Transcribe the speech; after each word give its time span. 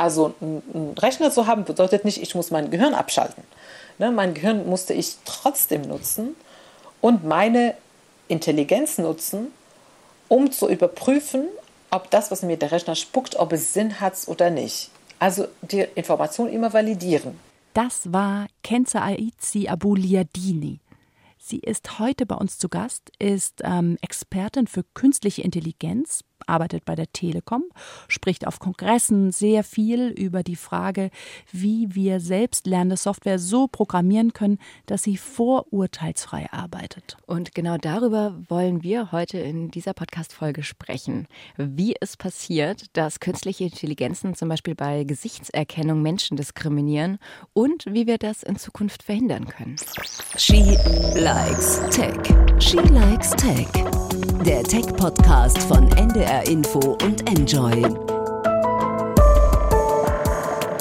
Also 0.00 0.32
ein 0.40 0.94
Rechner 0.98 1.30
zu 1.30 1.46
haben 1.46 1.64
bedeutet 1.64 2.06
nicht, 2.06 2.22
ich 2.22 2.34
muss 2.34 2.50
mein 2.50 2.70
Gehirn 2.70 2.94
abschalten. 2.94 3.44
Ne, 3.98 4.10
mein 4.10 4.32
Gehirn 4.32 4.66
musste 4.66 4.94
ich 4.94 5.16
trotzdem 5.26 5.82
nutzen 5.82 6.34
und 7.02 7.24
meine 7.24 7.74
Intelligenz 8.26 8.96
nutzen, 8.96 9.48
um 10.28 10.52
zu 10.52 10.70
überprüfen, 10.70 11.44
ob 11.90 12.10
das, 12.10 12.30
was 12.30 12.40
mir 12.40 12.56
der 12.56 12.72
Rechner 12.72 12.94
spuckt, 12.94 13.36
ob 13.36 13.52
es 13.52 13.74
Sinn 13.74 14.00
hat 14.00 14.14
oder 14.26 14.48
nicht. 14.48 14.90
Also 15.18 15.48
die 15.60 15.86
Information 15.94 16.48
immer 16.48 16.72
validieren. 16.72 17.38
Das 17.74 18.10
war 18.10 18.46
Kenza 18.62 19.02
Aizi 19.04 19.68
Abuliadini. 19.68 20.80
Sie 21.38 21.58
ist 21.58 21.98
heute 21.98 22.24
bei 22.24 22.36
uns 22.36 22.56
zu 22.56 22.70
Gast, 22.70 23.12
ist 23.18 23.60
ähm, 23.64 23.98
Expertin 24.00 24.66
für 24.66 24.84
künstliche 24.94 25.42
Intelligenz, 25.42 26.24
arbeitet 26.46 26.84
bei 26.84 26.94
der 26.94 27.12
Telekom, 27.12 27.64
spricht 28.08 28.46
auf 28.46 28.58
Kongressen 28.58 29.32
sehr 29.32 29.64
viel 29.64 30.08
über 30.08 30.42
die 30.42 30.56
Frage, 30.56 31.10
wie 31.52 31.94
wir 31.94 32.20
selbst 32.20 32.66
lernende 32.66 32.96
Software 32.96 33.38
so 33.38 33.66
programmieren 33.66 34.32
können, 34.32 34.58
dass 34.86 35.02
sie 35.02 35.16
vorurteilsfrei 35.16 36.50
arbeitet. 36.52 37.16
Und 37.26 37.54
genau 37.54 37.76
darüber 37.76 38.36
wollen 38.48 38.82
wir 38.82 39.12
heute 39.12 39.38
in 39.38 39.70
dieser 39.70 39.94
Podcast-Folge 39.94 40.62
sprechen. 40.62 41.26
Wie 41.56 41.94
es 42.00 42.16
passiert, 42.16 42.84
dass 42.96 43.20
künstliche 43.20 43.64
Intelligenzen 43.64 44.34
zum 44.34 44.48
Beispiel 44.48 44.74
bei 44.74 45.04
Gesichtserkennung 45.04 46.02
Menschen 46.02 46.36
diskriminieren 46.36 47.18
und 47.52 47.84
wie 47.86 48.06
wir 48.06 48.18
das 48.18 48.42
in 48.42 48.56
Zukunft 48.56 49.02
verhindern 49.02 49.46
können. 49.46 49.76
She 50.36 50.76
likes 51.14 51.80
Tech. 51.90 52.16
She 52.58 52.76
likes 52.76 53.30
Tech. 53.30 53.68
Der 54.44 54.62
Tech-Podcast 54.62 55.58
von 55.64 55.90
NDR 55.92 56.29
Info 56.38 56.96
und 57.02 57.28
Enjoy. 57.28 57.82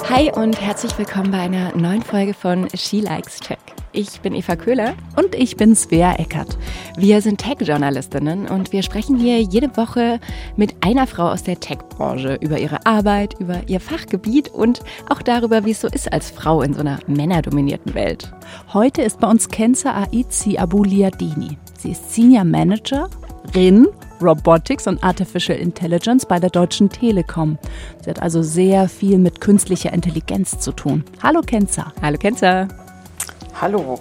Hi 0.08 0.32
und 0.32 0.62
herzlich 0.62 0.96
willkommen 0.98 1.32
bei 1.32 1.40
einer 1.40 1.76
neuen 1.76 2.04
Folge 2.04 2.36
von 2.36 2.68
She 2.76 3.02
Likes 3.02 3.40
Tech. 3.40 3.58
Ich 3.92 4.22
bin 4.22 4.36
Eva 4.36 4.56
Köhler. 4.56 4.94
Und 5.16 5.34
ich 5.34 5.58
bin 5.58 5.76
Svea 5.76 6.14
Eckert. 6.20 6.56
Wir 6.98 7.22
sind 7.22 7.40
Tech-Journalistinnen 7.40 8.48
und 8.48 8.72
wir 8.72 8.84
sprechen 8.84 9.18
hier 9.18 9.42
jede 9.42 9.76
Woche 9.76 10.20
mit 10.56 10.76
einer 10.86 11.08
Frau 11.08 11.30
aus 11.30 11.42
der 11.42 11.60
Tech-Branche 11.60 12.38
über 12.42 12.60
ihre 12.60 12.86
Arbeit, 12.86 13.34
über 13.40 13.62
ihr 13.66 13.80
Fachgebiet 13.80 14.50
und 14.50 14.82
auch 15.10 15.24
darüber, 15.24 15.66
wie 15.66 15.72
es 15.72 15.82
so 15.82 15.88
ist 15.88 16.14
als 16.14 16.30
Frau 16.30 16.62
in 16.62 16.76
so 16.76 16.82
einer 16.82 17.00
männerdominierten 17.08 17.96
Welt. 17.96 18.32
Heute 18.72 19.02
ist 19.02 19.20
bei 19.20 19.28
uns 19.28 19.50
Kenza 19.50 20.04
Aizi 20.04 20.60
Abuliadini. 20.60 21.58
Sie 21.80 21.92
ist 21.92 22.14
Senior 22.14 22.44
Manager 22.44 23.10
RIN, 23.56 23.88
Robotics 24.22 24.88
und 24.88 25.04
Artificial 25.04 25.58
Intelligence 25.58 26.26
bei 26.26 26.40
der 26.40 26.50
Deutschen 26.50 26.90
Telekom. 26.90 27.58
Sie 28.04 28.10
hat 28.10 28.22
also 28.22 28.42
sehr 28.42 28.90
viel 28.90 29.18
mit 29.18 29.42
künstlicher 29.42 29.94
Intelligenz 29.94 30.60
zu 30.60 30.72
tun. 30.72 31.04
Hallo 31.24 31.42
Kenza. 31.42 31.94
Hallo 32.02 32.18
Kenza. 32.18 32.68
Hallo. 33.62 34.00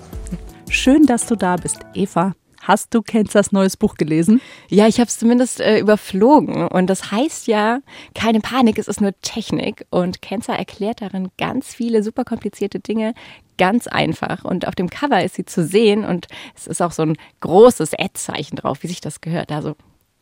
Schön, 0.68 1.06
dass 1.06 1.26
du 1.26 1.36
da 1.36 1.56
bist, 1.56 1.78
Eva. 1.94 2.34
Hast 2.60 2.92
du 2.92 3.00
Kenzas 3.00 3.50
neues 3.50 3.76
Buch 3.76 3.94
gelesen? 3.94 4.42
Ja, 4.68 4.86
ich 4.86 5.00
habe 5.00 5.08
es 5.08 5.18
zumindest 5.18 5.60
äh, 5.60 5.78
überflogen. 5.78 6.66
Und 6.68 6.88
das 6.88 7.10
heißt 7.10 7.46
ja, 7.46 7.80
keine 8.14 8.40
Panik, 8.40 8.78
es 8.78 8.88
ist 8.88 9.00
nur 9.00 9.18
Technik. 9.22 9.86
Und 9.88 10.20
Kenza 10.20 10.54
erklärt 10.54 11.00
darin 11.00 11.30
ganz 11.38 11.72
viele 11.72 12.02
super 12.02 12.24
komplizierte 12.24 12.80
Dinge 12.80 13.14
ganz 13.56 13.86
einfach. 13.86 14.44
Und 14.44 14.68
auf 14.68 14.74
dem 14.74 14.90
Cover 14.90 15.22
ist 15.22 15.34
sie 15.34 15.44
zu 15.44 15.64
sehen. 15.64 16.04
Und 16.04 16.26
es 16.54 16.66
ist 16.66 16.82
auch 16.82 16.92
so 16.92 17.02
ein 17.02 17.16
großes 17.40 17.94
Ad-Zeichen 17.94 18.56
drauf, 18.56 18.82
wie 18.82 18.88
sich 18.88 19.00
das 19.00 19.20
gehört. 19.20 19.50
Also 19.50 19.74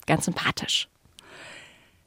ganz 0.06 0.24
sympathisch. 0.24 0.88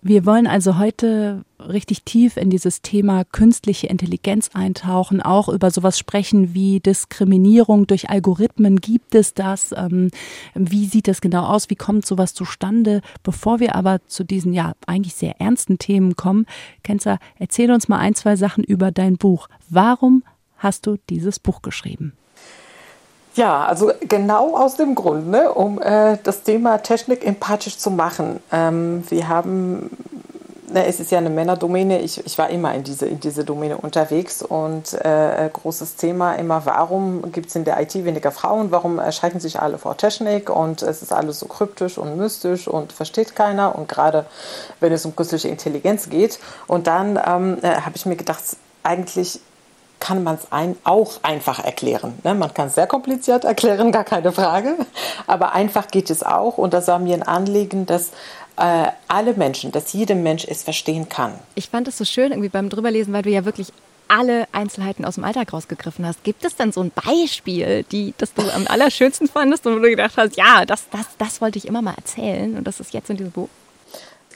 Wir 0.01 0.25
wollen 0.25 0.47
also 0.47 0.77
heute 0.77 1.43
richtig 1.59 2.03
tief 2.03 2.37
in 2.37 2.49
dieses 2.49 2.81
Thema 2.81 3.25
künstliche 3.25 3.87
Intelligenz 3.87 4.49
eintauchen, 4.53 5.21
auch 5.21 5.49
über 5.49 5.71
sowas 5.71 5.99
sprechen 5.99 6.53
wie 6.53 6.79
Diskriminierung 6.79 7.85
durch 7.85 8.09
Algorithmen. 8.09 8.79
Gibt 8.79 9.13
es 9.13 9.33
das? 9.33 9.73
Ähm, 9.75 10.09
wie 10.55 10.85
sieht 10.85 11.09
das 11.09 11.19
genau 11.19 11.43
aus? 11.47 11.69
Wie 11.69 11.75
kommt 11.75 12.05
sowas 12.05 12.33
zustande? 12.33 13.01
Bevor 13.23 13.59
wir 13.59 13.75
aber 13.75 13.99
zu 14.07 14.23
diesen 14.23 14.53
ja 14.53 14.71
eigentlich 14.87 15.15
sehr 15.15 15.41
ernsten 15.41 15.79
Themen 15.79 16.15
kommen, 16.15 16.45
Kenza, 16.81 17.19
erzähl 17.37 17.69
uns 17.69 17.89
mal 17.89 17.97
ein, 17.99 18.15
zwei 18.15 18.37
Sachen 18.37 18.63
über 18.63 18.91
dein 18.91 19.17
Buch. 19.17 19.49
Warum 19.69 20.23
hast 20.55 20.87
du 20.87 20.95
dieses 21.09 21.39
Buch 21.39 21.61
geschrieben? 21.61 22.13
Ja, 23.35 23.65
also 23.65 23.91
genau 24.01 24.57
aus 24.57 24.75
dem 24.75 24.95
Grund, 24.95 25.29
ne, 25.29 25.51
um 25.53 25.81
äh, 25.81 26.17
das 26.23 26.43
Thema 26.43 26.79
Technik 26.79 27.25
empathisch 27.25 27.77
zu 27.77 27.91
machen. 27.91 28.39
Ähm, 28.51 29.03
wir 29.09 29.27
haben, 29.27 29.91
ne, 30.73 30.87
es 30.87 30.99
ist 30.99 31.11
ja 31.11 31.19
eine 31.19 31.29
Männerdomäne, 31.29 32.01
ich, 32.01 32.25
ich 32.25 32.37
war 32.39 32.49
immer 32.49 32.73
in 32.73 32.83
diese, 32.83 33.05
in 33.05 33.19
diese 33.19 33.45
Domäne 33.45 33.77
unterwegs 33.77 34.41
und 34.41 34.93
äh, 34.93 35.47
großes 35.53 35.95
Thema 35.95 36.33
immer, 36.33 36.65
warum 36.65 37.31
gibt 37.31 37.49
es 37.49 37.55
in 37.55 37.65
der 37.65 37.79
IT 37.79 37.93
weniger 38.03 38.31
Frauen, 38.31 38.71
warum 38.71 38.97
erschrecken 38.97 39.39
sich 39.39 39.59
alle 39.59 39.77
vor 39.77 39.95
Technik 39.95 40.49
und 40.49 40.81
es 40.81 41.03
ist 41.03 41.13
alles 41.13 41.39
so 41.39 41.45
kryptisch 41.45 41.99
und 41.99 42.17
mystisch 42.17 42.67
und 42.67 42.91
versteht 42.91 43.35
keiner 43.35 43.77
und 43.77 43.87
gerade 43.87 44.25
wenn 44.79 44.91
es 44.91 45.05
um 45.05 45.15
künstliche 45.15 45.49
Intelligenz 45.49 46.09
geht. 46.09 46.39
Und 46.65 46.87
dann 46.87 47.19
ähm, 47.23 47.59
äh, 47.61 47.75
habe 47.81 47.95
ich 47.95 48.07
mir 48.07 48.15
gedacht, 48.15 48.43
eigentlich 48.81 49.39
kann 49.99 50.23
man 50.23 50.35
es 50.35 50.51
ein, 50.51 50.75
auch 50.83 51.19
einfach 51.23 51.63
erklären. 51.63 52.17
Ne? 52.23 52.33
Man 52.33 52.53
kann 52.53 52.67
es 52.67 52.75
sehr 52.75 52.87
kompliziert 52.87 53.43
erklären, 53.43 53.91
gar 53.93 54.03
keine 54.03 54.31
Frage. 54.31 54.75
Aber 55.27 55.53
einfach 55.53 55.87
geht 55.87 56.09
es 56.09 56.23
auch. 56.23 56.57
Und 56.57 56.73
das 56.73 56.87
war 56.87 56.99
mir 56.99 57.15
ein 57.15 57.23
Anliegen, 57.23 57.85
dass 57.85 58.11
äh, 58.57 58.87
alle 59.07 59.33
Menschen, 59.33 59.71
dass 59.71 59.93
jeder 59.93 60.15
Mensch 60.15 60.45
es 60.47 60.63
verstehen 60.63 61.09
kann. 61.09 61.33
Ich 61.55 61.69
fand 61.69 61.87
es 61.87 61.97
so 61.97 62.05
schön 62.05 62.31
irgendwie 62.31 62.49
beim 62.49 62.69
drüberlesen, 62.69 63.13
weil 63.13 63.23
du 63.23 63.29
ja 63.29 63.45
wirklich 63.45 63.71
alle 64.09 64.47
Einzelheiten 64.51 65.05
aus 65.05 65.15
dem 65.15 65.23
Alltag 65.23 65.53
rausgegriffen 65.53 66.05
hast. 66.05 66.23
Gibt 66.23 66.43
es 66.43 66.55
denn 66.55 66.71
so 66.71 66.81
ein 66.81 66.91
Beispiel, 66.91 67.83
die, 67.91 68.13
das 68.17 68.33
du 68.33 68.41
am 68.53 68.65
allerschönsten 68.67 69.27
fandest 69.27 69.67
und 69.67 69.75
wo 69.75 69.79
du 69.79 69.89
gedacht 69.89 70.17
hast, 70.17 70.35
ja, 70.35 70.65
das, 70.65 70.89
das, 70.89 71.05
das 71.17 71.41
wollte 71.41 71.59
ich 71.59 71.67
immer 71.67 71.81
mal 71.81 71.93
erzählen 71.95 72.57
und 72.57 72.65
das 72.65 72.79
ist 72.79 72.93
jetzt 72.93 73.09
in 73.09 73.17
diesem 73.17 73.31
Buch? 73.31 73.49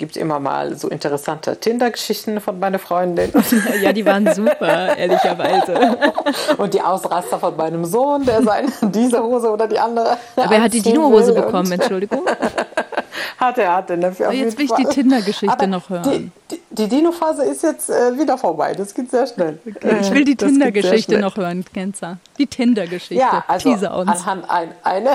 Es 0.03 0.07
gibt 0.07 0.17
immer 0.17 0.41
mal 0.41 0.75
so 0.75 0.89
interessante 0.89 1.55
Tinder-Geschichten 1.55 2.41
von 2.41 2.59
meiner 2.59 2.77
Freundin. 2.77 3.31
ja, 3.81 3.93
die 3.93 4.05
waren 4.05 4.33
super, 4.33 4.97
ehrlicherweise. 4.97 5.97
Und 6.57 6.73
die 6.73 6.81
Ausraster 6.81 7.39
von 7.39 7.55
meinem 7.55 7.85
Sohn, 7.85 8.25
der 8.25 8.43
sein 8.43 8.69
diese 8.81 9.23
Hose 9.23 9.49
oder 9.49 9.65
die 9.65 9.79
andere. 9.79 10.17
Aber 10.35 10.55
er 10.55 10.63
hat 10.63 10.73
die 10.73 10.81
Dino-Hose 10.81 11.33
bekommen, 11.33 11.71
Entschuldigung. 11.71 12.25
hat 13.37 13.57
er, 13.57 13.75
hat 13.77 13.89
er. 13.91 13.95
Dafür 13.95 14.27
ne, 14.27 14.35
jetzt 14.35 14.57
will 14.57 14.65
ich 14.65 14.73
die 14.73 14.83
Tinder-Geschichte 14.83 15.67
noch 15.67 15.89
hören. 15.89 16.03
Die, 16.51 16.55
die, 16.57 16.61
die 16.69 16.87
Dino-Phase 16.89 17.45
ist 17.45 17.63
jetzt 17.63 17.89
äh, 17.89 18.19
wieder 18.19 18.37
vorbei. 18.37 18.73
Das 18.73 18.93
geht 18.93 19.09
sehr 19.09 19.25
schnell. 19.25 19.57
Okay. 19.65 19.99
Ich 20.01 20.11
will 20.11 20.25
die 20.25 20.35
Tinder-Geschichte 20.35 21.17
noch 21.19 21.37
hören, 21.37 21.63
Kenza. 21.73 22.17
Die 22.37 22.47
Tinder-Geschichte. 22.47 23.15
Ja, 23.23 23.45
also 23.47 23.69
anhand 23.69 24.49
ein, 24.49 24.67
eine 24.83 25.11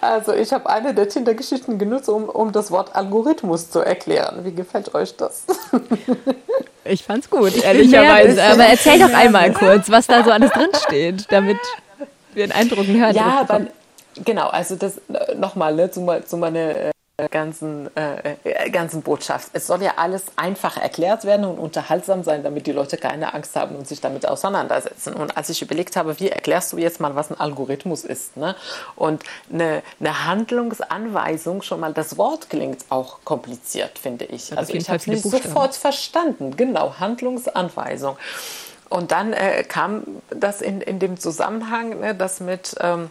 also 0.00 0.32
ich 0.34 0.52
habe 0.52 0.68
eine 0.68 0.94
der 0.94 1.08
Tinder-Geschichten 1.08 1.78
genutzt, 1.78 2.08
um, 2.08 2.24
um 2.28 2.52
das 2.52 2.70
Wort 2.70 2.94
Algorithmus 2.94 3.70
zu 3.70 3.80
erklären. 3.80 4.44
Wie 4.44 4.54
gefällt 4.54 4.94
euch 4.94 5.16
das? 5.16 5.44
Ich 6.86 7.02
fand's 7.02 7.30
gut, 7.30 7.56
ehrlicherweise. 7.56 8.42
Aber 8.44 8.64
erzähl 8.64 8.98
doch 8.98 9.12
einmal 9.14 9.52
kurz, 9.54 9.90
was 9.90 10.06
da 10.06 10.22
so 10.22 10.30
alles 10.30 10.50
drinsteht, 10.50 11.24
damit 11.30 11.56
wir 12.34 12.44
einen 12.44 12.52
Eindruck 12.52 12.86
hören. 12.86 13.14
Ja, 13.14 13.44
weil, 13.48 13.70
genau, 14.22 14.48
also 14.48 14.76
das 14.76 14.98
äh, 14.98 15.34
nochmal 15.34 15.74
ne, 15.74 15.90
zu, 15.90 16.06
zu 16.26 16.36
meiner 16.36 16.76
äh, 16.76 16.90
ganzen, 17.30 17.96
äh, 17.96 18.34
äh, 18.42 18.70
ganzen 18.70 19.02
Botschaft. 19.02 19.50
Es 19.52 19.68
soll 19.68 19.82
ja 19.82 19.94
alles 19.98 20.24
einfach 20.34 20.76
erklärt 20.76 21.24
werden 21.24 21.44
und 21.44 21.58
unterhaltsam 21.58 22.24
sein, 22.24 22.42
damit 22.42 22.66
die 22.66 22.72
Leute 22.72 22.96
keine 22.96 23.34
Angst 23.34 23.54
haben 23.54 23.76
und 23.76 23.86
sich 23.86 24.00
damit 24.00 24.26
auseinandersetzen. 24.26 25.14
Und 25.14 25.36
als 25.36 25.48
ich 25.48 25.62
überlegt 25.62 25.94
habe, 25.94 26.18
wie 26.18 26.28
erklärst 26.28 26.72
du 26.72 26.78
jetzt 26.78 27.00
mal, 27.00 27.14
was 27.14 27.30
ein 27.30 27.38
Algorithmus 27.38 28.02
ist, 28.02 28.36
ne? 28.36 28.56
und 28.96 29.22
eine, 29.52 29.84
eine 30.00 30.24
Handlungsanweisung, 30.24 31.62
schon 31.62 31.78
mal 31.78 31.92
das 31.92 32.18
Wort 32.18 32.50
klingt 32.50 32.84
auch 32.88 33.18
kompliziert, 33.24 33.96
finde 33.96 34.24
ich. 34.24 34.50
Ja, 34.50 34.56
also 34.56 34.74
ich 34.74 34.88
habe 34.88 34.98
es 34.98 35.06
nicht 35.06 35.22
sofort 35.22 35.76
verstanden. 35.76 36.56
Genau, 36.56 36.96
Handlungsanweisung. 36.98 38.16
Und 38.88 39.12
dann 39.12 39.32
äh, 39.32 39.62
kam 39.62 40.02
das 40.30 40.60
in, 40.60 40.80
in 40.80 40.98
dem 40.98 41.18
Zusammenhang, 41.20 42.00
ne, 42.00 42.14
das 42.16 42.40
mit... 42.40 42.74
Ähm, 42.80 43.10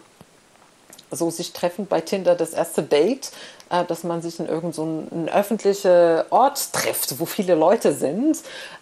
so 1.16 1.30
sich 1.30 1.52
treffen 1.52 1.86
bei 1.86 2.00
Tinder 2.00 2.34
das 2.34 2.52
erste 2.52 2.82
Date, 2.82 3.30
äh, 3.70 3.84
dass 3.84 4.04
man 4.04 4.22
sich 4.22 4.38
in 4.40 4.46
irgendeinem 4.46 5.08
so 5.10 5.30
öffentlichen 5.32 6.22
Ort 6.30 6.72
trifft, 6.72 7.18
wo 7.18 7.26
viele 7.26 7.54
Leute 7.54 7.92
sind, 7.92 8.38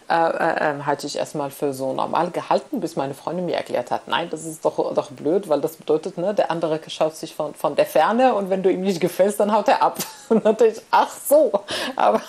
äh, 0.09 0.15
äh, 0.15 0.55
ähm, 0.59 0.85
halte 0.85 1.07
ich 1.07 1.17
erstmal 1.17 1.49
für 1.49 1.73
so 1.73 1.93
normal 1.93 2.29
gehalten, 2.29 2.81
bis 2.81 2.97
meine 2.97 3.13
Freundin 3.13 3.45
mir 3.45 3.55
erklärt 3.55 3.89
hat, 3.89 4.07
nein, 4.07 4.27
das 4.29 4.45
ist 4.45 4.63
doch, 4.65 4.93
doch 4.93 5.11
blöd, 5.11 5.47
weil 5.47 5.61
das 5.61 5.77
bedeutet, 5.77 6.17
ne, 6.17 6.33
der 6.33 6.51
andere 6.51 6.79
schaut 6.87 7.15
sich 7.15 7.33
von, 7.33 7.55
von 7.55 7.75
der 7.75 7.85
Ferne 7.85 8.33
und 8.35 8.49
wenn 8.49 8.61
du 8.61 8.69
ihm 8.69 8.81
nicht 8.81 8.99
gefällst, 8.99 9.39
dann 9.39 9.53
haut 9.53 9.69
er 9.69 9.81
ab. 9.81 9.97
Und 10.29 10.45
dann 10.45 10.53
dachte 10.53 10.67
ich, 10.67 10.81
ach 10.89 11.09
so, 11.27 11.51
aber 11.95 12.21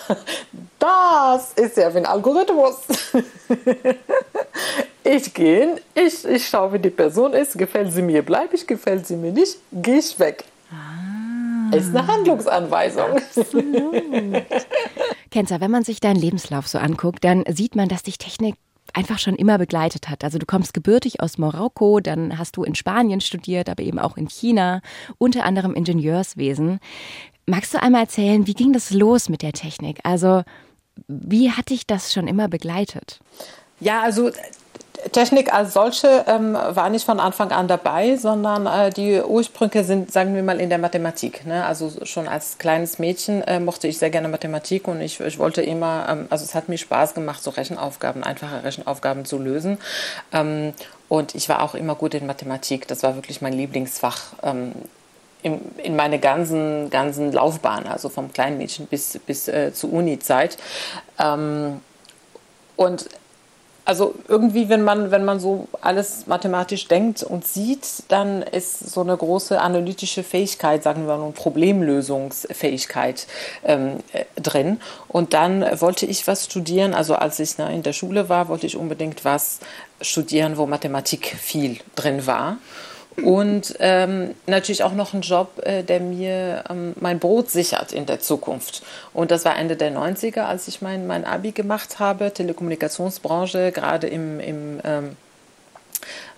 das 0.77 1.53
ist 1.53 1.77
ja 1.77 1.93
wie 1.93 1.99
ein 1.99 2.05
Algorithmus. 2.05 2.75
ich 5.03 5.33
gehe, 5.33 5.77
ich, 5.93 6.25
ich 6.25 6.47
schaue, 6.47 6.73
wie 6.73 6.79
die 6.79 6.89
Person 6.89 7.33
ist, 7.33 7.57
gefällt 7.57 7.93
sie 7.93 8.01
mir, 8.01 8.23
bleibe 8.23 8.55
ich, 8.55 8.67
gefällt 8.67 9.07
sie 9.07 9.15
mir 9.15 9.31
nicht, 9.31 9.57
gehe 9.71 9.99
ich 9.99 10.19
weg. 10.19 10.43
Ist 11.71 11.95
eine 11.95 12.07
Handlungsanweisung. 12.07 13.17
Absolut. 13.17 13.95
Kenzer, 15.31 15.61
wenn 15.61 15.71
man 15.71 15.83
sich 15.83 15.99
deinen 15.99 16.19
Lebenslauf 16.19 16.67
so 16.67 16.77
anguckt, 16.77 17.23
dann 17.23 17.43
sieht 17.47 17.75
man, 17.75 17.89
dass 17.89 18.03
dich 18.03 18.17
Technik 18.17 18.55
einfach 18.93 19.19
schon 19.19 19.35
immer 19.35 19.57
begleitet 19.57 20.09
hat. 20.09 20.23
Also 20.23 20.37
du 20.37 20.45
kommst 20.45 20.73
gebürtig 20.73 21.21
aus 21.21 21.37
Marokko, 21.37 21.99
dann 21.99 22.37
hast 22.37 22.57
du 22.57 22.63
in 22.63 22.75
Spanien 22.75 23.21
studiert, 23.21 23.69
aber 23.69 23.83
eben 23.83 23.99
auch 23.99 24.17
in 24.17 24.29
China, 24.29 24.81
unter 25.17 25.43
anderem 25.43 25.73
Ingenieurswesen. 25.73 26.79
Magst 27.45 27.73
du 27.73 27.81
einmal 27.81 28.01
erzählen, 28.03 28.47
wie 28.47 28.53
ging 28.53 28.73
das 28.73 28.91
los 28.91 29.29
mit 29.29 29.41
der 29.41 29.53
Technik? 29.53 29.99
Also 30.03 30.43
wie 31.07 31.51
hat 31.51 31.69
dich 31.69 31.85
das 31.85 32.13
schon 32.13 32.27
immer 32.27 32.47
begleitet? 32.47 33.19
Ja, 33.79 34.01
also 34.01 34.31
Technik 35.11 35.53
als 35.53 35.73
solche 35.73 36.25
ähm, 36.27 36.53
war 36.53 36.89
nicht 36.89 37.05
von 37.05 37.19
Anfang 37.19 37.51
an 37.51 37.67
dabei, 37.67 38.15
sondern 38.17 38.65
äh, 38.65 38.89
die 38.89 39.21
Ursprünge 39.21 39.83
sind, 39.83 40.11
sagen 40.11 40.35
wir 40.35 40.43
mal, 40.43 40.59
in 40.59 40.69
der 40.69 40.77
Mathematik. 40.77 41.45
Ne? 41.45 41.65
Also 41.65 41.91
schon 42.03 42.27
als 42.27 42.57
kleines 42.57 42.99
Mädchen 42.99 43.41
äh, 43.43 43.59
mochte 43.59 43.87
ich 43.87 43.97
sehr 43.97 44.09
gerne 44.09 44.27
Mathematik 44.27 44.87
und 44.87 45.01
ich, 45.01 45.19
ich 45.19 45.39
wollte 45.39 45.61
immer, 45.61 46.07
ähm, 46.09 46.27
also 46.29 46.43
es 46.43 46.55
hat 46.55 46.69
mir 46.69 46.77
Spaß 46.77 47.13
gemacht, 47.13 47.43
so 47.43 47.51
Rechenaufgaben, 47.51 48.23
einfache 48.23 48.63
Rechenaufgaben 48.63 49.25
zu 49.25 49.37
lösen. 49.37 49.77
Ähm, 50.31 50.73
und 51.07 51.35
ich 51.35 51.49
war 51.49 51.61
auch 51.61 51.75
immer 51.75 51.95
gut 51.95 52.13
in 52.15 52.25
Mathematik. 52.25 52.87
Das 52.87 53.03
war 53.03 53.15
wirklich 53.15 53.41
mein 53.41 53.53
Lieblingsfach 53.53 54.33
ähm, 54.43 54.73
in, 55.43 55.61
in 55.77 55.95
meine 55.95 56.17
ganzen, 56.19 56.89
ganzen 56.89 57.31
Laufbahn, 57.31 57.85
also 57.85 58.09
vom 58.09 58.33
kleinen 58.33 58.57
Mädchen 58.57 58.87
bis, 58.87 59.19
bis 59.25 59.47
äh, 59.47 59.71
zur 59.73 59.93
Uni-Zeit. 59.93 60.57
Ähm, 61.19 61.81
und 62.75 63.07
also 63.85 64.15
irgendwie, 64.27 64.67
wenn 64.67 64.83
man, 64.83 65.11
wenn 65.11 65.23
man 65.23 65.39
so 65.39 65.67
alles 65.79 66.25
mathematisch 66.25 66.87
denkt 66.87 67.21
und 67.21 67.45
sieht, 67.45 68.03
dann 68.07 68.41
ist 68.41 68.79
so 68.79 69.01
eine 69.01 69.15
große 69.15 69.61
analytische 69.61 70.23
Fähigkeit, 70.23 70.81
sagen 70.81 71.07
wir 71.07 71.17
mal, 71.17 71.31
Problemlösungsfähigkeit 71.31 73.27
ähm, 73.63 73.97
äh, 74.11 74.25
drin. 74.41 74.81
Und 75.07 75.33
dann 75.33 75.63
wollte 75.79 76.07
ich 76.07 76.25
was 76.27 76.45
studieren. 76.45 76.95
Also 76.95 77.15
als 77.15 77.39
ich 77.39 77.59
in 77.59 77.83
der 77.83 77.93
Schule 77.93 78.27
war, 78.27 78.47
wollte 78.47 78.65
ich 78.65 78.75
unbedingt 78.75 79.23
was 79.23 79.59
studieren, 80.01 80.57
wo 80.57 80.65
Mathematik 80.65 81.27
viel 81.39 81.77
drin 81.95 82.25
war 82.25 82.57
und 83.23 83.75
ähm, 83.79 84.35
natürlich 84.45 84.83
auch 84.83 84.93
noch 84.93 85.13
ein 85.13 85.21
Job, 85.21 85.61
äh, 85.63 85.83
der 85.83 85.99
mir 85.99 86.63
ähm, 86.69 86.93
mein 86.99 87.19
Brot 87.19 87.49
sichert 87.49 87.93
in 87.93 88.05
der 88.05 88.19
Zukunft. 88.19 88.83
Und 89.13 89.31
das 89.31 89.45
war 89.45 89.57
Ende 89.57 89.75
der 89.77 89.91
90er, 89.91 90.41
als 90.41 90.67
ich 90.67 90.81
mein, 90.81 91.07
mein 91.07 91.25
Abi 91.25 91.51
gemacht 91.51 91.99
habe, 91.99 92.33
Telekommunikationsbranche, 92.33 93.71
gerade 93.71 94.07
im, 94.07 94.39
im 94.39 94.79
ähm, 94.83 95.17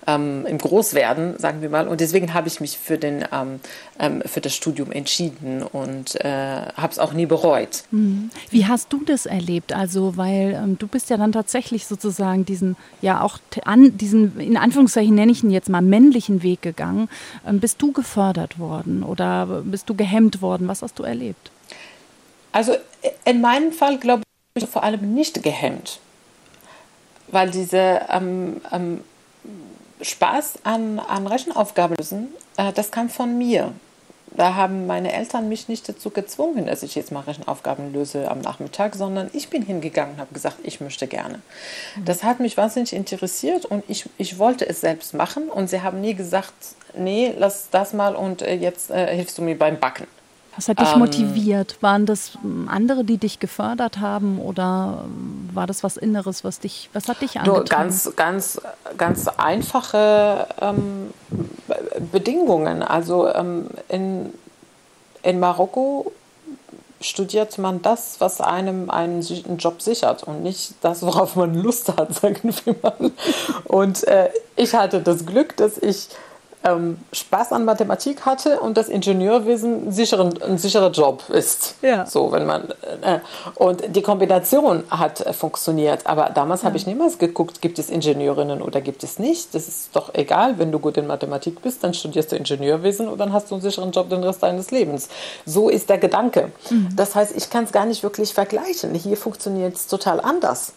ähm, 0.06 0.46
im 0.46 0.58
Großwerden, 0.58 1.38
sagen 1.38 1.62
wir 1.62 1.70
mal. 1.70 1.88
Und 1.88 2.00
deswegen 2.00 2.34
habe 2.34 2.48
ich 2.48 2.60
mich 2.60 2.78
für, 2.78 2.98
den, 2.98 3.24
ähm, 3.32 3.60
ähm, 3.98 4.22
für 4.24 4.40
das 4.40 4.54
Studium 4.54 4.92
entschieden 4.92 5.62
und 5.62 6.22
äh, 6.24 6.28
habe 6.76 6.92
es 6.92 6.98
auch 6.98 7.12
nie 7.12 7.26
bereut. 7.26 7.84
Mhm. 7.90 8.30
Wie 8.50 8.66
hast 8.66 8.92
du 8.92 9.04
das 9.04 9.26
erlebt? 9.26 9.72
Also, 9.72 10.16
weil 10.16 10.58
ähm, 10.62 10.78
du 10.78 10.86
bist 10.86 11.10
ja 11.10 11.16
dann 11.16 11.32
tatsächlich 11.32 11.86
sozusagen 11.86 12.44
diesen, 12.44 12.76
ja 13.02 13.20
auch 13.20 13.38
an, 13.64 13.96
diesen, 13.96 14.38
in 14.40 14.56
Anführungszeichen 14.56 15.14
nenne 15.14 15.32
ich 15.32 15.42
ihn 15.42 15.50
jetzt 15.50 15.68
mal, 15.68 15.82
männlichen 15.82 16.42
Weg 16.42 16.62
gegangen. 16.62 17.08
Ähm, 17.46 17.60
bist 17.60 17.80
du 17.82 17.92
gefördert 17.92 18.58
worden 18.58 19.02
oder 19.02 19.62
bist 19.64 19.88
du 19.88 19.94
gehemmt 19.94 20.42
worden? 20.42 20.68
Was 20.68 20.82
hast 20.82 20.98
du 20.98 21.02
erlebt? 21.02 21.50
Also 22.52 22.74
in 23.24 23.40
meinem 23.40 23.72
Fall 23.72 23.98
glaube 23.98 24.22
ich 24.54 24.66
vor 24.66 24.82
allem 24.82 25.14
nicht 25.14 25.42
gehemmt 25.42 26.00
weil 27.30 27.50
diese 27.50 28.00
ähm, 28.10 28.60
ähm, 28.72 29.00
Spaß 30.00 30.60
an, 30.64 30.98
an 30.98 31.26
Rechenaufgaben 31.26 31.96
lösen, 31.96 32.28
äh, 32.56 32.72
das 32.72 32.90
kam 32.90 33.08
von 33.08 33.36
mir. 33.36 33.72
Da 34.36 34.54
haben 34.54 34.86
meine 34.86 35.12
Eltern 35.12 35.48
mich 35.48 35.68
nicht 35.68 35.88
dazu 35.88 36.10
gezwungen, 36.10 36.66
dass 36.66 36.82
ich 36.82 36.94
jetzt 36.94 37.10
mal 37.10 37.20
Rechenaufgaben 37.20 37.92
löse 37.92 38.30
am 38.30 38.40
Nachmittag, 38.40 38.94
sondern 38.94 39.30
ich 39.32 39.48
bin 39.48 39.62
hingegangen 39.62 40.14
und 40.14 40.20
habe 40.20 40.34
gesagt, 40.34 40.58
ich 40.62 40.80
möchte 40.80 41.06
gerne. 41.06 41.40
Mhm. 41.96 42.04
Das 42.04 42.22
hat 42.22 42.38
mich 42.38 42.56
wahnsinnig 42.56 42.92
interessiert 42.92 43.64
und 43.64 43.84
ich, 43.88 44.08
ich 44.18 44.38
wollte 44.38 44.68
es 44.68 44.80
selbst 44.80 45.14
machen 45.14 45.48
und 45.48 45.68
sie 45.68 45.82
haben 45.82 46.00
nie 46.00 46.14
gesagt, 46.14 46.52
nee, 46.94 47.34
lass 47.36 47.70
das 47.70 47.92
mal 47.92 48.14
und 48.14 48.42
äh, 48.42 48.54
jetzt 48.54 48.90
äh, 48.90 49.14
hilfst 49.14 49.38
du 49.38 49.42
mir 49.42 49.58
beim 49.58 49.80
Backen. 49.80 50.06
Was 50.58 50.68
hat 50.68 50.80
dich 50.80 50.92
ähm, 50.92 50.98
motiviert? 50.98 51.76
Waren 51.82 52.04
das 52.04 52.32
hm, 52.42 52.68
andere, 52.68 53.04
die 53.04 53.16
dich 53.16 53.38
gefördert 53.38 54.00
haben 54.00 54.40
oder 54.40 55.04
hm, 55.04 55.50
war 55.54 55.68
das 55.68 55.84
was 55.84 55.96
Inneres, 55.96 56.42
was 56.42 56.58
dich, 56.58 56.90
was 56.92 57.06
hat 57.06 57.22
dich 57.22 57.38
angetan? 57.38 57.64
Ganz, 57.64 58.10
ganz, 58.16 58.60
ganz 58.96 59.28
einfache 59.28 60.48
ähm, 60.60 61.14
Bedingungen. 62.10 62.82
Also 62.82 63.32
ähm, 63.32 63.68
in, 63.88 64.34
in 65.22 65.38
Marokko 65.38 66.10
studiert 67.00 67.56
man 67.58 67.80
das, 67.80 68.16
was 68.18 68.40
einem 68.40 68.90
einen, 68.90 69.24
einen 69.24 69.58
Job 69.58 69.80
sichert 69.80 70.24
und 70.24 70.42
nicht 70.42 70.74
das, 70.80 71.02
worauf 71.02 71.36
man 71.36 71.54
Lust 71.54 71.96
hat, 71.96 72.14
sagen 72.20 72.52
wir 72.64 72.74
mal. 72.82 73.12
Und 73.62 74.02
äh, 74.08 74.30
ich 74.56 74.74
hatte 74.74 75.02
das 75.02 75.24
Glück, 75.24 75.56
dass 75.56 75.78
ich 75.78 76.08
ähm, 76.64 76.98
Spaß 77.12 77.52
an 77.52 77.64
Mathematik 77.64 78.26
hatte 78.26 78.60
und 78.60 78.76
das 78.76 78.88
Ingenieurwesen 78.88 79.92
sicheren, 79.92 80.40
ein 80.42 80.58
sicherer 80.58 80.90
Job 80.90 81.22
ist. 81.28 81.76
Ja. 81.82 82.06
So, 82.06 82.32
wenn 82.32 82.46
man, 82.46 82.70
äh, 83.02 83.20
und 83.54 83.94
die 83.94 84.02
Kombination 84.02 84.84
hat 84.90 85.20
äh, 85.20 85.32
funktioniert. 85.32 86.06
Aber 86.06 86.30
damals 86.30 86.62
ja. 86.62 86.66
habe 86.66 86.76
ich 86.76 86.86
niemals 86.86 87.18
geguckt, 87.18 87.60
gibt 87.60 87.78
es 87.78 87.90
Ingenieurinnen 87.90 88.60
oder 88.62 88.80
gibt 88.80 89.04
es 89.04 89.18
nicht. 89.18 89.54
Das 89.54 89.68
ist 89.68 89.94
doch 89.94 90.14
egal, 90.14 90.58
wenn 90.58 90.72
du 90.72 90.78
gut 90.78 90.96
in 90.96 91.06
Mathematik 91.06 91.62
bist, 91.62 91.84
dann 91.84 91.94
studierst 91.94 92.32
du 92.32 92.36
Ingenieurwesen 92.36 93.08
und 93.08 93.18
dann 93.18 93.32
hast 93.32 93.50
du 93.50 93.54
einen 93.54 93.62
sicheren 93.62 93.92
Job 93.92 94.10
den 94.10 94.24
Rest 94.24 94.42
deines 94.42 94.70
Lebens. 94.70 95.08
So 95.46 95.68
ist 95.68 95.88
der 95.88 95.98
Gedanke. 95.98 96.50
Mhm. 96.70 96.88
Das 96.96 97.14
heißt, 97.14 97.36
ich 97.36 97.50
kann 97.50 97.64
es 97.64 97.72
gar 97.72 97.86
nicht 97.86 98.02
wirklich 98.02 98.34
vergleichen. 98.34 98.94
Hier 98.94 99.16
funktioniert 99.16 99.76
es 99.76 99.86
total 99.86 100.20
anders 100.20 100.72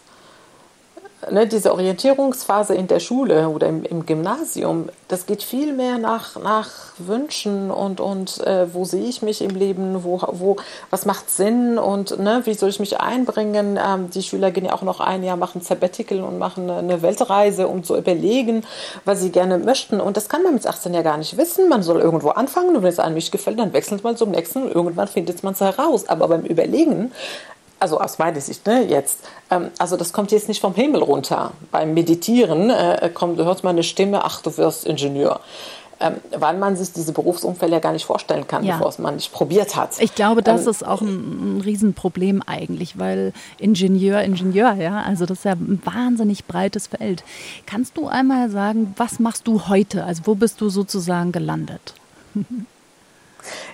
ne, 1.30 1.46
diese 1.46 1.72
Orientierungsphase 1.72 2.74
in 2.74 2.88
der 2.88 3.00
Schule 3.00 3.48
oder 3.48 3.68
im, 3.68 3.84
im, 3.84 4.06
Gymnasium, 4.06 4.88
das 5.08 5.26
geht 5.26 5.42
viel 5.42 5.72
mehr 5.72 5.98
nach, 5.98 6.36
nach 6.42 6.70
Wünschen 6.98 7.70
und, 7.70 8.00
und 8.00 8.44
äh, 8.46 8.72
wo 8.72 8.84
sehe 8.84 9.08
ich 9.08 9.22
mich 9.22 9.42
im 9.42 9.50
Leben, 9.50 10.04
wo, 10.04 10.20
wo, 10.32 10.56
was 10.90 11.06
macht 11.06 11.30
Sinn 11.30 11.78
und 11.78 12.18
ne, 12.18 12.42
wie 12.44 12.54
soll 12.54 12.70
ich 12.70 12.80
mich 12.80 13.00
einbringen. 13.00 13.78
Ähm, 13.82 14.10
die 14.10 14.22
Schüler 14.22 14.50
gehen 14.50 14.64
ja 14.64 14.72
auch 14.72 14.82
noch 14.82 15.00
ein 15.00 15.22
Jahr, 15.22 15.36
machen 15.36 15.60
Sabbatical 15.60 16.22
und 16.22 16.38
machen 16.38 16.68
eine 16.70 17.02
Weltreise, 17.02 17.68
um 17.68 17.84
zu 17.84 17.96
überlegen, 17.96 18.64
was 19.04 19.20
sie 19.20 19.30
gerne 19.30 19.58
möchten. 19.58 20.00
Und 20.00 20.16
das 20.16 20.28
kann 20.28 20.42
man 20.42 20.54
mit 20.54 20.66
18 20.66 20.94
ja 20.94 21.02
gar 21.02 21.18
nicht 21.18 21.36
wissen. 21.36 21.68
Man 21.68 21.82
soll 21.82 22.00
irgendwo 22.00 22.30
anfangen 22.30 22.76
und 22.76 22.82
wenn 22.82 22.90
es 22.90 22.98
einem 22.98 23.14
nicht 23.14 23.32
gefällt, 23.32 23.58
dann 23.58 23.72
wechselt 23.72 24.02
man 24.02 24.16
zum 24.16 24.30
nächsten 24.30 24.64
und 24.64 24.72
irgendwann 24.72 25.08
findet 25.08 25.42
man 25.44 25.54
es 25.54 25.60
heraus. 25.60 26.08
Aber 26.08 26.28
beim 26.28 26.42
Überlegen 26.42 27.12
also 27.82 27.98
aus 28.00 28.18
meiner 28.18 28.40
Sicht 28.40 28.64
ne, 28.66 28.84
jetzt, 28.84 29.18
ähm, 29.50 29.70
also 29.78 29.96
das 29.96 30.12
kommt 30.12 30.30
jetzt 30.30 30.48
nicht 30.48 30.60
vom 30.60 30.74
Himmel 30.74 31.02
runter. 31.02 31.52
Beim 31.72 31.94
Meditieren 31.94 32.70
äh, 32.70 33.10
kommt, 33.12 33.38
hört 33.38 33.64
man 33.64 33.74
eine 33.74 33.82
Stimme, 33.82 34.24
ach, 34.24 34.40
du 34.40 34.56
wirst 34.56 34.86
Ingenieur. 34.86 35.40
Ähm, 35.98 36.14
weil 36.36 36.56
man 36.56 36.76
sich 36.76 36.92
diese 36.92 37.12
Berufsumfälle 37.12 37.74
ja 37.74 37.78
gar 37.78 37.92
nicht 37.92 38.04
vorstellen 38.04 38.46
kann, 38.48 38.64
ja. 38.64 38.74
bevor 38.74 38.88
es 38.88 38.98
man 38.98 39.16
nicht 39.16 39.32
probiert 39.32 39.76
hat. 39.76 40.00
Ich 40.00 40.14
glaube, 40.14 40.42
das 40.42 40.64
ähm, 40.64 40.70
ist 40.70 40.86
auch 40.86 41.00
ein, 41.00 41.58
ein 41.58 41.60
Riesenproblem 41.60 42.42
eigentlich, 42.44 42.98
weil 42.98 43.32
Ingenieur, 43.58 44.20
Ingenieur, 44.22 44.74
ja, 44.74 45.02
also 45.02 45.26
das 45.26 45.38
ist 45.38 45.44
ja 45.44 45.52
ein 45.52 45.80
wahnsinnig 45.84 46.46
breites 46.46 46.88
Feld. 46.88 47.22
Kannst 47.66 47.96
du 47.96 48.08
einmal 48.08 48.50
sagen, 48.50 48.94
was 48.96 49.18
machst 49.18 49.46
du 49.46 49.68
heute? 49.68 50.04
Also 50.04 50.22
wo 50.24 50.34
bist 50.34 50.60
du 50.60 50.70
sozusagen 50.70 51.30
gelandet? 51.30 51.94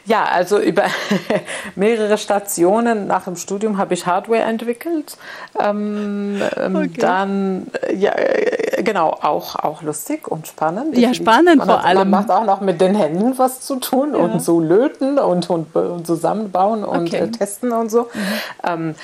Ja, 0.05 0.25
also 0.25 0.59
über 0.59 0.85
mehrere 1.75 2.19
Stationen 2.19 3.07
nach 3.07 3.25
dem 3.25 3.37
Studium 3.37 3.79
habe 3.79 3.95
ich 3.95 4.07
Hardware 4.07 4.43
entwickelt. 4.43 5.17
Ähm, 5.59 6.41
ähm 6.57 6.77
okay. 6.77 6.91
Dann, 6.99 7.67
ja, 7.95 8.15
genau, 8.83 9.11
auch, 9.11 9.57
auch 9.57 9.83
lustig 9.83 10.29
und 10.29 10.47
spannend. 10.47 10.97
Ja, 10.97 11.13
spannend 11.15 11.63
vor 11.65 11.85
allem. 11.85 12.11
Man 12.11 12.23
macht 12.23 12.31
auch 12.31 12.45
noch 12.45 12.61
mit 12.61 12.81
den 12.81 12.95
Händen 12.95 13.37
was 13.39 13.61
zu 13.61 13.77
tun 13.77 14.15
ja. 14.15 14.19
und 14.19 14.43
so 14.43 14.61
löten 14.61 15.19
und, 15.19 15.49
und, 15.51 15.75
und 15.75 16.07
zusammenbauen 16.07 16.85
und 16.85 17.09
okay. 17.09 17.25
äh, 17.25 17.31
testen 17.31 17.73
und 17.73 17.91
so. 17.91 18.09
Mhm. 18.15 18.15
Ähm, 18.67 18.95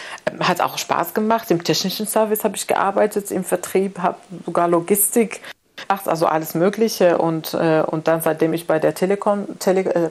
hat 0.40 0.61
auch 0.61 0.78
Spaß 0.78 1.14
gemacht. 1.14 1.50
Im 1.50 1.62
technischen 1.62 2.06
Service 2.06 2.44
habe 2.44 2.56
ich 2.56 2.66
gearbeitet, 2.66 3.30
im 3.30 3.44
Vertrieb, 3.44 3.99
habe 3.99 4.16
sogar 4.47 4.68
Logistik 4.68 5.40
gemacht, 5.86 6.08
also 6.08 6.26
alles 6.26 6.54
Mögliche. 6.54 7.18
Und, 7.18 7.54
äh, 7.54 7.82
und 7.86 8.08
dann, 8.08 8.20
seitdem 8.20 8.52
ich 8.52 8.66
bei 8.66 8.78
der 8.78 8.94
Telekom, 8.94 9.58
Tele, 9.58 9.94
äh, 9.94 10.10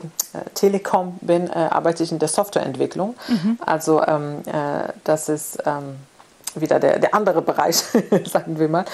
Telekom 0.54 1.18
bin, 1.22 1.48
äh, 1.48 1.54
arbeite 1.54 2.04
ich 2.04 2.12
in 2.12 2.20
der 2.20 2.30
Softwareentwicklung. 2.30 3.16
Mhm. 3.28 3.58
Also 3.66 4.02
ähm, 4.06 4.40
äh, 4.46 4.92
das 5.04 5.30
ist 5.30 5.60
ähm, 5.66 5.96
wieder 6.56 6.80
der, 6.80 7.00
der 7.00 7.14
andere 7.14 7.42
Bereich, 7.42 7.78
sagen 8.26 8.60
wir 8.60 8.70
mal. 8.70 8.86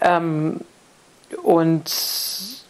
Ähm, 0.00 0.60
und 1.42 1.90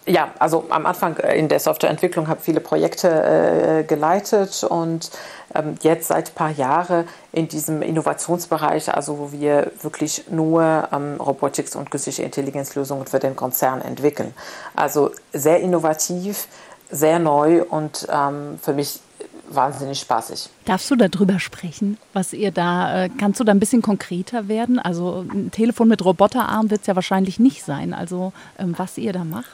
ja, 0.07 0.33
also 0.39 0.67
am 0.71 0.87
Anfang 0.87 1.17
äh, 1.17 1.37
in 1.37 1.49
der 1.49 1.61
Softwareentwicklung 1.61 2.29
habe 2.29 2.41
viele 2.41 2.61
Projekte 2.61 3.09
äh, 3.09 3.85
geleitet 3.85 4.65
und 4.65 5.11
ähm, 5.55 5.75
jetzt 5.83 6.09
seit 6.09 6.31
ein 6.31 6.35
paar 6.35 6.51
Jahren 6.51 7.09
in 7.33 7.49
diesem 7.49 7.83
Innovationsbereich, 7.83 8.95
also 8.95 9.19
wo 9.19 9.33
wir 9.33 9.73
wirklich 9.83 10.25
nur 10.31 10.89
ähm, 10.93 11.17
Robotics 11.21 11.75
und 11.75 11.91
künstliche 11.91 12.23
Intelligenzlösungen 12.23 13.07
für 13.07 13.19
den 13.19 13.35
Konzern 13.35 13.83
entwickeln. 13.83 14.33
Also 14.77 15.11
sehr 15.33 15.61
innovativ, 15.61 16.47
sehr 16.91 17.19
neu 17.19 17.65
und 17.65 18.07
ähm, 18.11 18.59
für 18.63 18.73
mich 18.73 19.01
wahnsinnig 19.49 20.01
spaßig. 20.01 20.49
Darfst 20.65 20.91
du 20.91 20.97
darüber 20.97 21.39
sprechen, 21.39 21.99
was 22.13 22.33
ihr 22.33 22.51
da, 22.51 23.05
äh, 23.05 23.09
kannst 23.09 23.41
du 23.41 23.45
da 23.45 23.53
ein 23.53 23.61
bisschen 23.61 23.83
konkreter 23.83 24.49
werden? 24.49 24.79
Also 24.79 25.25
ein 25.29 25.51
Telefon 25.51 25.89
mit 25.89 26.05
Roboterarm 26.05 26.71
wird 26.71 26.83
es 26.83 26.87
ja 26.87 26.95
wahrscheinlich 26.95 27.39
nicht 27.39 27.65
sein. 27.65 27.93
Also 27.95 28.33
ähm, 28.59 28.75
was 28.77 28.99
ihr 28.99 29.13
da 29.13 29.25
macht? 29.25 29.51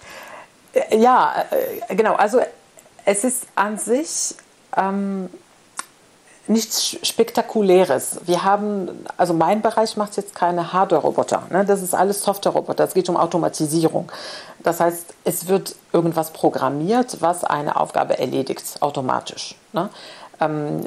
Ja, 0.91 1.45
äh, 1.89 1.95
genau. 1.95 2.15
Also 2.15 2.41
es 3.05 3.25
ist 3.25 3.47
an 3.55 3.79
sich 3.79 4.35
ähm, 4.77 5.29
nichts 6.47 6.97
Spektakuläres. 7.03 8.21
Wir 8.25 8.45
haben, 8.45 9.07
also 9.17 9.33
mein 9.33 9.63
Bereich 9.63 9.97
macht 9.97 10.17
jetzt 10.17 10.35
keine 10.35 10.73
Hardware-Roboter. 10.73 11.45
Ne? 11.51 11.65
Das 11.65 11.83
ist 11.83 11.95
alles 11.95 12.23
Software-Roboter. 12.23 12.85
Es 12.85 12.95
geht 12.95 13.09
um 13.09 13.17
Automatisierung. 13.17 14.11
Das 14.61 14.81
heißt, 14.81 15.15
es 15.25 15.49
wird 15.49 15.77
irgendwas 15.93 16.31
programmiert, 16.33 17.21
was 17.21 17.45
eine 17.45 17.77
Aufgabe 17.77 18.19
erledigt, 18.19 18.65
automatisch. 18.81 19.57
Ne? 19.73 19.89
Ähm, 20.41 20.87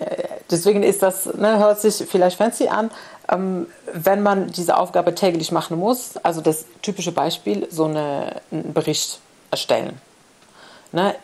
deswegen 0.51 0.83
ist 0.83 1.01
das, 1.01 1.25
ne, 1.25 1.59
hört 1.59 1.79
sich 1.79 2.05
vielleicht 2.09 2.37
fancy 2.37 2.67
an, 2.67 2.91
ähm, 3.29 3.67
wenn 3.93 4.21
man 4.21 4.47
diese 4.47 4.77
Aufgabe 4.77 5.15
täglich 5.15 5.51
machen 5.51 5.79
muss. 5.79 6.17
Also 6.17 6.41
das 6.41 6.65
typische 6.81 7.11
Beispiel, 7.11 7.67
so 7.71 7.85
eine, 7.85 8.41
einen 8.51 8.73
Bericht 8.73 9.19
erstellen. 9.55 10.01
Ne? 10.91 11.15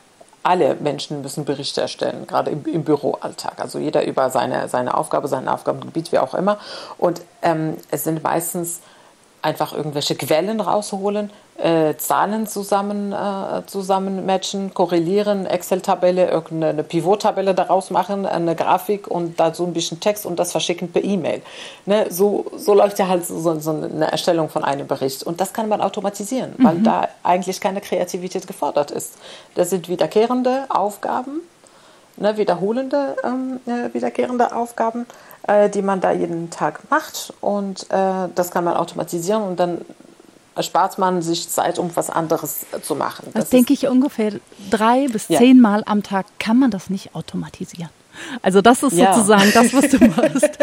alle 0.44 0.76
Menschen 0.76 1.22
müssen 1.22 1.46
Berichte 1.46 1.82
erstellen, 1.82 2.26
gerade 2.26 2.52
im, 2.52 2.66
im, 2.66 2.84
Büroalltag. 2.84 3.60
Also 3.60 3.78
jeder 3.78 4.06
über 4.06 4.30
seine, 4.30 4.68
seine 4.70 4.96
Aufgabe, 4.98 5.28
sein 5.28 5.48
Aufgabengebiet, 5.48 6.12
wie 6.12 6.18
auch 6.18 6.34
immer. 6.34 6.58
Und 6.98 7.22
ähm, 7.42 7.78
es 7.92 8.04
sind 8.04 8.24
meistens 8.24 8.82
einfach 9.42 9.74
irgendwelche 9.74 10.16
Quellen 10.16 10.60
rausholen, 10.60 11.32
äh, 11.58 11.96
Zahlen 11.98 12.48
zusammen, 12.48 13.12
äh, 13.12 13.66
zusammen 13.66 14.26
matchen, 14.26 14.74
korrelieren, 14.74 15.46
Excel-Tabelle, 15.46 16.30
irgendeine 16.30 16.84
Pivot-Tabelle 16.84 17.54
daraus 17.54 17.90
machen, 17.92 18.26
eine 18.26 18.56
Grafik 18.56 19.08
und 19.08 19.40
dazu 19.40 19.66
ein 19.66 19.74
bisschen 19.74 20.00
Text 20.00 20.26
und 20.26 20.40
das 20.40 20.52
verschicken 20.52 20.92
per 20.92 21.04
E-Mail. 21.04 21.42
Ne? 21.86 22.08
So, 22.10 22.46
so 22.56 22.74
läuft 22.74 23.00
ja 23.00 23.08
halt 23.08 23.26
so, 23.26 23.60
so, 23.60 23.72
eine 23.72 24.12
Erstellung 24.12 24.50
von 24.50 24.64
einem 24.64 24.88
Bericht. 24.88 25.24
Und 25.24 25.42
das 25.42 25.54
kann 25.54 25.70
man 25.70 25.82
automatisieren, 25.82 26.54
mhm. 26.58 26.64
weil 26.64 26.80
da 26.80 27.08
eigentlich 27.24 27.60
keine 27.60 27.82
Kreativität 27.82 28.48
gefordert 28.48 28.92
ist. 28.92 29.16
Das 29.56 29.70
sind 29.70 29.90
wiederkehrende 29.90 30.66
Aufgaben, 30.70 31.42
ne? 32.18 32.38
wiederholende, 32.38 33.16
ähm, 33.24 33.60
äh, 33.66 33.94
wiederkehrende 33.94 34.56
Aufgaben 34.56 35.06
äh, 35.48 35.70
die 35.70 35.82
man 35.82 36.02
da 36.02 36.12
jeden 36.12 36.50
Tag 36.50 36.90
macht. 36.90 37.34
Und 37.42 37.84
äh, 37.90 38.30
das 38.36 38.52
kann 38.52 38.64
man 38.64 38.76
automatisieren 38.76 39.44
und 39.44 39.60
dann 39.60 39.80
erspart 40.56 40.98
man 40.98 41.22
sich 41.22 41.50
Zeit, 41.50 41.80
um 41.80 41.96
was 41.96 42.10
anderes 42.10 42.66
zu 42.84 42.96
machen. 42.96 43.26
Das, 43.34 43.44
das 43.44 43.50
denke 43.50 43.74
ich 43.74 43.88
ungefähr 43.88 44.34
drei 44.70 45.08
bis 45.08 45.28
ja. 45.30 45.40
zehnmal 45.40 45.84
am 45.86 46.04
Tag 46.04 46.26
kann 46.40 46.60
man 46.60 46.72
das 46.72 46.90
nicht 46.90 47.16
automatisieren. 47.16 47.90
Also 48.42 48.62
das 48.62 48.84
ist 48.84 48.98
ja. 48.98 49.14
sozusagen 49.14 49.52
das, 49.54 49.74
was 49.74 49.90
du 49.90 49.98
machst. 50.06 50.58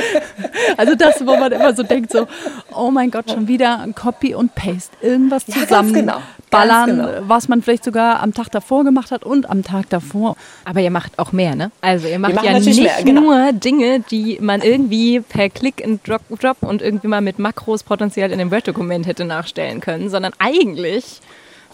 Also 0.76 0.94
das, 0.94 1.20
wo 1.26 1.36
man 1.36 1.52
immer 1.52 1.74
so 1.74 1.82
denkt, 1.82 2.12
so, 2.12 2.26
oh 2.74 2.90
mein 2.90 3.10
Gott, 3.10 3.30
schon 3.30 3.48
wieder 3.48 3.80
ein 3.80 3.94
Copy 3.94 4.34
und 4.34 4.54
Paste, 4.54 4.96
irgendwas 5.00 5.46
zusammen 5.46 5.94
ja, 5.94 6.00
genau. 6.00 6.16
ballern, 6.50 6.90
genau. 6.90 7.08
was 7.22 7.48
man 7.48 7.62
vielleicht 7.62 7.84
sogar 7.84 8.20
am 8.20 8.34
Tag 8.34 8.50
davor 8.50 8.84
gemacht 8.84 9.10
hat 9.10 9.24
und 9.24 9.48
am 9.48 9.62
Tag 9.62 9.88
davor. 9.90 10.36
Aber 10.64 10.80
ihr 10.80 10.90
macht 10.90 11.18
auch 11.18 11.32
mehr, 11.32 11.54
ne? 11.54 11.70
Also 11.80 12.08
ihr 12.08 12.18
macht 12.18 12.42
ja 12.42 12.58
nicht 12.58 12.80
mehr, 12.80 13.02
genau. 13.04 13.20
nur 13.20 13.52
Dinge, 13.52 14.00
die 14.10 14.38
man 14.40 14.62
irgendwie 14.62 15.20
per 15.20 15.48
Click 15.48 15.84
and 15.84 16.06
Drop, 16.06 16.22
Drop 16.40 16.58
und 16.62 16.82
irgendwie 16.82 17.08
mal 17.08 17.20
mit 17.20 17.38
Makros 17.38 17.82
potenziell 17.82 18.32
in 18.32 18.40
einem 18.40 18.50
Word-Dokument 18.50 19.06
hätte 19.06 19.24
nachstellen 19.24 19.80
können, 19.80 20.10
sondern 20.10 20.32
eigentlich 20.38 21.20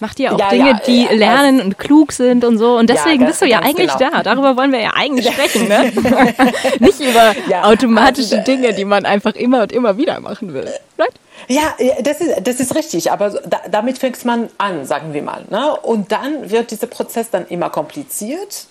macht 0.00 0.18
ihr 0.20 0.34
auch 0.34 0.38
ja, 0.38 0.48
Dinge, 0.50 0.70
ja, 0.70 0.80
die 0.86 1.04
ja, 1.04 1.12
lernen 1.12 1.60
und 1.60 1.78
klug 1.78 2.12
sind 2.12 2.44
und 2.44 2.58
so. 2.58 2.76
Und 2.76 2.90
deswegen 2.90 3.26
bist 3.26 3.40
du 3.42 3.46
ja 3.46 3.60
eigentlich 3.60 3.92
genau. 3.96 4.10
da. 4.10 4.22
Darüber 4.22 4.56
wollen 4.56 4.72
wir 4.72 4.80
ja 4.80 4.92
eigentlich 4.94 5.26
sprechen, 5.32 5.68
ne? 5.68 5.92
Nicht 6.80 7.00
über 7.00 7.34
automatische 7.62 8.38
also, 8.38 8.52
Dinge, 8.52 8.74
die 8.74 8.84
man 8.84 9.04
einfach 9.04 9.34
immer 9.34 9.62
und 9.62 9.72
immer 9.72 9.96
wieder 9.96 10.20
machen 10.20 10.52
will. 10.52 10.68
Right? 10.98 11.14
Ja, 11.48 11.74
das 12.02 12.20
ist, 12.20 12.46
das 12.46 12.60
ist 12.60 12.74
richtig, 12.74 13.10
aber 13.10 13.30
da, 13.30 13.60
damit 13.70 13.98
fängt 13.98 14.24
man 14.24 14.48
an, 14.58 14.86
sagen 14.86 15.12
wir 15.12 15.22
mal. 15.22 15.44
Ne? 15.50 15.76
Und 15.76 16.12
dann 16.12 16.50
wird 16.50 16.70
dieser 16.70 16.86
Prozess 16.86 17.30
dann 17.30 17.46
immer 17.48 17.70
kompliziert 17.70 18.66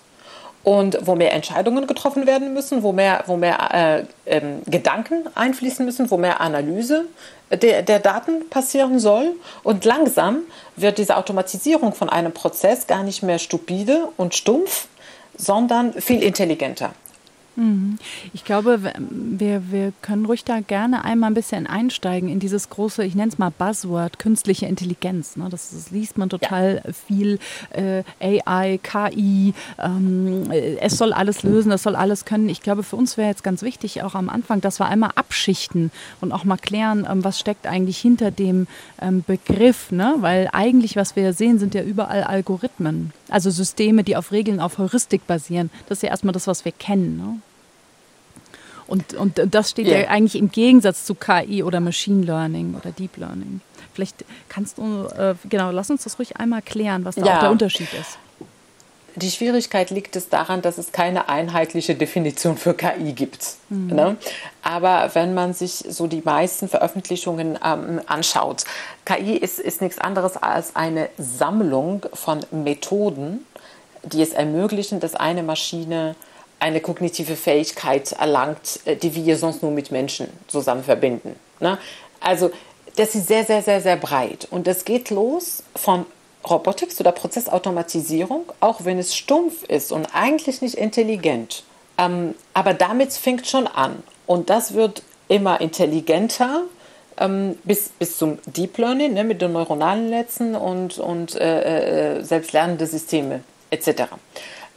und 0.63 0.97
wo 1.01 1.15
mehr 1.15 1.33
Entscheidungen 1.33 1.87
getroffen 1.87 2.25
werden 2.25 2.53
müssen, 2.53 2.83
wo 2.83 2.93
mehr, 2.93 3.23
wo 3.27 3.35
mehr 3.35 3.73
äh, 3.73 4.03
ähm, 4.25 4.61
Gedanken 4.65 5.23
einfließen 5.35 5.85
müssen, 5.85 6.09
wo 6.09 6.17
mehr 6.17 6.39
Analyse 6.39 7.05
der, 7.51 7.81
der 7.81 7.99
Daten 7.99 8.49
passieren 8.49 8.99
soll. 8.99 9.35
Und 9.63 9.83
langsam 9.85 10.43
wird 10.75 10.97
diese 10.97 11.17
Automatisierung 11.17 11.93
von 11.93 12.09
einem 12.09 12.31
Prozess 12.31 12.87
gar 12.87 13.03
nicht 13.03 13.23
mehr 13.23 13.39
stupide 13.39 14.07
und 14.15 14.35
stumpf, 14.35 14.87
sondern 15.37 15.93
viel 15.93 16.23
intelligenter. 16.23 16.93
Mhm. 17.55 17.97
Ich 18.33 18.45
glaube, 18.45 18.79
wir, 18.99 19.71
wir 19.71 19.93
können 20.01 20.25
ruhig 20.25 20.43
da 20.43 20.59
gerne 20.59 21.05
einmal 21.05 21.29
ein 21.31 21.33
bisschen 21.35 21.67
einsteigen 21.67 22.29
in 22.29 22.39
dieses 22.39 22.69
große, 22.69 23.03
ich 23.03 23.15
nenne 23.15 23.31
es 23.31 23.37
mal 23.37 23.51
Buzzword, 23.51 24.19
künstliche 24.19 24.65
Intelligenz. 24.65 25.35
Ne? 25.35 25.47
Das, 25.49 25.71
das, 25.71 25.91
liest 25.91 26.17
man 26.17 26.29
total 26.29 26.81
ja. 26.83 26.93
viel. 26.93 27.39
Äh, 27.71 28.03
AI, 28.19 28.79
KI, 28.81 29.53
ähm, 29.79 30.49
es 30.51 30.97
soll 30.97 31.13
alles 31.13 31.43
lösen, 31.43 31.71
es 31.71 31.83
soll 31.83 31.95
alles 31.95 32.25
können. 32.25 32.49
Ich 32.49 32.61
glaube, 32.61 32.83
für 32.83 32.95
uns 32.95 33.17
wäre 33.17 33.29
jetzt 33.29 33.43
ganz 33.43 33.61
wichtig, 33.61 34.01
auch 34.03 34.15
am 34.15 34.29
Anfang, 34.29 34.61
dass 34.61 34.79
wir 34.79 34.87
einmal 34.87 35.11
abschichten 35.15 35.91
und 36.21 36.31
auch 36.31 36.43
mal 36.43 36.57
klären, 36.57 37.07
ähm, 37.09 37.23
was 37.23 37.39
steckt 37.39 37.67
eigentlich 37.67 37.99
hinter 37.99 38.31
dem 38.31 38.67
ähm, 39.01 39.23
Begriff. 39.25 39.91
Ne? 39.91 40.15
Weil 40.19 40.49
eigentlich, 40.53 40.95
was 40.95 41.15
wir 41.15 41.33
sehen, 41.33 41.59
sind 41.59 41.75
ja 41.75 41.83
überall 41.83 42.23
Algorithmen. 42.23 43.11
Also 43.33 43.49
Systeme, 43.49 44.03
die 44.03 44.15
auf 44.15 44.31
Regeln, 44.31 44.59
auf 44.59 44.77
Heuristik 44.77 45.25
basieren. 45.25 45.71
Das 45.89 45.97
ist 45.97 46.01
ja 46.03 46.09
erstmal 46.09 46.33
das, 46.33 46.45
was 46.45 46.65
wir 46.65 46.71
kennen. 46.71 47.17
Ne? 47.17 47.39
Und, 48.85 49.15
und 49.15 49.41
das 49.49 49.71
steht 49.71 49.87
yeah. 49.87 50.01
ja 50.01 50.07
eigentlich 50.09 50.35
im 50.35 50.51
Gegensatz 50.51 51.03
zu 51.03 51.15
KI 51.15 51.63
oder 51.63 51.79
Machine 51.79 52.23
Learning 52.23 52.75
oder 52.75 52.91
Deep 52.91 53.17
Learning. 53.17 53.61
Vielleicht 53.95 54.23
kannst 54.49 54.77
du, 54.77 55.07
äh, 55.17 55.33
genau, 55.49 55.71
lass 55.71 55.89
uns 55.89 56.03
das 56.03 56.19
ruhig 56.19 56.37
einmal 56.37 56.61
klären, 56.61 57.05
was 57.05 57.15
da 57.15 57.25
ja. 57.25 57.35
auch 57.37 57.39
der 57.39 57.49
Unterschied 57.49 57.91
ist. 57.99 58.19
Die 59.15 59.29
Schwierigkeit 59.29 59.91
liegt 59.91 60.15
es 60.15 60.29
daran, 60.29 60.61
dass 60.61 60.77
es 60.77 60.91
keine 60.91 61.29
einheitliche 61.29 61.93
Definition 61.93 62.57
für 62.57 62.73
KI 62.73 63.13
gibt. 63.13 63.55
Mhm. 63.69 63.87
Ne? 63.87 64.17
Aber 64.63 65.11
wenn 65.13 65.33
man 65.33 65.53
sich 65.53 65.83
so 65.87 66.07
die 66.07 66.21
meisten 66.23 66.67
Veröffentlichungen 66.67 67.59
ähm, 67.63 68.01
anschaut, 68.07 68.63
KI 69.05 69.37
ist, 69.37 69.59
ist 69.59 69.81
nichts 69.81 69.99
anderes 69.99 70.37
als 70.37 70.75
eine 70.75 71.09
Sammlung 71.17 72.05
von 72.13 72.39
Methoden, 72.51 73.45
die 74.03 74.21
es 74.21 74.33
ermöglichen, 74.33 74.99
dass 74.99 75.15
eine 75.15 75.43
Maschine 75.43 76.15
eine 76.59 76.79
kognitive 76.79 77.35
Fähigkeit 77.35 78.13
erlangt, 78.13 78.79
äh, 78.85 78.95
die 78.95 79.13
wir 79.13 79.37
sonst 79.37 79.61
nur 79.61 79.71
mit 79.71 79.91
Menschen 79.91 80.27
zusammen 80.47 80.83
verbinden. 80.83 81.35
Ne? 81.59 81.77
Also 82.19 82.51
das 82.95 83.15
ist 83.15 83.27
sehr, 83.27 83.43
sehr, 83.43 83.61
sehr, 83.61 83.81
sehr 83.81 83.97
breit. 83.97 84.47
Und 84.49 84.65
das 84.67 84.85
geht 84.85 85.09
los 85.09 85.63
von 85.75 86.05
Robotik 86.49 86.91
zu 86.91 87.03
der 87.03 87.11
Prozessautomatisierung, 87.11 88.51
auch 88.59 88.85
wenn 88.85 88.99
es 88.99 89.15
stumpf 89.15 89.63
ist 89.63 89.91
und 89.91 90.07
eigentlich 90.13 90.61
nicht 90.61 90.75
intelligent. 90.75 91.63
Ähm, 91.97 92.35
aber 92.53 92.73
damit 92.73 93.13
fängt 93.13 93.47
schon 93.47 93.67
an. 93.67 94.03
Und 94.25 94.49
das 94.49 94.73
wird 94.73 95.03
immer 95.27 95.61
intelligenter 95.61 96.63
ähm, 97.17 97.57
bis, 97.63 97.89
bis 97.89 98.17
zum 98.17 98.39
Deep 98.45 98.77
Learning 98.77 99.13
ne, 99.13 99.23
mit 99.23 99.41
den 99.41 99.53
neuronalen 99.53 100.09
Netzen 100.09 100.55
und, 100.55 100.97
und 100.97 101.35
äh, 101.35 102.17
äh, 102.17 102.23
selbstlernende 102.23 102.87
Systeme 102.87 103.41
etc. 103.69 104.03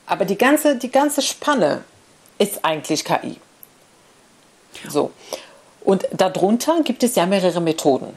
Aber 0.06 0.24
die 0.24 0.38
ganze, 0.38 0.76
die 0.76 0.90
ganze 0.90 1.22
Spanne 1.22 1.84
ist 2.38 2.64
eigentlich 2.64 3.04
KI. 3.04 3.36
So. 4.88 5.10
Und 5.84 6.06
darunter 6.12 6.80
gibt 6.82 7.02
es 7.02 7.14
ja 7.14 7.26
mehrere 7.26 7.60
Methoden. 7.60 8.14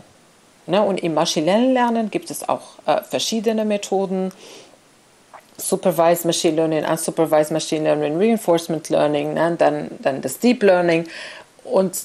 Ne? 0.69 0.81
Und 0.81 0.99
im 0.99 1.13
maschinellen 1.13 1.73
Lernen 1.73 2.11
gibt 2.11 2.31
es 2.31 2.47
auch 2.47 2.61
äh, 2.85 3.01
verschiedene 3.01 3.65
Methoden. 3.65 4.31
Supervised 5.57 6.25
Machine 6.25 6.55
Learning, 6.55 6.85
Unsupervised 6.85 7.51
Machine 7.51 7.83
Learning, 7.83 8.17
Reinforcement 8.17 8.87
Learning, 8.89 9.33
ne? 9.33 9.55
dann, 9.57 9.89
dann 10.01 10.21
das 10.21 10.39
Deep 10.39 10.63
Learning. 10.63 11.05
Und 11.65 11.97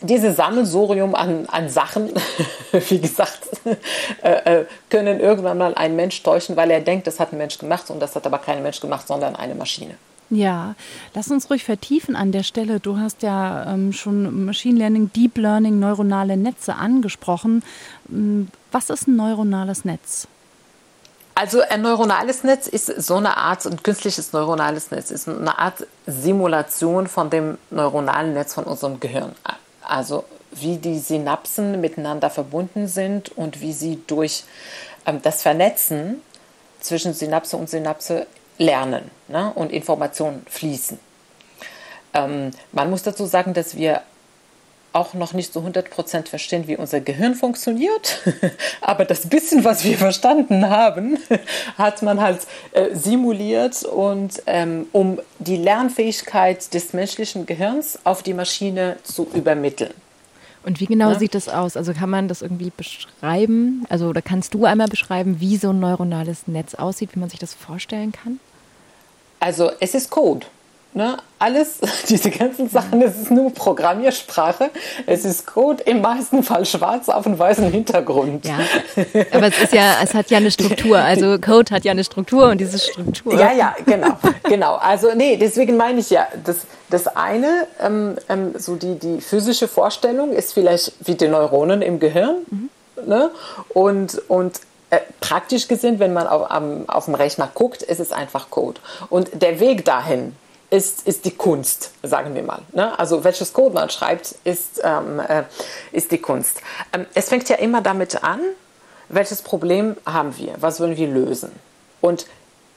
dieses 0.00 0.36
Sammelsurium 0.36 1.14
an, 1.14 1.46
an 1.48 1.68
Sachen, 1.68 2.10
wie 2.72 3.00
gesagt, 3.00 3.40
äh, 4.22 4.60
äh, 4.60 4.64
können 4.88 5.20
irgendwann 5.20 5.58
mal 5.58 5.74
einen 5.74 5.96
Mensch 5.96 6.22
täuschen, 6.22 6.56
weil 6.56 6.70
er 6.70 6.80
denkt, 6.80 7.06
das 7.06 7.20
hat 7.20 7.32
ein 7.32 7.38
Mensch 7.38 7.58
gemacht 7.58 7.90
und 7.90 8.00
das 8.00 8.14
hat 8.14 8.24
aber 8.24 8.38
kein 8.38 8.62
Mensch 8.62 8.80
gemacht, 8.80 9.06
sondern 9.06 9.36
eine 9.36 9.54
Maschine. 9.54 9.96
Ja, 10.30 10.74
lass 11.14 11.30
uns 11.30 11.48
ruhig 11.48 11.64
vertiefen 11.64 12.14
an 12.14 12.32
der 12.32 12.42
Stelle. 12.42 12.80
Du 12.80 12.98
hast 12.98 13.22
ja 13.22 13.72
ähm, 13.72 13.92
schon 13.92 14.44
Machine 14.44 14.78
Learning, 14.78 15.10
Deep 15.12 15.38
Learning, 15.38 15.78
neuronale 15.78 16.36
Netze 16.36 16.74
angesprochen. 16.74 17.62
Hm, 18.08 18.48
was 18.70 18.90
ist 18.90 19.08
ein 19.08 19.16
neuronales 19.16 19.84
Netz? 19.86 20.28
Also 21.34 21.60
ein 21.60 21.82
neuronales 21.82 22.42
Netz 22.42 22.66
ist 22.66 22.86
so 22.86 23.14
eine 23.14 23.36
Art, 23.36 23.64
ein 23.64 23.82
künstliches 23.82 24.32
neuronales 24.32 24.90
Netz 24.90 25.12
ist 25.12 25.28
eine 25.28 25.56
Art 25.56 25.86
Simulation 26.04 27.06
von 27.06 27.30
dem 27.30 27.58
neuronalen 27.70 28.34
Netz 28.34 28.54
von 28.54 28.64
unserem 28.64 28.98
Gehirn. 28.98 29.32
Also 29.80 30.24
wie 30.50 30.76
die 30.76 30.98
Synapsen 30.98 31.80
miteinander 31.80 32.28
verbunden 32.28 32.88
sind 32.88 33.30
und 33.36 33.60
wie 33.60 33.72
sie 33.72 34.02
durch 34.06 34.44
ähm, 35.06 35.22
das 35.22 35.42
Vernetzen 35.42 36.22
zwischen 36.80 37.14
Synapse 37.14 37.56
und 37.56 37.70
Synapse 37.70 38.26
lernen 38.58 39.10
ne? 39.28 39.52
und 39.54 39.72
Informationen 39.72 40.44
fließen. 40.48 40.98
Ähm, 42.14 42.50
man 42.72 42.90
muss 42.90 43.02
dazu 43.02 43.26
sagen, 43.26 43.54
dass 43.54 43.76
wir 43.76 44.02
auch 44.92 45.14
noch 45.14 45.32
nicht 45.32 45.52
so 45.52 45.60
100% 45.60 46.28
verstehen, 46.28 46.66
wie 46.66 46.76
unser 46.76 47.00
Gehirn 47.00 47.34
funktioniert. 47.34 48.20
Aber 48.80 49.04
das 49.04 49.28
bisschen, 49.28 49.64
was 49.64 49.84
wir 49.84 49.98
verstanden 49.98 50.68
haben, 50.68 51.18
hat 51.78 52.02
man 52.02 52.20
halt 52.20 52.40
äh, 52.72 52.94
simuliert 52.94 53.84
und 53.84 54.42
ähm, 54.46 54.86
um 54.92 55.20
die 55.38 55.56
Lernfähigkeit 55.56 56.72
des 56.74 56.92
menschlichen 56.94 57.46
Gehirns 57.46 57.98
auf 58.04 58.22
die 58.22 58.34
Maschine 58.34 58.96
zu 59.02 59.28
übermitteln. 59.34 59.94
Und 60.64 60.80
wie 60.80 60.86
genau 60.86 61.12
ja? 61.12 61.18
sieht 61.18 61.34
das 61.34 61.48
aus? 61.48 61.76
Also 61.76 61.92
kann 61.92 62.10
man 62.10 62.28
das 62.28 62.42
irgendwie 62.42 62.72
beschreiben? 62.76 63.86
Also 63.88 64.08
oder 64.08 64.22
kannst 64.22 64.54
du 64.54 64.64
einmal 64.64 64.88
beschreiben, 64.88 65.40
wie 65.40 65.56
so 65.56 65.70
ein 65.70 65.80
neuronales 65.80 66.48
Netz 66.48 66.74
aussieht, 66.74 67.14
wie 67.14 67.20
man 67.20 67.30
sich 67.30 67.38
das 67.38 67.54
vorstellen 67.54 68.12
kann? 68.12 68.40
Also 69.40 69.70
es 69.80 69.94
ist 69.94 70.10
Code. 70.10 70.46
Ne, 70.94 71.18
alles, 71.38 71.80
diese 72.08 72.30
ganzen 72.30 72.68
Sachen, 72.68 73.02
es 73.02 73.14
ist 73.20 73.30
nur 73.30 73.52
Programmiersprache. 73.52 74.70
Es 75.06 75.24
ist 75.26 75.46
Code, 75.46 75.82
im 75.84 76.00
meisten 76.00 76.42
Fall 76.42 76.64
schwarz 76.64 77.10
auf 77.10 77.26
einem 77.26 77.38
weißen 77.38 77.70
Hintergrund. 77.70 78.46
Ja, 78.46 78.58
aber 79.30 79.48
es 79.48 79.62
ist 79.62 79.74
ja, 79.74 79.96
es 80.02 80.14
hat 80.14 80.30
ja 80.30 80.38
eine 80.38 80.50
Struktur. 80.50 80.98
Also 80.98 81.38
Code 81.38 81.74
hat 81.74 81.84
ja 81.84 81.92
eine 81.92 82.04
Struktur 82.04 82.48
und 82.48 82.58
diese 82.58 82.78
Struktur. 82.78 83.38
Ja, 83.38 83.52
ja, 83.52 83.76
genau, 83.84 84.16
genau. 84.44 84.76
Also 84.76 85.14
nee, 85.14 85.36
deswegen 85.36 85.76
meine 85.76 86.00
ich 86.00 86.08
ja, 86.08 86.26
das, 86.42 86.60
das 86.88 87.06
eine, 87.06 87.66
ähm, 87.80 88.16
ähm, 88.30 88.54
so 88.56 88.76
die, 88.76 88.98
die 88.98 89.20
physische 89.20 89.68
Vorstellung 89.68 90.32
ist 90.32 90.54
vielleicht 90.54 90.94
wie 91.04 91.14
die 91.14 91.28
Neuronen 91.28 91.82
im 91.82 92.00
Gehirn. 92.00 92.38
Mhm. 92.50 92.70
Ne? 93.06 93.30
Und, 93.68 94.20
und 94.28 94.60
äh, 94.90 95.00
praktisch 95.20 95.68
gesehen, 95.68 95.98
wenn 95.98 96.12
man 96.12 96.26
auf, 96.26 96.50
am, 96.50 96.88
auf 96.88 97.06
dem 97.06 97.14
Rechner 97.14 97.50
guckt, 97.52 97.82
ist 97.82 98.00
es 98.00 98.12
einfach 98.12 98.50
Code. 98.50 98.80
Und 99.10 99.42
der 99.42 99.60
Weg 99.60 99.84
dahin, 99.84 100.34
ist, 100.70 101.06
ist 101.06 101.24
die 101.24 101.30
Kunst, 101.30 101.92
sagen 102.02 102.34
wir 102.34 102.42
mal. 102.42 102.60
Ne? 102.72 102.98
Also 102.98 103.24
welches 103.24 103.52
Code 103.52 103.74
man 103.74 103.90
schreibt, 103.90 104.34
ist, 104.44 104.80
ähm, 104.84 105.20
äh, 105.20 105.44
ist 105.92 106.12
die 106.12 106.18
Kunst. 106.18 106.60
Ähm, 106.92 107.06
es 107.14 107.28
fängt 107.28 107.48
ja 107.48 107.56
immer 107.56 107.80
damit 107.80 108.22
an, 108.22 108.40
welches 109.08 109.40
Problem 109.40 109.96
haben 110.04 110.36
wir, 110.36 110.54
was 110.60 110.80
wollen 110.80 110.96
wir 110.96 111.08
lösen. 111.08 111.52
Und 112.00 112.26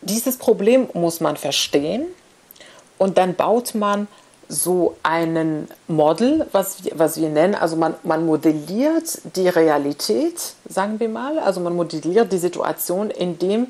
dieses 0.01 0.37
Problem 0.37 0.89
muss 0.93 1.19
man 1.19 1.35
verstehen 1.35 2.05
und 2.97 3.17
dann 3.17 3.35
baut 3.35 3.75
man 3.75 4.07
so 4.51 4.97
einen 5.01 5.69
Model, 5.87 6.45
was, 6.51 6.79
was 6.93 7.17
wir 7.17 7.29
nennen, 7.29 7.55
also 7.55 7.77
man, 7.77 7.95
man 8.03 8.25
modelliert 8.25 9.21
die 9.37 9.47
Realität, 9.47 10.55
sagen 10.67 10.99
wir 10.99 11.07
mal, 11.07 11.39
also 11.39 11.61
man 11.61 11.73
modelliert 11.73 12.31
die 12.33 12.37
Situation, 12.37 13.09
in, 13.09 13.39
dem, 13.39 13.67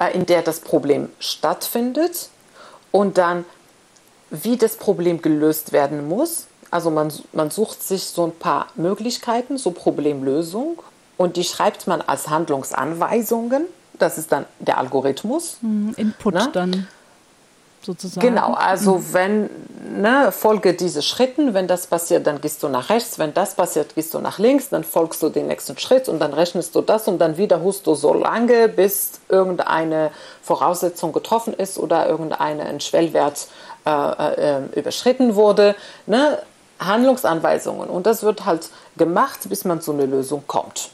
äh, 0.00 0.16
in 0.16 0.24
der 0.24 0.40
das 0.40 0.60
Problem 0.60 1.10
stattfindet 1.18 2.30
und 2.90 3.18
dann 3.18 3.44
wie 4.30 4.56
das 4.56 4.76
Problem 4.76 5.20
gelöst 5.20 5.72
werden 5.72 6.08
muss. 6.08 6.46
Also 6.70 6.90
man, 6.90 7.12
man 7.34 7.50
sucht 7.50 7.82
sich 7.82 8.04
so 8.04 8.24
ein 8.24 8.32
paar 8.32 8.68
Möglichkeiten, 8.74 9.58
so 9.58 9.72
Problemlösung 9.72 10.78
und 11.18 11.36
die 11.36 11.44
schreibt 11.44 11.86
man 11.86 12.00
als 12.00 12.30
Handlungsanweisungen. 12.30 13.66
Das 13.98 14.16
ist 14.16 14.32
dann 14.32 14.46
der 14.60 14.78
Algorithmus. 14.78 15.58
Hm, 15.60 15.92
Input 15.98 16.32
ne? 16.32 16.48
dann 16.54 16.88
sozusagen. 17.84 18.26
Genau, 18.26 18.54
also 18.54 18.96
mhm. 18.96 19.12
wenn, 19.12 19.50
ne, 20.00 20.32
folge 20.32 20.74
diese 20.74 21.02
Schritten, 21.02 21.54
wenn 21.54 21.66
das 21.66 21.86
passiert, 21.86 22.26
dann 22.26 22.40
gehst 22.40 22.62
du 22.62 22.68
nach 22.68 22.90
rechts, 22.90 23.18
wenn 23.18 23.34
das 23.34 23.54
passiert, 23.54 23.94
gehst 23.94 24.14
du 24.14 24.18
nach 24.18 24.38
links, 24.38 24.68
dann 24.68 24.84
folgst 24.84 25.22
du 25.22 25.28
den 25.28 25.48
nächsten 25.48 25.76
Schritt 25.78 26.08
und 26.08 26.18
dann 26.18 26.32
rechnest 26.32 26.74
du 26.74 26.80
das 26.80 27.08
und 27.08 27.18
dann 27.18 27.36
wiederholst 27.36 27.86
du 27.86 27.94
so 27.94 28.14
lange, 28.14 28.68
bis 28.68 29.20
irgendeine 29.28 30.10
Voraussetzung 30.42 31.12
getroffen 31.12 31.54
ist 31.54 31.78
oder 31.78 32.08
irgendein 32.08 32.80
Schwellwert 32.80 33.48
äh, 33.86 33.90
äh, 33.90 34.60
überschritten 34.74 35.34
wurde. 35.34 35.74
Ne? 36.06 36.38
Handlungsanweisungen 36.78 37.88
und 37.88 38.06
das 38.06 38.22
wird 38.22 38.44
halt 38.44 38.68
gemacht, 38.96 39.40
bis 39.48 39.64
man 39.64 39.80
zu 39.80 39.92
einer 39.92 40.06
Lösung 40.06 40.44
kommt. 40.46 40.90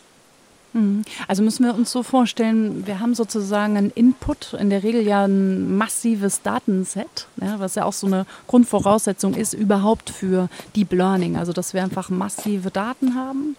Mhm. 0.72 1.02
Also 1.26 1.42
müssen 1.42 1.64
wir 1.64 1.74
uns 1.74 1.90
so 1.90 2.02
vorstellen, 2.02 2.86
wir 2.86 3.00
haben 3.00 3.14
sozusagen 3.14 3.76
einen 3.76 3.90
Input, 3.90 4.54
in 4.54 4.70
der 4.70 4.82
Regel 4.82 5.02
ja 5.02 5.24
ein 5.24 5.76
massives 5.76 6.42
Datenset, 6.42 7.26
ja, 7.40 7.58
was 7.58 7.74
ja 7.74 7.84
auch 7.84 7.92
so 7.92 8.06
eine 8.06 8.26
Grundvoraussetzung 8.46 9.34
ist 9.34 9.54
überhaupt 9.54 10.10
für 10.10 10.48
Deep 10.76 10.92
Learning, 10.92 11.36
also 11.36 11.52
dass 11.52 11.74
wir 11.74 11.82
einfach 11.82 12.10
massive 12.10 12.70
Daten 12.70 13.14
haben. 13.14 13.56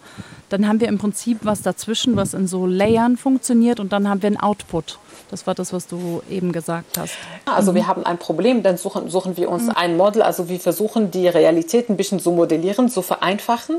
Dann 0.48 0.66
haben 0.66 0.80
wir 0.80 0.88
im 0.88 0.98
Prinzip 0.98 1.38
was 1.42 1.62
dazwischen, 1.62 2.16
was 2.16 2.34
in 2.34 2.46
so 2.46 2.66
Layern 2.66 3.16
funktioniert 3.16 3.80
und 3.80 3.92
dann 3.92 4.08
haben 4.08 4.22
wir 4.22 4.28
einen 4.28 4.40
Output. 4.40 4.98
Das 5.30 5.46
war 5.46 5.54
das, 5.54 5.72
was 5.72 5.86
du 5.86 6.22
eben 6.28 6.50
gesagt 6.50 6.98
hast. 6.98 7.14
Also 7.44 7.70
mhm. 7.70 7.76
wir 7.76 7.86
haben 7.86 8.04
ein 8.04 8.18
Problem, 8.18 8.62
dann 8.62 8.76
suchen, 8.76 9.08
suchen 9.08 9.36
wir 9.36 9.48
uns 9.48 9.64
mhm. 9.64 9.72
ein 9.76 9.96
Model, 9.96 10.22
also 10.22 10.48
wir 10.48 10.58
versuchen 10.58 11.10
die 11.10 11.28
Realität 11.28 11.88
ein 11.88 11.96
bisschen 11.96 12.18
zu 12.18 12.32
modellieren, 12.32 12.88
zu 12.88 13.02
vereinfachen 13.02 13.76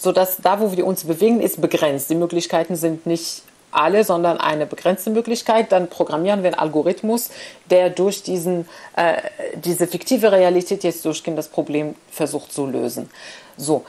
sodass 0.00 0.38
da, 0.38 0.60
wo 0.60 0.72
wir 0.72 0.86
uns 0.86 1.04
bewegen, 1.04 1.40
ist 1.40 1.60
begrenzt. 1.60 2.08
Die 2.08 2.14
Möglichkeiten 2.14 2.74
sind 2.74 3.04
nicht 3.04 3.42
alle, 3.70 4.02
sondern 4.02 4.38
eine 4.38 4.66
begrenzte 4.66 5.10
Möglichkeit. 5.10 5.72
Dann 5.72 5.88
programmieren 5.88 6.42
wir 6.42 6.48
einen 6.48 6.58
Algorithmus, 6.58 7.30
der 7.68 7.90
durch 7.90 8.22
diesen, 8.22 8.66
äh, 8.96 9.16
diese 9.54 9.86
fiktive 9.86 10.32
Realität 10.32 10.84
jetzt 10.84 11.04
durchgehend 11.04 11.38
das 11.38 11.48
Problem 11.48 11.94
versucht 12.10 12.52
zu 12.52 12.66
lösen. 12.66 13.10
So, 13.58 13.84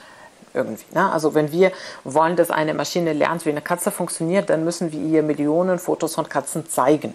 irgendwie. 0.54 0.84
Ne? 0.94 1.12
Also 1.12 1.34
wenn 1.34 1.52
wir 1.52 1.72
wollen, 2.04 2.36
dass 2.36 2.52
eine 2.52 2.74
Maschine 2.74 3.14
lernt, 3.14 3.46
wie 3.46 3.50
eine 3.50 3.62
Katze 3.62 3.90
funktioniert, 3.90 4.50
dann 4.50 4.66
müssen 4.66 4.92
wir 4.92 5.00
ihr 5.00 5.24
Millionen 5.24 5.80
Fotos 5.80 6.16
von 6.16 6.28
Katzen 6.28 6.68
zeigen. 6.70 7.14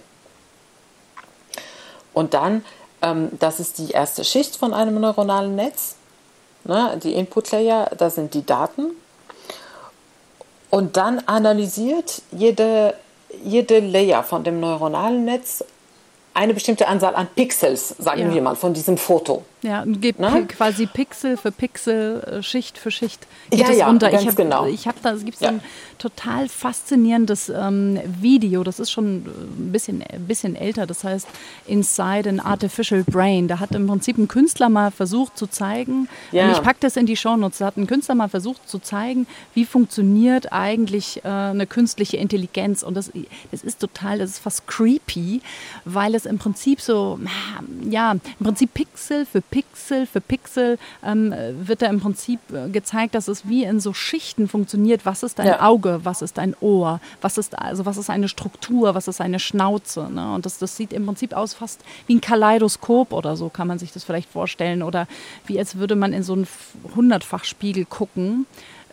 Und 2.14 2.32
dann, 2.32 2.64
ähm, 3.02 3.28
das 3.38 3.60
ist 3.60 3.76
die 3.76 3.90
erste 3.90 4.24
Schicht 4.24 4.56
von 4.56 4.72
einem 4.72 4.98
neuronalen 4.98 5.54
Netz. 5.54 5.95
Ne? 6.66 6.98
Die 7.02 7.14
Input-Layer, 7.14 7.90
das 7.96 8.14
sind 8.16 8.34
die 8.34 8.44
Daten. 8.44 8.90
Und 10.70 10.96
dann 10.96 11.20
analysiert 11.26 12.22
jede, 12.32 12.94
jede 13.44 13.80
Layer 13.80 14.22
von 14.22 14.44
dem 14.44 14.60
neuronalen 14.60 15.24
Netz 15.24 15.64
eine 16.34 16.52
bestimmte 16.52 16.86
Anzahl 16.86 17.14
an 17.14 17.28
Pixels, 17.34 17.94
sagen 17.98 18.20
ja. 18.20 18.34
wir 18.34 18.42
mal, 18.42 18.56
von 18.56 18.74
diesem 18.74 18.98
Foto. 18.98 19.44
Ja, 19.66 19.82
und 19.82 20.00
gibt 20.00 20.20
ne? 20.20 20.46
quasi 20.46 20.86
Pixel 20.86 21.36
für 21.36 21.50
Pixel, 21.50 22.20
äh, 22.20 22.42
Schicht 22.42 22.78
für 22.78 22.92
Schicht 22.92 23.26
geht 23.50 23.60
ja, 23.60 23.68
es 23.68 23.78
ja, 23.78 23.88
runter. 23.88 24.10
Ganz 24.10 24.22
ich 24.22 24.28
hab, 24.28 24.36
genau. 24.36 24.66
Ich 24.66 24.86
habe 24.86 24.98
da, 25.02 25.10
es 25.10 25.24
gibt 25.24 25.40
ja. 25.40 25.48
ein 25.48 25.60
total 25.98 26.48
faszinierendes 26.48 27.48
ähm, 27.48 27.98
Video, 28.20 28.62
das 28.62 28.78
ist 28.78 28.92
schon 28.92 29.24
ein 29.24 29.72
bisschen, 29.72 30.02
ein 30.02 30.26
bisschen 30.26 30.54
älter, 30.54 30.86
das 30.86 31.02
heißt 31.02 31.26
Inside 31.66 32.28
an 32.28 32.38
Artificial 32.38 33.02
Brain. 33.02 33.48
Da 33.48 33.58
hat 33.58 33.72
im 33.72 33.88
Prinzip 33.88 34.18
ein 34.18 34.28
Künstler 34.28 34.68
mal 34.68 34.92
versucht 34.92 35.36
zu 35.36 35.48
zeigen, 35.48 36.08
ja. 36.30 36.44
und 36.44 36.52
ich 36.52 36.62
packe 36.62 36.78
das 36.80 36.96
in 36.96 37.06
die 37.06 37.16
Shownotes, 37.16 37.58
da 37.58 37.66
hat 37.66 37.76
ein 37.76 37.88
Künstler 37.88 38.14
mal 38.14 38.28
versucht 38.28 38.68
zu 38.68 38.78
zeigen, 38.78 39.26
wie 39.54 39.64
funktioniert 39.64 40.52
eigentlich 40.52 41.24
äh, 41.24 41.28
eine 41.28 41.66
künstliche 41.66 42.18
Intelligenz. 42.18 42.84
Und 42.84 42.94
das, 42.94 43.10
das 43.50 43.64
ist 43.64 43.80
total, 43.80 44.20
das 44.20 44.30
ist 44.30 44.38
fast 44.38 44.68
creepy, 44.68 45.40
weil 45.84 46.14
es 46.14 46.24
im 46.24 46.38
Prinzip 46.38 46.80
so, 46.80 47.18
ja, 47.90 48.12
im 48.12 48.20
Prinzip 48.44 48.72
Pixel 48.72 49.26
für 49.26 49.40
Pixel 49.40 49.55
Pixel 49.56 50.04
für 50.04 50.20
Pixel 50.20 50.78
ähm, 51.02 51.32
wird 51.60 51.80
da 51.80 51.86
im 51.86 51.98
Prinzip 51.98 52.40
äh, 52.52 52.68
gezeigt, 52.68 53.14
dass 53.14 53.26
es 53.26 53.48
wie 53.48 53.64
in 53.64 53.80
so 53.80 53.94
Schichten 53.94 54.48
funktioniert. 54.48 55.06
Was 55.06 55.22
ist 55.22 55.40
ein 55.40 55.46
ja. 55.46 55.62
Auge? 55.62 56.00
Was 56.02 56.20
ist 56.20 56.38
ein 56.38 56.54
Ohr? 56.60 57.00
Was 57.22 57.38
ist 57.38 57.58
also 57.58 57.86
was 57.86 57.96
ist 57.96 58.10
eine 58.10 58.28
Struktur? 58.28 58.94
Was 58.94 59.08
ist 59.08 59.22
eine 59.22 59.38
Schnauze? 59.38 60.10
Ne? 60.10 60.34
Und 60.34 60.44
das, 60.44 60.58
das 60.58 60.76
sieht 60.76 60.92
im 60.92 61.06
Prinzip 61.06 61.32
aus 61.32 61.54
fast 61.54 61.80
wie 62.06 62.16
ein 62.16 62.20
Kaleidoskop 62.20 63.14
oder 63.14 63.34
so 63.34 63.48
kann 63.48 63.66
man 63.66 63.78
sich 63.78 63.92
das 63.92 64.04
vielleicht 64.04 64.28
vorstellen 64.28 64.82
oder 64.82 65.08
wie 65.46 65.58
als 65.58 65.76
würde 65.76 65.96
man 65.96 66.12
in 66.12 66.22
so 66.22 66.34
einen 66.34 66.46
Hundertfachspiegel 66.94 67.86
gucken. 67.86 68.44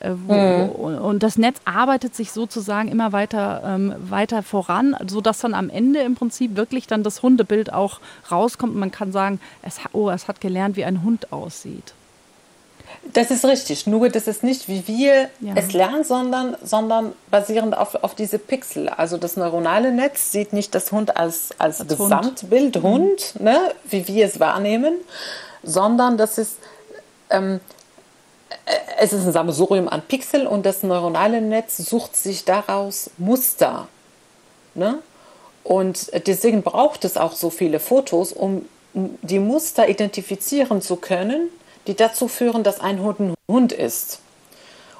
Äh, 0.03 0.11
wo, 0.27 0.33
mhm. 0.33 0.95
Und 0.95 1.23
das 1.23 1.37
Netz 1.37 1.57
arbeitet 1.65 2.13
sich 2.13 2.31
sozusagen 2.31 2.89
immer 2.89 3.13
weiter, 3.13 3.63
ähm, 3.65 3.95
weiter 3.97 4.43
voran, 4.43 4.95
sodass 5.07 5.39
dann 5.39 5.53
am 5.53 5.69
Ende 5.69 6.01
im 6.01 6.15
Prinzip 6.15 6.55
wirklich 6.55 6.87
dann 6.87 7.03
das 7.03 7.23
Hundebild 7.23 7.71
auch 7.71 7.99
rauskommt 8.29 8.73
und 8.73 8.79
man 8.79 8.91
kann 8.91 9.11
sagen, 9.11 9.39
es, 9.61 9.77
oh, 9.93 10.09
es 10.09 10.27
hat 10.27 10.41
gelernt, 10.41 10.75
wie 10.75 10.83
ein 10.83 11.03
Hund 11.03 11.31
aussieht. 11.31 11.93
Das 13.13 13.31
ist 13.31 13.43
richtig, 13.45 13.87
nur 13.87 14.09
das 14.09 14.27
ist 14.27 14.43
nicht, 14.43 14.67
wie 14.67 14.87
wir 14.87 15.29
ja. 15.39 15.53
es 15.55 15.73
lernen, 15.73 16.03
sondern, 16.03 16.55
sondern 16.63 17.13
basierend 17.31 17.77
auf, 17.77 17.95
auf 17.95 18.13
diese 18.15 18.39
Pixel. 18.39 18.89
Also 18.89 19.17
das 19.17 19.35
neuronale 19.35 19.91
Netz 19.91 20.31
sieht 20.31 20.53
nicht 20.53 20.75
das 20.75 20.91
Hund 20.91 21.15
als, 21.17 21.49
als, 21.57 21.81
als 21.81 21.89
Gesamtbild 21.89 22.77
Hund, 22.77 22.83
Hund 22.83 23.33
mhm. 23.39 23.45
ne, 23.45 23.59
wie 23.89 24.07
wir 24.07 24.25
es 24.25 24.39
wahrnehmen, 24.39 24.95
sondern 25.63 26.17
das 26.17 26.37
ist 26.37 26.57
ähm, 27.29 27.59
es 28.97 29.13
ist 29.13 29.25
ein 29.25 29.31
Sammelsurium 29.31 29.87
an 29.87 30.01
Pixel 30.01 30.47
und 30.47 30.65
das 30.65 30.83
neuronale 30.83 31.41
Netz 31.41 31.77
sucht 31.77 32.15
sich 32.15 32.45
daraus 32.45 33.09
Muster. 33.17 33.87
Ne? 34.75 34.99
Und 35.63 36.11
deswegen 36.27 36.61
braucht 36.61 37.05
es 37.05 37.17
auch 37.17 37.33
so 37.33 37.49
viele 37.49 37.79
Fotos, 37.79 38.33
um 38.33 38.65
die 38.93 39.39
Muster 39.39 39.89
identifizieren 39.89 40.81
zu 40.81 40.97
können, 40.97 41.49
die 41.87 41.95
dazu 41.95 42.27
führen, 42.27 42.63
dass 42.63 42.79
ein 42.79 43.01
Hund 43.01 43.19
ein 43.19 43.33
Hund 43.49 43.71
ist. 43.71 44.19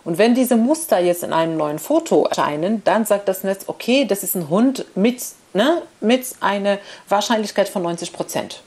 Und 0.04 0.18
wenn 0.18 0.36
diese 0.36 0.58
Muster 0.58 1.00
jetzt 1.00 1.24
in 1.24 1.32
einem 1.32 1.56
neuen 1.56 1.80
Foto 1.80 2.26
erscheinen, 2.26 2.84
dann 2.84 3.06
sagt 3.06 3.28
das 3.28 3.44
Netz, 3.44 3.64
okay, 3.68 4.06
das 4.06 4.24
ist 4.24 4.36
ein 4.36 4.50
Hund 4.50 4.86
mit 4.96 5.22
ne, 5.54 5.82
mit 6.02 6.26
einer 6.40 6.80
Wahrscheinlichkeit 7.08 7.70
von 7.70 7.84
90 7.84 8.14
Prozent. 8.14 8.62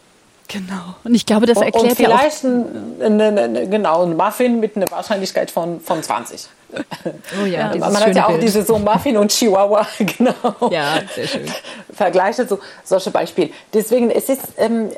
Genau. 0.48 0.94
Und 1.04 1.14
ich 1.14 1.26
glaube, 1.26 1.46
das 1.46 1.58
erklärt 1.58 1.84
und 1.84 1.96
vielleicht 1.96 2.44
ja 2.44 2.50
auch 2.50 3.04
ein, 3.04 3.20
ein, 3.20 3.38
ein, 3.38 3.70
genau, 3.70 4.04
ein 4.04 4.16
Muffin 4.16 4.60
mit 4.60 4.76
einer 4.76 4.90
Wahrscheinlichkeit 4.90 5.50
von, 5.50 5.80
von 5.80 6.02
20. 6.02 6.48
Oh 7.42 7.46
ja, 7.46 7.74
Man 7.76 7.96
hat 7.96 8.14
ja 8.14 8.24
auch 8.26 8.30
Bild. 8.30 8.42
diese 8.42 8.62
so 8.62 8.78
Muffin 8.78 9.16
und 9.16 9.30
Chihuahua, 9.30 9.86
genau. 9.98 10.70
Ja, 10.70 11.00
sehr 11.14 11.26
schön. 11.26 11.46
Vergleiche 11.92 12.46
so 12.46 12.58
solche 12.84 13.10
Beispiele. 13.10 13.50
Deswegen, 13.72 14.10
es 14.10 14.28
ist 14.28 14.42
ähm, 14.58 14.90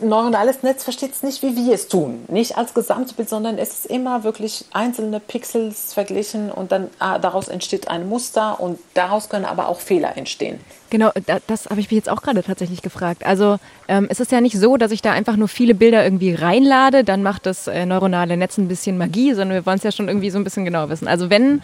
neuronales 0.00 0.62
Netz 0.62 0.84
versteht 0.84 1.12
es 1.12 1.22
nicht, 1.22 1.42
wie 1.42 1.56
wir 1.56 1.74
es 1.74 1.88
tun. 1.88 2.24
Nicht 2.28 2.56
als 2.56 2.74
Gesamtbild, 2.74 3.28
sondern 3.28 3.58
es 3.58 3.72
ist 3.72 3.86
immer 3.86 4.24
wirklich 4.24 4.64
einzelne 4.72 5.20
Pixels 5.20 5.92
verglichen 5.92 6.50
und 6.50 6.72
dann 6.72 6.88
ah, 6.98 7.18
daraus 7.18 7.48
entsteht 7.48 7.88
ein 7.88 8.08
Muster 8.08 8.60
und 8.60 8.78
daraus 8.94 9.28
können 9.28 9.44
aber 9.44 9.68
auch 9.68 9.80
Fehler 9.80 10.16
entstehen. 10.16 10.60
Genau, 10.90 11.10
da, 11.26 11.38
das 11.46 11.66
habe 11.70 11.80
ich 11.80 11.90
mich 11.90 11.96
jetzt 11.96 12.10
auch 12.10 12.20
gerade 12.20 12.42
tatsächlich 12.42 12.82
gefragt. 12.82 13.24
Also 13.24 13.56
ähm, 13.88 14.06
es 14.10 14.20
ist 14.20 14.30
ja 14.30 14.40
nicht 14.40 14.58
so, 14.58 14.76
dass 14.76 14.90
ich 14.90 15.00
da 15.00 15.12
einfach 15.12 15.36
nur 15.36 15.48
viele 15.48 15.74
Bilder 15.74 16.04
irgendwie 16.04 16.34
reinlade, 16.34 17.02
dann 17.02 17.22
macht 17.22 17.46
das 17.46 17.66
äh, 17.66 17.86
neuronale 17.86 18.36
Netz 18.36 18.58
ein 18.58 18.68
bisschen 18.68 18.98
Magie, 18.98 19.32
sondern 19.32 19.56
wir 19.56 19.66
wollen 19.66 19.78
es 19.78 19.84
ja 19.84 19.92
schon 19.92 20.08
irgendwie 20.08 20.30
so 20.30 20.38
ein 20.38 20.44
bisschen 20.44 20.64
genau 20.64 20.88
wissen. 20.88 21.08
Also 21.08 21.30
wenn 21.30 21.62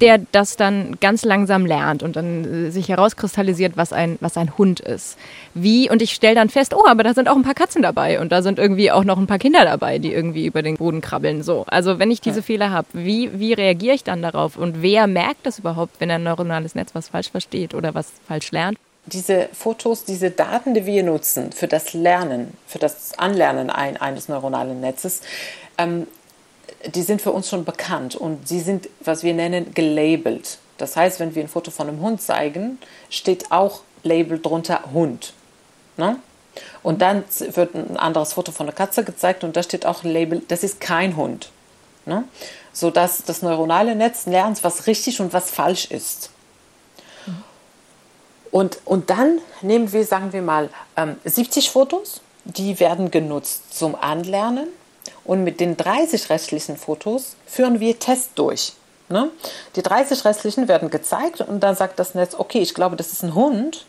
der 0.00 0.18
das 0.32 0.56
dann 0.56 0.96
ganz 1.00 1.24
langsam 1.24 1.66
lernt 1.66 2.02
und 2.02 2.16
dann 2.16 2.66
äh, 2.66 2.70
sich 2.70 2.88
herauskristallisiert, 2.88 3.76
was 3.76 3.92
ein, 3.92 4.18
was 4.20 4.36
ein 4.36 4.56
Hund 4.58 4.80
ist. 4.80 5.16
Wie, 5.54 5.90
und 5.90 6.02
ich 6.02 6.12
stelle 6.12 6.34
dann 6.34 6.48
fest, 6.48 6.74
oh, 6.74 6.86
aber 6.86 7.02
da 7.02 7.14
sind 7.14 7.28
auch 7.28 7.36
ein 7.36 7.42
paar 7.42 7.54
Katzen 7.54 7.82
dabei 7.82 8.20
und 8.20 8.32
da 8.32 8.42
sind 8.42 8.58
irgendwie 8.58 8.90
auch 8.90 9.04
noch 9.04 9.18
ein 9.18 9.26
paar 9.26 9.38
Kinder 9.38 9.64
dabei, 9.64 9.98
die 9.98 10.12
irgendwie 10.12 10.46
über 10.46 10.62
den 10.62 10.76
Boden 10.76 11.00
krabbeln. 11.00 11.42
So. 11.42 11.64
Also 11.68 11.98
wenn 11.98 12.10
ich 12.10 12.20
diese 12.20 12.42
Fehler 12.42 12.70
habe, 12.70 12.88
wie, 12.92 13.38
wie 13.38 13.52
reagiere 13.52 13.94
ich 13.94 14.04
dann 14.04 14.22
darauf? 14.22 14.56
Und 14.56 14.82
wer 14.82 15.06
merkt 15.06 15.46
das 15.46 15.58
überhaupt, 15.58 16.00
wenn 16.00 16.10
ein 16.10 16.22
neuronales 16.22 16.74
Netz 16.74 16.94
was 16.94 17.08
falsch 17.08 17.30
versteht 17.30 17.74
oder 17.74 17.94
was 17.94 18.08
falsch 18.26 18.50
lernt? 18.50 18.78
Diese 19.06 19.48
Fotos, 19.52 20.04
diese 20.04 20.32
Daten, 20.32 20.74
die 20.74 20.84
wir 20.84 21.04
nutzen 21.04 21.52
für 21.52 21.68
das 21.68 21.94
Lernen, 21.94 22.54
für 22.66 22.80
das 22.80 23.16
Anlernen 23.18 23.70
ein, 23.70 23.96
eines 23.96 24.28
neuronalen 24.28 24.80
Netzes, 24.80 25.20
ähm, 25.78 26.08
die 26.86 27.02
sind 27.02 27.22
für 27.22 27.32
uns 27.32 27.48
schon 27.48 27.64
bekannt 27.64 28.16
und 28.16 28.46
sie 28.46 28.60
sind, 28.60 28.88
was 29.00 29.22
wir 29.22 29.34
nennen, 29.34 29.74
gelabelt. 29.74 30.58
Das 30.78 30.96
heißt, 30.96 31.20
wenn 31.20 31.34
wir 31.34 31.42
ein 31.42 31.48
Foto 31.48 31.70
von 31.70 31.88
einem 31.88 32.00
Hund 32.00 32.20
zeigen, 32.20 32.78
steht 33.10 33.50
auch 33.50 33.80
Label 34.02 34.40
drunter 34.40 34.92
Hund. 34.92 35.32
Ne? 35.96 36.16
Und 36.82 37.02
dann 37.02 37.24
wird 37.38 37.74
ein 37.74 37.96
anderes 37.96 38.34
Foto 38.34 38.52
von 38.52 38.66
einer 38.66 38.74
Katze 38.74 39.04
gezeigt 39.04 39.44
und 39.44 39.56
da 39.56 39.62
steht 39.62 39.86
auch 39.86 40.04
ein 40.04 40.10
Label, 40.10 40.42
das 40.48 40.62
ist 40.62 40.80
kein 40.80 41.16
Hund. 41.16 41.50
Ne? 42.04 42.24
Sodass 42.72 43.24
das 43.24 43.42
neuronale 43.42 43.94
Netz 43.94 44.26
lernt, 44.26 44.62
was 44.62 44.86
richtig 44.86 45.20
und 45.20 45.32
was 45.32 45.50
falsch 45.50 45.86
ist. 45.86 46.30
Und, 48.50 48.78
und 48.84 49.10
dann 49.10 49.40
nehmen 49.60 49.92
wir, 49.92 50.04
sagen 50.04 50.32
wir 50.32 50.40
mal, 50.40 50.70
70 51.24 51.70
Fotos, 51.70 52.20
die 52.44 52.78
werden 52.80 53.10
genutzt 53.10 53.76
zum 53.76 53.94
Anlernen 53.94 54.68
und 55.26 55.44
mit 55.44 55.60
den 55.60 55.76
30 55.76 56.30
restlichen 56.30 56.76
Fotos 56.76 57.36
führen 57.46 57.80
wir 57.80 57.98
Tests 57.98 58.34
durch. 58.34 58.74
Ne? 59.08 59.30
Die 59.74 59.82
30 59.82 60.24
restlichen 60.24 60.68
werden 60.68 60.90
gezeigt 60.90 61.40
und 61.40 61.60
dann 61.60 61.76
sagt 61.76 61.98
das 61.98 62.14
Netz, 62.14 62.34
okay, 62.36 62.60
ich 62.60 62.74
glaube, 62.74 62.96
das 62.96 63.12
ist 63.12 63.22
ein 63.22 63.34
Hund. 63.34 63.86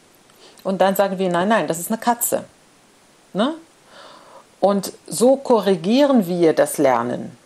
Und 0.64 0.82
dann 0.82 0.96
sagen 0.96 1.18
wir, 1.18 1.30
nein, 1.30 1.48
nein, 1.48 1.68
das 1.68 1.80
ist 1.80 1.90
eine 1.90 2.00
Katze. 2.00 2.44
Ne? 3.34 3.54
Und 4.60 4.94
so 5.08 5.36
korrigieren 5.38 6.28
wir 6.28 6.54
das 6.54 6.78
Lernen. 6.78 7.38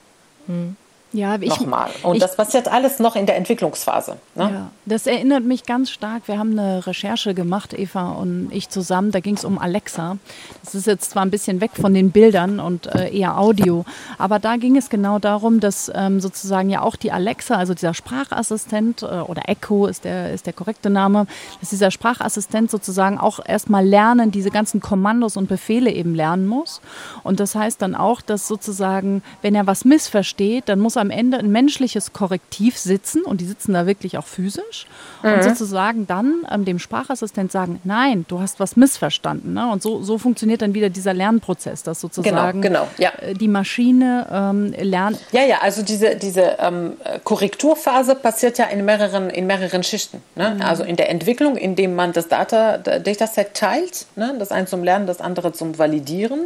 Hm. 0.47 0.75
Ja, 1.13 1.35
ich, 1.39 1.49
Nochmal. 1.49 1.91
Und 2.03 2.15
ich, 2.15 2.21
das 2.21 2.35
passiert 2.35 2.67
alles 2.67 2.99
noch 2.99 3.15
in 3.15 3.25
der 3.25 3.35
Entwicklungsphase. 3.35 4.17
Ne? 4.35 4.43
Ja, 4.43 4.71
das 4.85 5.07
erinnert 5.07 5.43
mich 5.43 5.65
ganz 5.65 5.89
stark. 5.89 6.27
Wir 6.27 6.39
haben 6.39 6.57
eine 6.57 6.87
Recherche 6.87 7.33
gemacht, 7.33 7.73
Eva 7.77 8.11
und 8.11 8.49
ich 8.51 8.69
zusammen. 8.69 9.11
Da 9.11 9.19
ging 9.19 9.35
es 9.35 9.43
um 9.43 9.57
Alexa. 9.57 10.17
Das 10.63 10.73
ist 10.75 10.87
jetzt 10.87 11.11
zwar 11.11 11.23
ein 11.23 11.31
bisschen 11.31 11.59
weg 11.59 11.71
von 11.73 11.93
den 11.93 12.11
Bildern 12.11 12.59
und 12.59 12.87
äh, 12.95 13.09
eher 13.09 13.37
Audio, 13.37 13.83
aber 14.17 14.39
da 14.39 14.55
ging 14.55 14.77
es 14.77 14.89
genau 14.89 15.19
darum, 15.19 15.59
dass 15.59 15.91
ähm, 15.93 16.19
sozusagen 16.19 16.69
ja 16.69 16.81
auch 16.81 16.95
die 16.95 17.11
Alexa, 17.11 17.55
also 17.55 17.73
dieser 17.73 17.93
Sprachassistent 17.93 19.03
äh, 19.03 19.05
oder 19.05 19.49
Echo 19.49 19.87
ist 19.87 20.05
der, 20.05 20.33
ist 20.33 20.45
der 20.45 20.53
korrekte 20.53 20.89
Name, 20.89 21.27
dass 21.59 21.71
dieser 21.71 21.91
Sprachassistent 21.91 22.71
sozusagen 22.71 23.17
auch 23.17 23.39
erstmal 23.45 23.85
lernen, 23.85 24.31
diese 24.31 24.51
ganzen 24.51 24.79
Kommandos 24.79 25.37
und 25.37 25.47
Befehle 25.47 25.91
eben 25.91 26.15
lernen 26.15 26.47
muss. 26.47 26.81
Und 27.23 27.39
das 27.39 27.55
heißt 27.55 27.81
dann 27.81 27.95
auch, 27.95 28.21
dass 28.21 28.47
sozusagen, 28.47 29.23
wenn 29.41 29.55
er 29.55 29.67
was 29.67 29.85
missversteht, 29.85 30.69
dann 30.69 30.79
muss 30.79 30.95
er 30.95 31.00
am 31.01 31.09
Ende 31.09 31.37
ein 31.37 31.51
menschliches 31.51 32.13
Korrektiv 32.13 32.77
sitzen 32.77 33.23
und 33.23 33.41
die 33.41 33.45
sitzen 33.45 33.73
da 33.73 33.85
wirklich 33.85 34.17
auch 34.17 34.25
physisch 34.25 34.85
mhm. 35.23 35.33
und 35.33 35.43
sozusagen 35.43 36.07
dann 36.07 36.45
ähm, 36.51 36.63
dem 36.63 36.79
Sprachassistent 36.79 37.51
sagen, 37.51 37.81
nein, 37.83 38.25
du 38.27 38.39
hast 38.39 38.59
was 38.59 38.75
missverstanden. 38.75 39.53
Ne? 39.53 39.69
Und 39.71 39.81
so, 39.81 40.01
so 40.03 40.17
funktioniert 40.17 40.61
dann 40.61 40.73
wieder 40.73 40.89
dieser 40.89 41.13
Lernprozess, 41.13 41.83
dass 41.83 41.99
sozusagen 41.99 42.61
genau, 42.61 42.85
genau, 42.85 42.87
ja. 42.97 43.11
die 43.33 43.47
Maschine 43.47 44.27
ähm, 44.31 44.73
lernt. 44.79 45.19
Ja, 45.31 45.43
ja, 45.43 45.57
also 45.61 45.81
diese, 45.81 46.15
diese 46.15 46.57
ähm, 46.59 46.93
Korrekturphase 47.23 48.15
passiert 48.15 48.57
ja 48.57 48.65
in 48.65 48.85
mehreren, 48.85 49.29
in 49.29 49.47
mehreren 49.47 49.83
Schichten. 49.83 50.21
Ne? 50.35 50.55
Mhm. 50.55 50.61
Also 50.61 50.83
in 50.83 50.95
der 50.95 51.09
Entwicklung, 51.09 51.57
indem 51.57 51.95
man 51.95 52.13
das 52.13 52.27
Data, 52.27 52.77
Dataset 52.77 53.53
teilt, 53.53 54.05
ne? 54.15 54.35
das 54.37 54.51
eine 54.51 54.67
zum 54.67 54.83
Lernen, 54.83 55.07
das 55.07 55.19
andere 55.19 55.51
zum 55.51 55.77
Validieren. 55.77 56.45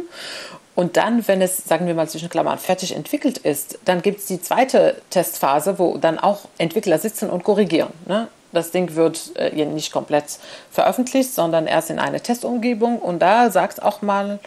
Und 0.76 0.98
dann, 0.98 1.26
wenn 1.26 1.40
es, 1.40 1.56
sagen 1.56 1.86
wir 1.86 1.94
mal 1.94 2.06
zwischen 2.08 2.28
Klammern, 2.28 2.58
fertig 2.58 2.94
entwickelt 2.94 3.38
ist, 3.38 3.78
dann 3.86 4.02
gibt 4.02 4.20
es 4.20 4.26
die 4.26 4.40
zweite 4.40 5.00
Testphase, 5.08 5.78
wo 5.78 5.96
dann 5.96 6.18
auch 6.18 6.42
Entwickler 6.58 6.98
sitzen 6.98 7.30
und 7.30 7.44
korrigieren. 7.44 7.88
Ne? 8.04 8.28
Das 8.52 8.72
Ding 8.72 8.94
wird 8.94 9.32
äh, 9.36 9.64
nicht 9.64 9.90
komplett 9.90 10.38
veröffentlicht, 10.70 11.34
sondern 11.34 11.66
erst 11.66 11.88
in 11.88 11.98
einer 11.98 12.22
Testumgebung. 12.22 12.98
Und 12.98 13.20
da 13.20 13.50
sagt 13.50 13.82
auch 13.82 14.02
mal, 14.02 14.38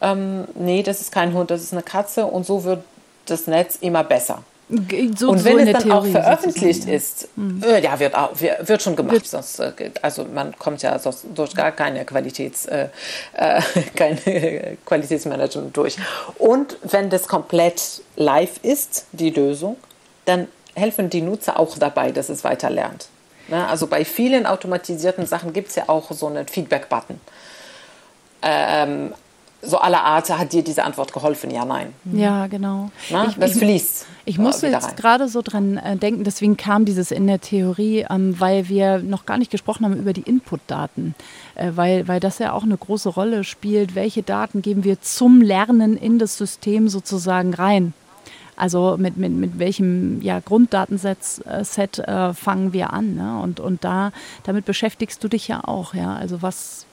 ähm, 0.00 0.48
nee, 0.54 0.82
das 0.82 1.02
ist 1.02 1.12
kein 1.12 1.34
Hund, 1.34 1.50
das 1.50 1.62
ist 1.62 1.74
eine 1.74 1.82
Katze. 1.82 2.24
Und 2.24 2.46
so 2.46 2.64
wird 2.64 2.82
das 3.26 3.46
Netz 3.46 3.76
immer 3.80 4.04
besser. 4.04 4.42
So, 4.68 5.30
und 5.30 5.44
wenn 5.44 5.58
so 5.58 5.58
es 5.58 5.72
dann 5.72 5.82
Theorie 5.82 5.90
auch 5.90 6.06
veröffentlicht 6.06 6.84
ja. 6.84 6.90
Mhm. 6.90 6.94
ist, 6.94 7.28
äh, 7.66 7.82
ja, 7.82 7.98
wird, 7.98 8.14
auch, 8.14 8.30
wird 8.40 8.82
schon 8.82 8.96
gemacht. 8.96 9.12
Wird 9.12 9.26
sonst, 9.26 9.60
äh, 9.60 9.72
also 10.00 10.24
man 10.24 10.56
kommt 10.58 10.82
ja 10.82 10.98
sonst 10.98 11.26
durch 11.34 11.54
gar 11.54 11.70
keine 11.72 12.04
Qualitäts, 12.06 12.64
äh, 12.66 12.88
äh, 13.34 13.60
keine 13.94 14.78
Qualitätsmanagement 14.86 15.76
durch. 15.76 15.96
Und 16.38 16.78
wenn 16.82 17.10
das 17.10 17.28
komplett 17.28 18.02
live 18.16 18.58
ist, 18.62 19.06
die 19.12 19.30
Lösung, 19.30 19.76
dann 20.24 20.48
helfen 20.74 21.10
die 21.10 21.20
Nutzer 21.20 21.58
auch 21.60 21.76
dabei, 21.76 22.10
dass 22.10 22.30
es 22.30 22.42
weiter 22.42 22.70
lernt. 22.70 23.08
Ne? 23.48 23.66
Also 23.66 23.86
bei 23.86 24.04
vielen 24.04 24.46
automatisierten 24.46 25.26
Sachen 25.26 25.52
gibt 25.52 25.68
es 25.68 25.74
ja 25.74 25.84
auch 25.88 26.10
so 26.10 26.26
einen 26.26 26.48
Feedback-Button. 26.48 27.20
Ähm, 28.42 29.14
so 29.64 29.78
aller 29.78 30.02
Art 30.02 30.30
hat 30.30 30.52
dir 30.52 30.62
diese 30.62 30.84
Antwort 30.84 31.12
geholfen? 31.12 31.50
Ja, 31.50 31.64
nein. 31.64 31.92
Ja, 32.12 32.46
genau. 32.46 32.90
Na, 33.10 33.26
ich, 33.28 33.34
das 33.36 33.52
ich, 33.52 33.58
fließt. 33.58 34.06
Ich 34.24 34.38
musste 34.38 34.68
jetzt 34.68 34.96
gerade 34.96 35.28
so 35.28 35.42
dran 35.42 35.76
äh, 35.76 35.96
denken, 35.96 36.24
deswegen 36.24 36.56
kam 36.56 36.84
dieses 36.84 37.10
in 37.10 37.26
der 37.26 37.40
Theorie, 37.40 38.06
ähm, 38.08 38.38
weil 38.38 38.68
wir 38.68 38.98
noch 38.98 39.26
gar 39.26 39.38
nicht 39.38 39.50
gesprochen 39.50 39.84
haben 39.84 39.96
über 39.96 40.12
die 40.12 40.22
Inputdaten, 40.22 41.14
äh, 41.54 41.72
weil, 41.74 42.08
weil 42.08 42.20
das 42.20 42.38
ja 42.38 42.52
auch 42.52 42.62
eine 42.62 42.76
große 42.76 43.08
Rolle 43.08 43.44
spielt. 43.44 43.94
Welche 43.94 44.22
Daten 44.22 44.62
geben 44.62 44.84
wir 44.84 45.00
zum 45.00 45.40
Lernen 45.40 45.96
in 45.96 46.18
das 46.18 46.36
System 46.38 46.88
sozusagen 46.88 47.54
rein? 47.54 47.92
Also 48.56 48.96
mit, 48.98 49.16
mit, 49.16 49.32
mit 49.32 49.58
welchem 49.58 50.22
ja, 50.22 50.40
Grunddatenset 50.40 51.42
äh, 51.46 52.02
äh, 52.02 52.34
fangen 52.34 52.72
wir 52.72 52.92
an? 52.92 53.16
Ne? 53.16 53.40
Und, 53.40 53.60
und 53.60 53.84
da, 53.84 54.12
damit 54.44 54.64
beschäftigst 54.64 55.22
du 55.24 55.28
dich 55.28 55.48
ja 55.48 55.64
auch. 55.64 55.94
Ja? 55.94 56.14
Also 56.14 56.40
was, 56.40 56.86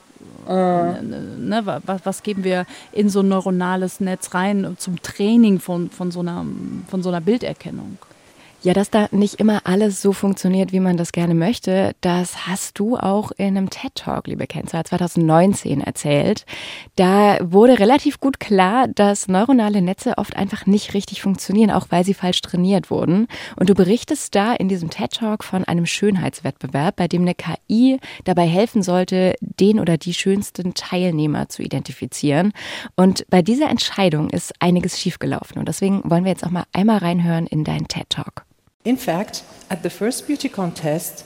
Ne, 0.46 1.62
was, 1.64 2.00
was, 2.04 2.22
geben 2.22 2.42
wir 2.42 2.66
in 2.90 3.08
so 3.08 3.20
ein 3.20 3.28
neuronales 3.28 4.00
Netz 4.00 4.34
rein 4.34 4.74
zum 4.78 5.00
Training 5.00 5.60
von, 5.60 5.88
von, 5.90 6.10
so, 6.10 6.20
einer, 6.20 6.44
von 6.88 7.02
so 7.02 7.10
einer 7.10 7.20
Bilderkennung? 7.20 7.98
Ja, 8.64 8.74
dass 8.74 8.90
da 8.90 9.08
nicht 9.10 9.40
immer 9.40 9.62
alles 9.64 10.00
so 10.00 10.12
funktioniert, 10.12 10.70
wie 10.70 10.78
man 10.78 10.96
das 10.96 11.10
gerne 11.10 11.34
möchte, 11.34 11.96
das 12.00 12.46
hast 12.46 12.78
du 12.78 12.96
auch 12.96 13.32
in 13.32 13.56
einem 13.56 13.70
TED 13.70 13.96
Talk, 13.96 14.28
liebe 14.28 14.46
Kenzer, 14.46 14.84
2019 14.84 15.80
erzählt. 15.80 16.46
Da 16.94 17.38
wurde 17.42 17.80
relativ 17.80 18.20
gut 18.20 18.38
klar, 18.38 18.86
dass 18.86 19.26
neuronale 19.26 19.82
Netze 19.82 20.16
oft 20.16 20.36
einfach 20.36 20.64
nicht 20.64 20.94
richtig 20.94 21.22
funktionieren, 21.22 21.72
auch 21.72 21.86
weil 21.90 22.04
sie 22.04 22.14
falsch 22.14 22.40
trainiert 22.40 22.88
wurden. 22.88 23.26
Und 23.56 23.68
du 23.68 23.74
berichtest 23.74 24.32
da 24.36 24.52
in 24.54 24.68
diesem 24.68 24.90
TED 24.90 25.10
Talk 25.10 25.42
von 25.42 25.64
einem 25.64 25.84
Schönheitswettbewerb, 25.84 26.94
bei 26.94 27.08
dem 27.08 27.22
eine 27.22 27.34
KI 27.34 27.98
dabei 28.22 28.46
helfen 28.46 28.84
sollte, 28.84 29.34
den 29.40 29.80
oder 29.80 29.98
die 29.98 30.14
schönsten 30.14 30.74
Teilnehmer 30.74 31.48
zu 31.48 31.62
identifizieren. 31.62 32.52
Und 32.94 33.24
bei 33.28 33.42
dieser 33.42 33.70
Entscheidung 33.70 34.30
ist 34.30 34.52
einiges 34.60 35.00
schiefgelaufen. 35.00 35.58
Und 35.58 35.66
deswegen 35.66 36.08
wollen 36.08 36.22
wir 36.22 36.30
jetzt 36.30 36.46
auch 36.46 36.52
mal 36.52 36.66
einmal 36.72 36.98
reinhören 36.98 37.48
in 37.48 37.64
deinen 37.64 37.88
TED 37.88 38.08
Talk. 38.08 38.44
In 38.84 38.96
fact, 38.96 39.44
at 39.70 39.82
the 39.82 39.90
first 39.90 40.26
beauty 40.26 40.48
contest, 40.48 41.24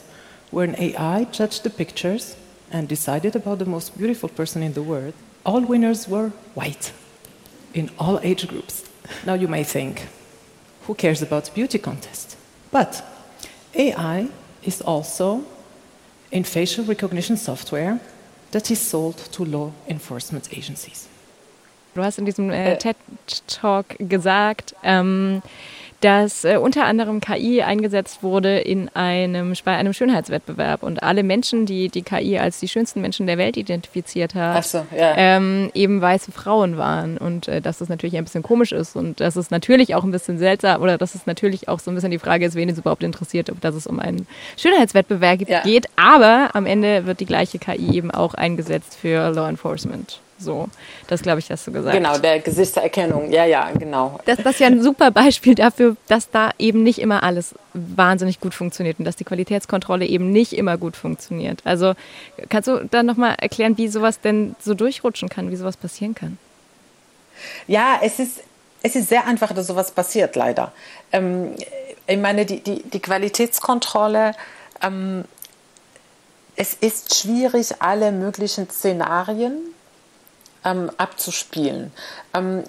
where 0.50 0.68
an 0.68 0.76
AI 0.78 1.24
judged 1.24 1.62
the 1.62 1.70
pictures 1.70 2.36
and 2.70 2.86
decided 2.86 3.34
about 3.34 3.58
the 3.58 3.64
most 3.64 3.96
beautiful 3.96 4.28
person 4.28 4.62
in 4.62 4.74
the 4.74 4.82
world, 4.82 5.14
all 5.44 5.62
winners 5.62 6.06
were 6.06 6.32
white 6.54 6.92
in 7.72 7.90
all 7.98 8.20
age 8.22 8.46
groups. 8.46 8.84
Now 9.24 9.34
you 9.34 9.48
may 9.48 9.64
think, 9.64 10.06
who 10.86 10.94
cares 10.94 11.22
about 11.22 11.54
beauty 11.54 11.78
contest? 11.78 12.36
But 12.70 13.02
AI 13.74 14.28
is 14.62 14.82
also 14.82 15.44
in 16.30 16.44
facial 16.44 16.84
recognition 16.84 17.36
software 17.36 18.00
that 18.50 18.70
is 18.70 18.80
sold 18.80 19.16
to 19.32 19.44
law 19.44 19.72
enforcement 19.88 20.48
agencies. 20.52 21.08
Du 21.94 22.02
hast 22.02 22.18
in 22.18 22.26
diesem 22.26 22.50
äh, 22.50 22.74
äh. 22.74 22.76
TED-Talk 22.76 23.96
gesagt, 23.98 24.74
ähm, 24.82 25.40
dass 26.06 26.44
äh, 26.44 26.56
unter 26.56 26.84
anderem 26.84 27.20
KI 27.20 27.62
eingesetzt 27.62 28.22
wurde 28.22 28.60
in 28.60 28.88
einem, 28.90 29.54
bei 29.64 29.74
einem 29.74 29.92
Schönheitswettbewerb 29.92 30.84
und 30.84 31.02
alle 31.02 31.24
Menschen, 31.24 31.66
die 31.66 31.88
die 31.88 32.02
KI 32.02 32.38
als 32.38 32.60
die 32.60 32.68
schönsten 32.68 33.00
Menschen 33.00 33.26
der 33.26 33.38
Welt 33.38 33.56
identifiziert 33.56 34.36
hat, 34.36 34.64
so, 34.64 34.86
ja. 34.96 35.14
ähm, 35.16 35.68
eben 35.74 36.00
weiße 36.00 36.30
Frauen 36.30 36.78
waren 36.78 37.18
und 37.18 37.48
äh, 37.48 37.60
dass 37.60 37.78
das 37.78 37.88
natürlich 37.88 38.16
ein 38.16 38.22
bisschen 38.22 38.44
komisch 38.44 38.70
ist 38.70 38.94
und 38.94 39.18
dass 39.18 39.34
es 39.34 39.50
natürlich 39.50 39.96
auch 39.96 40.04
ein 40.04 40.12
bisschen 40.12 40.38
seltsam 40.38 40.80
oder 40.80 40.96
dass 40.96 41.16
es 41.16 41.26
natürlich 41.26 41.68
auch 41.68 41.80
so 41.80 41.90
ein 41.90 41.96
bisschen 41.96 42.12
die 42.12 42.20
Frage 42.20 42.46
ist, 42.46 42.54
wen 42.54 42.68
es 42.68 42.78
überhaupt 42.78 43.02
interessiert, 43.02 43.50
ob 43.50 43.60
das 43.60 43.74
es 43.74 43.88
um 43.88 43.98
einen 43.98 44.28
Schönheitswettbewerb 44.56 45.48
ja. 45.48 45.62
geht, 45.64 45.86
aber 45.96 46.50
am 46.52 46.66
Ende 46.66 47.06
wird 47.06 47.18
die 47.18 47.26
gleiche 47.26 47.58
KI 47.58 47.96
eben 47.96 48.12
auch 48.12 48.34
eingesetzt 48.34 48.96
für 48.96 49.30
Law 49.30 49.48
Enforcement. 49.48 50.20
So, 50.38 50.68
das 51.06 51.22
glaube 51.22 51.38
ich, 51.38 51.50
hast 51.50 51.66
du 51.66 51.72
gesagt. 51.72 51.96
Genau, 51.96 52.18
der 52.18 52.40
Gesichtserkennung, 52.40 53.30
ja, 53.32 53.46
ja, 53.46 53.70
genau. 53.70 54.18
Das, 54.26 54.36
das 54.36 54.54
ist 54.54 54.60
ja 54.60 54.66
ein 54.66 54.82
super 54.82 55.10
Beispiel 55.10 55.54
dafür, 55.54 55.96
dass 56.08 56.30
da 56.30 56.50
eben 56.58 56.82
nicht 56.82 56.98
immer 56.98 57.22
alles 57.22 57.54
wahnsinnig 57.72 58.40
gut 58.40 58.52
funktioniert 58.52 58.98
und 58.98 59.06
dass 59.06 59.16
die 59.16 59.24
Qualitätskontrolle 59.24 60.04
eben 60.04 60.30
nicht 60.32 60.52
immer 60.52 60.76
gut 60.76 60.94
funktioniert. 60.96 61.62
Also 61.64 61.94
kannst 62.50 62.68
du 62.68 62.84
dann 62.84 63.06
nochmal 63.06 63.36
erklären, 63.40 63.78
wie 63.78 63.88
sowas 63.88 64.20
denn 64.20 64.56
so 64.60 64.74
durchrutschen 64.74 65.30
kann, 65.30 65.50
wie 65.50 65.56
sowas 65.56 65.78
passieren 65.78 66.14
kann? 66.14 66.38
Ja, 67.66 67.98
es 68.02 68.18
ist, 68.18 68.42
es 68.82 68.94
ist 68.94 69.08
sehr 69.08 69.26
einfach, 69.26 69.52
dass 69.52 69.66
sowas 69.66 69.90
passiert, 69.90 70.36
leider. 70.36 70.72
Ähm, 71.12 71.54
ich 72.06 72.18
meine, 72.18 72.44
die, 72.44 72.60
die, 72.60 72.82
die 72.82 73.00
Qualitätskontrolle, 73.00 74.32
ähm, 74.82 75.24
es 76.56 76.74
ist 76.74 77.14
schwierig, 77.14 77.68
alle 77.80 78.12
möglichen 78.12 78.68
Szenarien 78.68 79.74
ähm, 80.66 80.90
abzuspielen. 80.98 81.92
Ähm, 82.34 82.64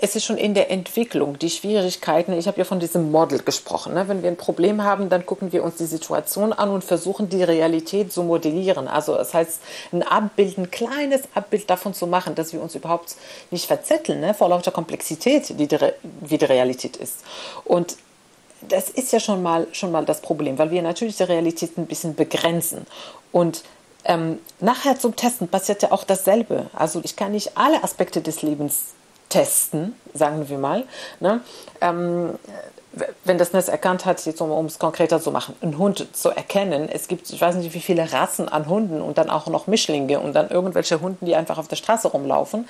es 0.00 0.16
ist 0.16 0.24
schon 0.24 0.36
in 0.36 0.54
der 0.54 0.70
Entwicklung 0.70 1.38
die 1.38 1.50
Schwierigkeiten. 1.50 2.32
Ich 2.32 2.46
habe 2.46 2.58
ja 2.58 2.64
von 2.64 2.80
diesem 2.80 3.10
Model 3.10 3.40
gesprochen. 3.40 3.94
Ne? 3.94 4.08
Wenn 4.08 4.22
wir 4.22 4.30
ein 4.30 4.36
Problem 4.36 4.82
haben, 4.82 5.08
dann 5.08 5.24
gucken 5.24 5.52
wir 5.52 5.62
uns 5.62 5.76
die 5.76 5.86
Situation 5.86 6.52
an 6.52 6.70
und 6.70 6.84
versuchen 6.84 7.28
die 7.28 7.42
Realität 7.42 8.12
zu 8.12 8.22
modellieren. 8.22 8.88
Also 8.88 9.14
das 9.14 9.34
heißt, 9.34 9.60
ein 9.92 10.02
Abbild, 10.02 10.58
ein 10.58 10.70
kleines 10.70 11.22
Abbild 11.34 11.68
davon 11.70 11.94
zu 11.94 12.06
machen, 12.06 12.34
dass 12.34 12.52
wir 12.52 12.60
uns 12.60 12.74
überhaupt 12.74 13.16
nicht 13.50 13.66
verzetteln 13.66 14.20
ne? 14.20 14.34
vor 14.34 14.48
lauter 14.48 14.70
Komplexität, 14.70 15.48
die 15.48 15.66
die, 15.66 15.78
wie 16.20 16.38
die 16.38 16.44
Realität 16.44 16.96
ist. 16.96 17.24
Und 17.64 17.96
das 18.68 18.88
ist 18.90 19.12
ja 19.12 19.20
schon 19.20 19.42
mal, 19.42 19.66
schon 19.72 19.92
mal 19.92 20.04
das 20.04 20.20
Problem, 20.20 20.58
weil 20.58 20.70
wir 20.70 20.82
natürlich 20.82 21.16
die 21.16 21.24
Realität 21.24 21.76
ein 21.76 21.86
bisschen 21.86 22.14
begrenzen. 22.14 22.86
Und 23.32 23.62
ähm, 24.04 24.38
nachher 24.60 24.98
zum 24.98 25.16
Testen 25.16 25.48
passiert 25.48 25.82
ja 25.82 25.92
auch 25.92 26.04
dasselbe. 26.04 26.66
Also 26.74 27.00
ich 27.04 27.16
kann 27.16 27.32
nicht 27.32 27.56
alle 27.56 27.82
Aspekte 27.82 28.20
des 28.20 28.42
Lebens 28.42 28.94
testen, 29.28 29.94
sagen 30.12 30.48
wir 30.48 30.58
mal. 30.58 30.84
Ne? 31.20 31.40
Ähm, 31.80 32.38
wenn 33.24 33.38
das 33.38 33.52
Netz 33.52 33.68
erkannt 33.68 34.04
hat, 34.04 34.24
jetzt 34.24 34.40
um, 34.40 34.52
um, 34.52 34.66
es 34.66 34.78
konkreter 34.78 35.20
zu 35.20 35.32
machen, 35.32 35.56
einen 35.60 35.78
Hund 35.78 36.06
zu 36.12 36.28
erkennen. 36.30 36.88
Es 36.88 37.08
gibt, 37.08 37.28
ich 37.30 37.40
weiß 37.40 37.56
nicht, 37.56 37.74
wie 37.74 37.80
viele 37.80 38.12
Rassen 38.12 38.48
an 38.48 38.68
Hunden 38.68 39.00
und 39.00 39.18
dann 39.18 39.30
auch 39.30 39.48
noch 39.48 39.66
Mischlinge 39.66 40.20
und 40.20 40.34
dann 40.34 40.50
irgendwelche 40.50 41.00
Hunden, 41.00 41.26
die 41.26 41.34
einfach 41.34 41.58
auf 41.58 41.66
der 41.66 41.76
Straße 41.76 42.08
rumlaufen. 42.08 42.68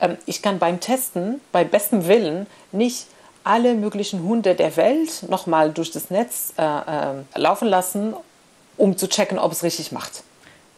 Ähm, 0.00 0.18
ich 0.26 0.42
kann 0.42 0.58
beim 0.58 0.80
Testen, 0.80 1.40
bei 1.52 1.64
bestem 1.64 2.06
Willen, 2.06 2.46
nicht 2.72 3.06
alle 3.44 3.74
möglichen 3.74 4.22
Hunde 4.22 4.54
der 4.54 4.76
Welt 4.76 5.24
nochmal 5.28 5.72
durch 5.72 5.90
das 5.90 6.10
Netz 6.10 6.52
äh, 6.58 6.62
äh, 6.62 7.14
laufen 7.34 7.68
lassen, 7.68 8.14
um 8.76 8.96
zu 8.96 9.08
checken, 9.08 9.38
ob 9.38 9.52
es 9.52 9.62
richtig 9.62 9.92
macht. 9.92 10.22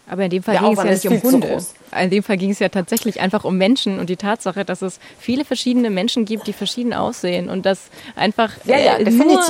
Aber 0.09 0.25
in 0.25 0.31
dem 0.31 0.43
Fall 0.43 0.59
ging 0.59 0.73
es 0.73 1.03
ja 1.03 1.11
nicht 1.11 1.25
um 1.25 1.33
Hunde. 1.33 1.59
In 1.99 2.11
dem 2.11 2.23
Fall 2.23 2.37
ging 2.37 2.51
es 2.51 2.59
ja 2.59 2.69
tatsächlich 2.69 3.21
einfach 3.21 3.45
um 3.45 3.57
Menschen 3.57 3.99
und 3.99 4.11
die 4.11 4.17
Tatsache, 4.17 4.65
dass 4.65 4.83
es 4.83 5.01
viele 5.19 5.45
verschiedene 5.45 5.91
Menschen 5.91 6.25
gibt, 6.25 6.47
die 6.47 6.53
verschieden 6.53 6.93
aussehen 6.93 7.49
und 7.49 7.65
dass 7.65 7.89
einfach 8.17 8.51
ja, 8.65 8.79
ja, 8.79 8.97
äh. 8.97 9.11
Nur, 9.11 9.41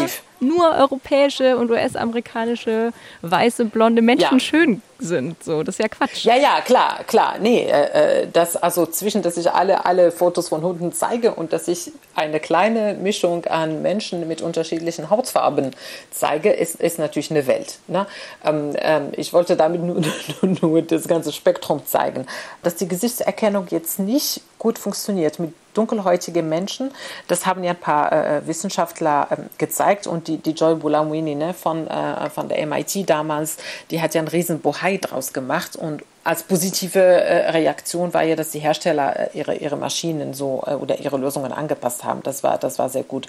nur 0.40 0.71
europäische 0.77 1.57
und 1.57 1.71
US-amerikanische 1.71 2.93
weiße 3.23 3.64
blonde 3.64 4.03
Menschen 4.03 4.35
ja. 4.35 4.40
schön 4.40 4.83
sind. 5.07 5.43
So, 5.43 5.62
das 5.62 5.77
ist 5.77 5.83
ja 5.83 5.88
Quatsch. 5.88 6.25
Ja, 6.25 6.37
ja, 6.37 6.61
klar, 6.61 7.05
klar. 7.07 7.37
Nee, 7.40 7.64
äh, 7.64 8.23
äh, 8.23 8.29
das 8.33 8.57
also 8.57 8.87
zwischen, 8.87 9.23
dass 9.23 9.37
ich 9.37 9.51
alle, 9.51 9.85
alle 9.85 10.11
Fotos 10.12 10.49
von 10.49 10.62
Hunden 10.62 10.93
zeige 10.93 11.35
und 11.35 11.53
dass 11.53 11.69
ich 11.69 11.93
eine 12.14 12.40
kleine 12.40 12.95
Mischung 12.95 13.45
an 13.47 13.83
Menschen 13.83 14.27
mit 14.27 14.43
unterschiedlichen 14.43 15.11
Hautfarben 15.11 15.71
zeige, 16.11 16.51
ist, 16.51 16.77
ist 16.77 16.99
natürlich 16.99 17.31
eine 17.31 17.47
Welt. 17.47 17.79
Ne? 17.87 18.07
Ähm, 18.45 18.73
ähm, 18.77 19.09
ich 19.12 19.33
wollte 19.33 19.57
damit 19.57 19.83
nur, 19.83 20.01
nur, 20.43 20.57
nur 20.61 20.83
das 20.83 21.09
ganze 21.09 21.33
Spektrum 21.33 21.85
zeigen. 21.87 22.27
Dass 22.62 22.77
die 22.77 22.88
Gesichtserkennung 22.88 23.67
jetzt 23.71 23.99
nicht 23.99 24.40
gut 24.59 24.79
funktioniert 24.79 25.38
mit 25.38 25.53
dunkelhäutigen 25.75 26.49
Menschen, 26.49 26.90
das 27.29 27.45
haben 27.45 27.62
ja 27.64 27.73
ein 27.73 27.81
paar 27.81 28.12
äh, 28.12 28.47
Wissenschaftler 28.47 29.29
äh, 29.31 29.37
gezeigt 29.59 30.07
und 30.07 30.29
die, 30.29 30.38
die 30.38 30.53
Joy 30.53 30.77
Bulamwini 30.77 31.35
ne, 31.35 31.53
von, 31.53 31.87
äh, 31.87 32.31
von 32.31 32.49
der 32.49 32.64
MIT 32.67 33.11
damals, 33.11 33.59
die 33.90 34.01
hat 34.01 34.14
ja 34.14 34.21
einen 34.21 34.29
riesen 34.29 34.61
Bohai 34.61 34.93
draus 34.98 35.33
gemacht 35.33 35.76
und 35.76 36.02
als 36.24 36.42
positive 36.42 37.00
äh, 37.00 37.50
Reaktion 37.50 38.14
war 38.14 38.22
ja, 38.22 38.35
dass 38.35 38.50
die 38.50 38.59
Hersteller 38.59 39.35
äh, 39.35 39.38
ihre, 39.38 39.57
ihre 39.57 39.76
Maschinen 39.76 40.33
so 40.33 40.64
äh, 40.66 40.74
oder 40.74 40.98
ihre 40.98 41.18
Lösungen 41.18 41.52
angepasst 41.52 42.04
haben. 42.04 42.22
Das 42.22 42.42
war, 42.42 42.59
das 42.59 42.78
war 42.78 42.88
sehr 42.88 43.02
gut. 43.02 43.28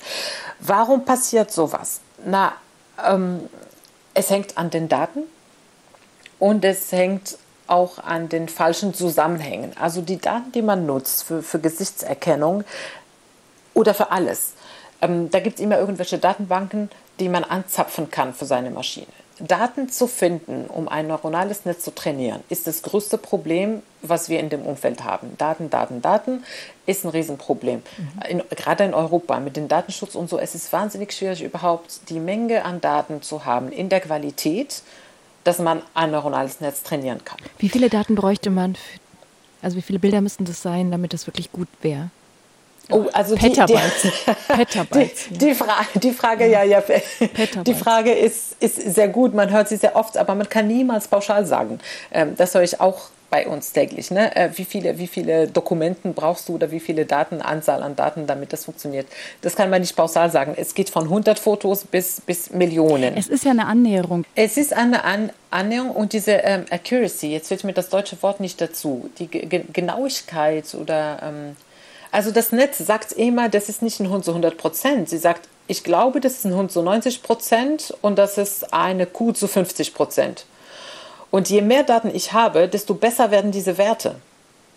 Warum 0.59 1.03
passiert 1.03 1.51
sowas? 1.51 1.99
Na, 2.25 2.53
ähm, 3.05 3.49
es 4.13 4.29
hängt 4.29 4.57
an 4.57 4.69
den 4.69 4.87
Daten 4.87 5.23
und 6.39 6.63
es 6.63 6.91
hängt 6.91 7.37
auch 7.67 7.99
an 7.99 8.29
den 8.29 8.47
falschen 8.47 8.93
Zusammenhängen. 8.93 9.73
Also 9.79 10.01
die 10.01 10.17
Daten, 10.17 10.51
die 10.51 10.61
man 10.61 10.85
nutzt 10.85 11.23
für, 11.23 11.43
für 11.43 11.59
Gesichtserkennung 11.59 12.63
oder 13.73 13.93
für 13.93 14.11
alles. 14.11 14.53
Ähm, 15.01 15.29
da 15.29 15.39
gibt 15.39 15.59
es 15.59 15.63
immer 15.63 15.77
irgendwelche 15.77 16.17
Datenbanken, 16.17 16.89
die 17.19 17.29
man 17.29 17.43
anzapfen 17.43 18.09
kann 18.09 18.33
für 18.33 18.45
seine 18.45 18.71
Maschine. 18.71 19.07
Daten 19.39 19.89
zu 19.89 20.07
finden, 20.07 20.65
um 20.67 20.87
ein 20.87 21.07
neuronales 21.07 21.65
Netz 21.65 21.83
zu 21.83 21.93
trainieren, 21.93 22.41
ist 22.49 22.67
das 22.67 22.81
größte 22.83 23.17
Problem, 23.17 23.81
was 24.01 24.29
wir 24.29 24.39
in 24.39 24.49
dem 24.49 24.61
Umfeld 24.61 25.03
haben. 25.03 25.35
Daten, 25.37 25.69
Daten, 25.69 26.01
Daten 26.01 26.43
ist 26.85 27.03
ein 27.03 27.09
Riesenproblem. 27.09 27.81
Mhm. 27.97 28.21
In, 28.29 28.43
gerade 28.51 28.85
in 28.85 28.93
Europa 28.93 29.39
mit 29.39 29.57
dem 29.57 29.67
Datenschutz 29.67 30.15
und 30.15 30.29
so, 30.29 30.39
es 30.39 30.55
ist 30.55 30.71
wahnsinnig 30.71 31.11
schwierig, 31.11 31.43
überhaupt 31.43 32.09
die 32.09 32.19
Menge 32.19 32.63
an 32.63 32.79
Daten 32.79 33.21
zu 33.21 33.45
haben 33.45 33.71
in 33.71 33.89
der 33.89 33.99
Qualität, 33.99 34.83
dass 35.43 35.59
man 35.59 35.81
ein 35.93 36.11
neuronales 36.11 36.61
Netz 36.61 36.83
trainieren 36.83 37.23
kann. 37.25 37.37
Wie 37.57 37.69
viele 37.69 37.89
Daten 37.89 38.15
bräuchte 38.15 38.49
man? 38.49 38.75
Für, 38.75 38.99
also 39.61 39.77
wie 39.77 39.81
viele 39.81 39.99
Bilder 39.99 40.21
müssten 40.21 40.45
das 40.45 40.61
sein, 40.61 40.91
damit 40.91 41.13
das 41.13 41.27
wirklich 41.27 41.51
gut 41.51 41.67
wäre? 41.81 42.09
Oh, 42.91 43.05
also 43.13 43.35
Petabytes. 43.35 44.01
Die, 44.03 44.09
die, 44.09 44.53
Petabytes. 44.53 45.25
Die, 45.31 45.55
Fra 45.55 45.75
die 45.95 46.11
Frage, 46.11 46.47
ja, 46.47 46.63
ja, 46.63 46.83
die 47.65 47.73
Frage 47.73 48.11
ist, 48.11 48.55
ist 48.59 48.75
sehr 48.75 49.07
gut. 49.07 49.33
Man 49.33 49.49
hört 49.49 49.69
sie 49.69 49.77
sehr 49.77 49.95
oft, 49.95 50.17
aber 50.17 50.35
man 50.35 50.47
kann 50.47 50.67
niemals 50.67 51.07
pauschal 51.07 51.45
sagen. 51.45 51.79
Ähm, 52.11 52.35
das 52.35 52.53
höre 52.53 52.63
ich 52.63 52.79
auch 52.79 53.09
bei 53.29 53.47
uns 53.47 53.71
täglich. 53.73 54.11
Ne? 54.11 54.35
Äh, 54.35 54.49
wie, 54.55 54.65
viele, 54.65 54.97
wie 54.97 55.07
viele 55.07 55.47
Dokumenten 55.47 56.13
brauchst 56.13 56.47
du 56.47 56.55
oder 56.55 56.71
wie 56.71 56.79
viele 56.79 57.05
Daten, 57.05 57.41
Anzahl 57.41 57.81
an 57.81 57.95
Daten, 57.95 58.27
damit 58.27 58.53
das 58.53 58.65
funktioniert? 58.65 59.07
Das 59.41 59.55
kann 59.55 59.69
man 59.69 59.81
nicht 59.81 59.95
pauschal 59.95 60.29
sagen. 60.29 60.53
Es 60.55 60.73
geht 60.73 60.89
von 60.89 61.03
100 61.03 61.39
Fotos 61.39 61.85
bis, 61.85 62.21
bis 62.21 62.51
Millionen. 62.51 63.17
Es 63.17 63.27
ist 63.27 63.43
ja 63.43 63.51
eine 63.51 63.65
Annäherung. 63.65 64.25
Es 64.35 64.57
ist 64.57 64.73
eine 64.73 65.03
An 65.03 65.31
Annäherung 65.49 65.91
und 65.91 66.13
diese 66.13 66.33
ähm, 66.33 66.65
Accuracy, 66.69 67.31
jetzt 67.31 67.47
fällt 67.47 67.63
mir 67.63 67.73
das 67.73 67.89
deutsche 67.89 68.21
Wort 68.21 68.41
nicht 68.41 68.59
dazu, 68.59 69.09
die 69.19 69.27
Ge 69.27 69.63
Genauigkeit 69.71 70.75
oder... 70.75 71.19
Ähm, 71.23 71.55
also 72.11 72.31
das 72.31 72.51
Netz 72.51 72.77
sagt 72.77 73.11
immer, 73.11 73.49
das 73.49 73.69
ist 73.69 73.81
nicht 73.81 73.99
ein 73.99 74.09
Hund 74.09 74.25
zu 74.25 74.31
100 74.31 74.57
Prozent. 74.57 75.09
Sie 75.09 75.17
sagt, 75.17 75.47
ich 75.67 75.83
glaube, 75.83 76.21
das 76.21 76.33
ist 76.33 76.45
ein 76.45 76.55
Hund 76.55 76.71
zu 76.71 76.81
90 76.81 77.23
Prozent 77.23 77.93
und 78.01 78.17
das 78.17 78.37
ist 78.37 78.73
eine 78.73 79.05
Kuh 79.05 79.31
zu 79.31 79.47
50 79.47 79.93
Prozent. 79.93 80.45
Und 81.31 81.49
je 81.49 81.61
mehr 81.61 81.83
Daten 81.83 82.13
ich 82.13 82.33
habe, 82.33 82.67
desto 82.67 82.93
besser 82.93 83.31
werden 83.31 83.51
diese 83.51 83.77
Werte. 83.77 84.15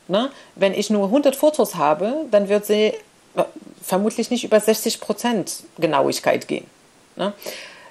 Ne? 0.08 0.30
Wenn 0.54 0.74
ich 0.74 0.90
nur 0.90 1.04
100 1.04 1.36
Fotos 1.36 1.74
habe, 1.74 2.26
dann 2.30 2.48
wird 2.48 2.64
sie 2.64 2.94
äh, 3.36 3.44
vermutlich 3.82 4.30
nicht 4.30 4.44
über 4.44 4.58
60 4.58 5.00
Prozent 5.00 5.62
Genauigkeit 5.78 6.48
gehen. 6.48 6.66
Ne? 7.16 7.34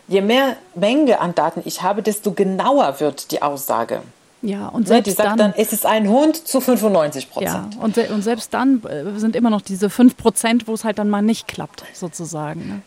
Je 0.07 0.21
mehr 0.21 0.57
Menge 0.73 1.19
an 1.19 1.35
Daten 1.35 1.61
ich 1.65 1.81
habe, 1.81 2.01
desto 2.01 2.31
genauer 2.31 2.99
wird 2.99 3.31
die 3.31 3.41
Aussage. 3.41 4.01
Ja, 4.41 4.67
und 4.67 4.87
selbst 4.87 5.07
ne, 5.07 5.13
die 5.13 5.15
sagt 5.15 5.29
dann, 5.29 5.37
dann, 5.37 5.53
es 5.57 5.73
ist 5.73 5.85
ein 5.85 6.07
Hund 6.07 6.47
zu 6.47 6.61
95 6.61 7.31
Prozent. 7.31 7.75
Ja, 7.75 7.81
und, 7.81 7.97
und 7.97 8.21
selbst 8.21 8.53
dann 8.53 8.83
äh, 8.83 9.19
sind 9.19 9.35
immer 9.35 9.49
noch 9.49 9.61
diese 9.61 9.89
5 9.89 10.15
Prozent, 10.15 10.67
wo 10.67 10.73
es 10.73 10.83
halt 10.83 10.99
dann 10.99 11.09
mal 11.09 11.21
nicht 11.21 11.47
klappt, 11.47 11.83
sozusagen. 11.93 12.67
Ne? 12.67 12.81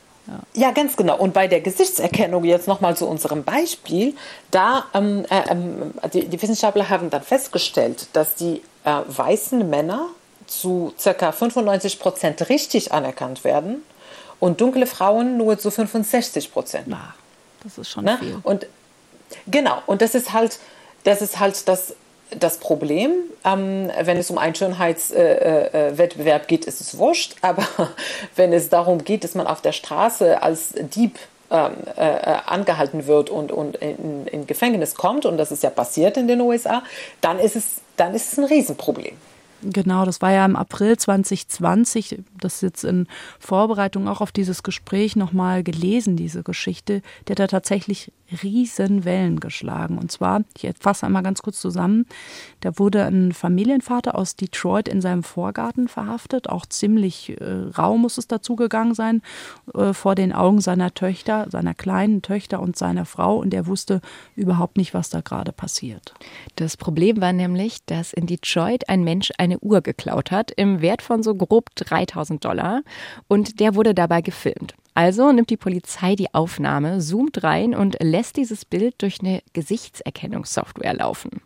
Ja. 0.54 0.66
ja. 0.66 0.70
ganz 0.70 0.96
genau. 0.96 1.18
Und 1.18 1.34
bei 1.34 1.48
der 1.48 1.60
Gesichtserkennung 1.60 2.44
jetzt 2.44 2.68
nochmal 2.68 2.96
zu 2.96 3.06
unserem 3.06 3.42
Beispiel, 3.42 4.14
da 4.52 4.84
ähm, 4.94 5.24
äh, 5.28 5.50
ähm, 5.50 5.92
die, 6.12 6.26
die, 6.26 6.40
Wissenschaftler 6.40 6.88
haben 6.88 7.10
dann 7.10 7.22
festgestellt, 7.22 8.06
dass 8.12 8.36
die 8.36 8.62
äh, 8.84 9.00
weißen 9.08 9.68
Männer 9.68 10.06
zu 10.46 10.92
ca. 11.02 11.32
95 11.32 11.98
Prozent 11.98 12.48
richtig 12.48 12.92
anerkannt 12.92 13.42
werden 13.42 13.82
und 14.38 14.60
dunkle 14.60 14.86
Frauen 14.86 15.36
nur 15.36 15.58
zu 15.58 15.70
65 15.72 16.52
Prozent. 16.52 16.94
das 17.64 17.76
ist 17.76 17.88
schon 17.88 18.04
ne? 18.04 18.18
viel. 18.18 18.38
Und 18.44 18.66
Genau, 19.46 19.82
und 19.86 20.02
das 20.02 20.14
ist 20.14 20.32
halt 20.32 20.58
das, 21.04 21.22
ist 21.22 21.38
halt 21.38 21.68
das, 21.68 21.94
das 22.38 22.58
Problem. 22.58 23.12
Ähm, 23.44 23.90
wenn 24.02 24.16
es 24.16 24.30
um 24.30 24.38
einen 24.38 24.54
Schönheitswettbewerb 24.54 26.42
äh, 26.42 26.44
äh, 26.44 26.46
geht, 26.46 26.64
ist 26.66 26.80
es 26.80 26.98
wurscht. 26.98 27.36
Aber 27.42 27.66
wenn 28.36 28.52
es 28.52 28.68
darum 28.68 29.04
geht, 29.04 29.24
dass 29.24 29.34
man 29.34 29.46
auf 29.46 29.60
der 29.60 29.72
Straße 29.72 30.42
als 30.42 30.74
Dieb 30.76 31.18
ähm, 31.50 31.72
äh, 31.96 32.02
angehalten 32.46 33.06
wird 33.06 33.30
und, 33.30 33.50
und 33.50 33.76
in, 33.76 34.26
in 34.26 34.46
Gefängnis 34.46 34.94
kommt, 34.94 35.26
und 35.26 35.36
das 35.36 35.50
ist 35.50 35.62
ja 35.62 35.70
passiert 35.70 36.16
in 36.16 36.28
den 36.28 36.40
USA, 36.40 36.82
dann 37.20 37.38
ist 37.38 37.56
es, 37.56 37.80
dann 37.96 38.14
ist 38.14 38.32
es 38.32 38.38
ein 38.38 38.44
Riesenproblem. 38.44 39.16
Genau, 39.62 40.04
das 40.04 40.22
war 40.22 40.32
ja 40.32 40.44
im 40.46 40.56
April 40.56 40.96
2020, 40.96 42.22
das 42.38 42.54
ist 42.54 42.62
jetzt 42.62 42.84
in 42.84 43.06
Vorbereitung 43.38 44.08
auch 44.08 44.20
auf 44.20 44.32
dieses 44.32 44.62
Gespräch 44.62 45.16
nochmal 45.16 45.62
gelesen, 45.62 46.16
diese 46.16 46.42
Geschichte. 46.42 47.02
Die 47.26 47.32
hat 47.32 47.38
da 47.38 47.46
tatsächlich 47.46 48.12
riesen 48.42 49.04
Wellen 49.04 49.40
geschlagen. 49.40 49.98
Und 49.98 50.10
zwar, 50.10 50.42
ich 50.56 50.70
fasse 50.78 51.06
einmal 51.06 51.22
ganz 51.22 51.42
kurz 51.42 51.60
zusammen, 51.60 52.06
da 52.60 52.78
wurde 52.78 53.04
ein 53.04 53.32
Familienvater 53.32 54.14
aus 54.14 54.36
Detroit 54.36 54.88
in 54.88 55.00
seinem 55.00 55.22
Vorgarten 55.22 55.88
verhaftet. 55.88 56.48
Auch 56.48 56.66
ziemlich 56.66 57.40
äh, 57.40 57.44
rau 57.76 57.96
muss 57.96 58.18
es 58.18 58.28
dazu 58.28 58.56
gegangen 58.56 58.94
sein, 58.94 59.22
äh, 59.74 59.92
vor 59.92 60.14
den 60.14 60.32
Augen 60.32 60.60
seiner 60.60 60.94
Töchter, 60.94 61.48
seiner 61.50 61.74
kleinen 61.74 62.22
Töchter 62.22 62.60
und 62.60 62.76
seiner 62.76 63.04
Frau. 63.04 63.38
Und 63.38 63.52
er 63.54 63.66
wusste 63.66 64.00
überhaupt 64.36 64.76
nicht, 64.76 64.94
was 64.94 65.10
da 65.10 65.20
gerade 65.20 65.52
passiert. 65.52 66.14
Das 66.56 66.76
Problem 66.76 67.20
war 67.20 67.32
nämlich, 67.32 67.84
dass 67.86 68.12
in 68.12 68.26
Detroit 68.26 68.88
ein 68.88 69.04
Mensch 69.04 69.30
eine 69.50 69.58
Uhr 69.60 69.80
geklaut 69.80 70.30
hat 70.30 70.50
im 70.56 70.80
Wert 70.80 71.02
von 71.02 71.22
so 71.22 71.34
grob 71.34 71.74
3000 71.74 72.44
Dollar. 72.44 72.82
Und 73.28 73.60
der 73.60 73.74
wurde 73.74 73.94
dabei 73.94 74.22
gefilmt. 74.22 74.74
Also 74.94 75.32
nimmt 75.32 75.50
die 75.50 75.56
Polizei 75.56 76.16
die 76.16 76.34
Aufnahme, 76.34 77.00
zoomt 77.00 77.42
rein 77.42 77.74
und 77.74 77.96
lässt 78.02 78.36
dieses 78.36 78.64
Bild 78.64 79.00
durch 79.02 79.20
eine 79.20 79.42
Gesichtserkennungssoftware 79.52 80.94
laufen. 80.94 81.42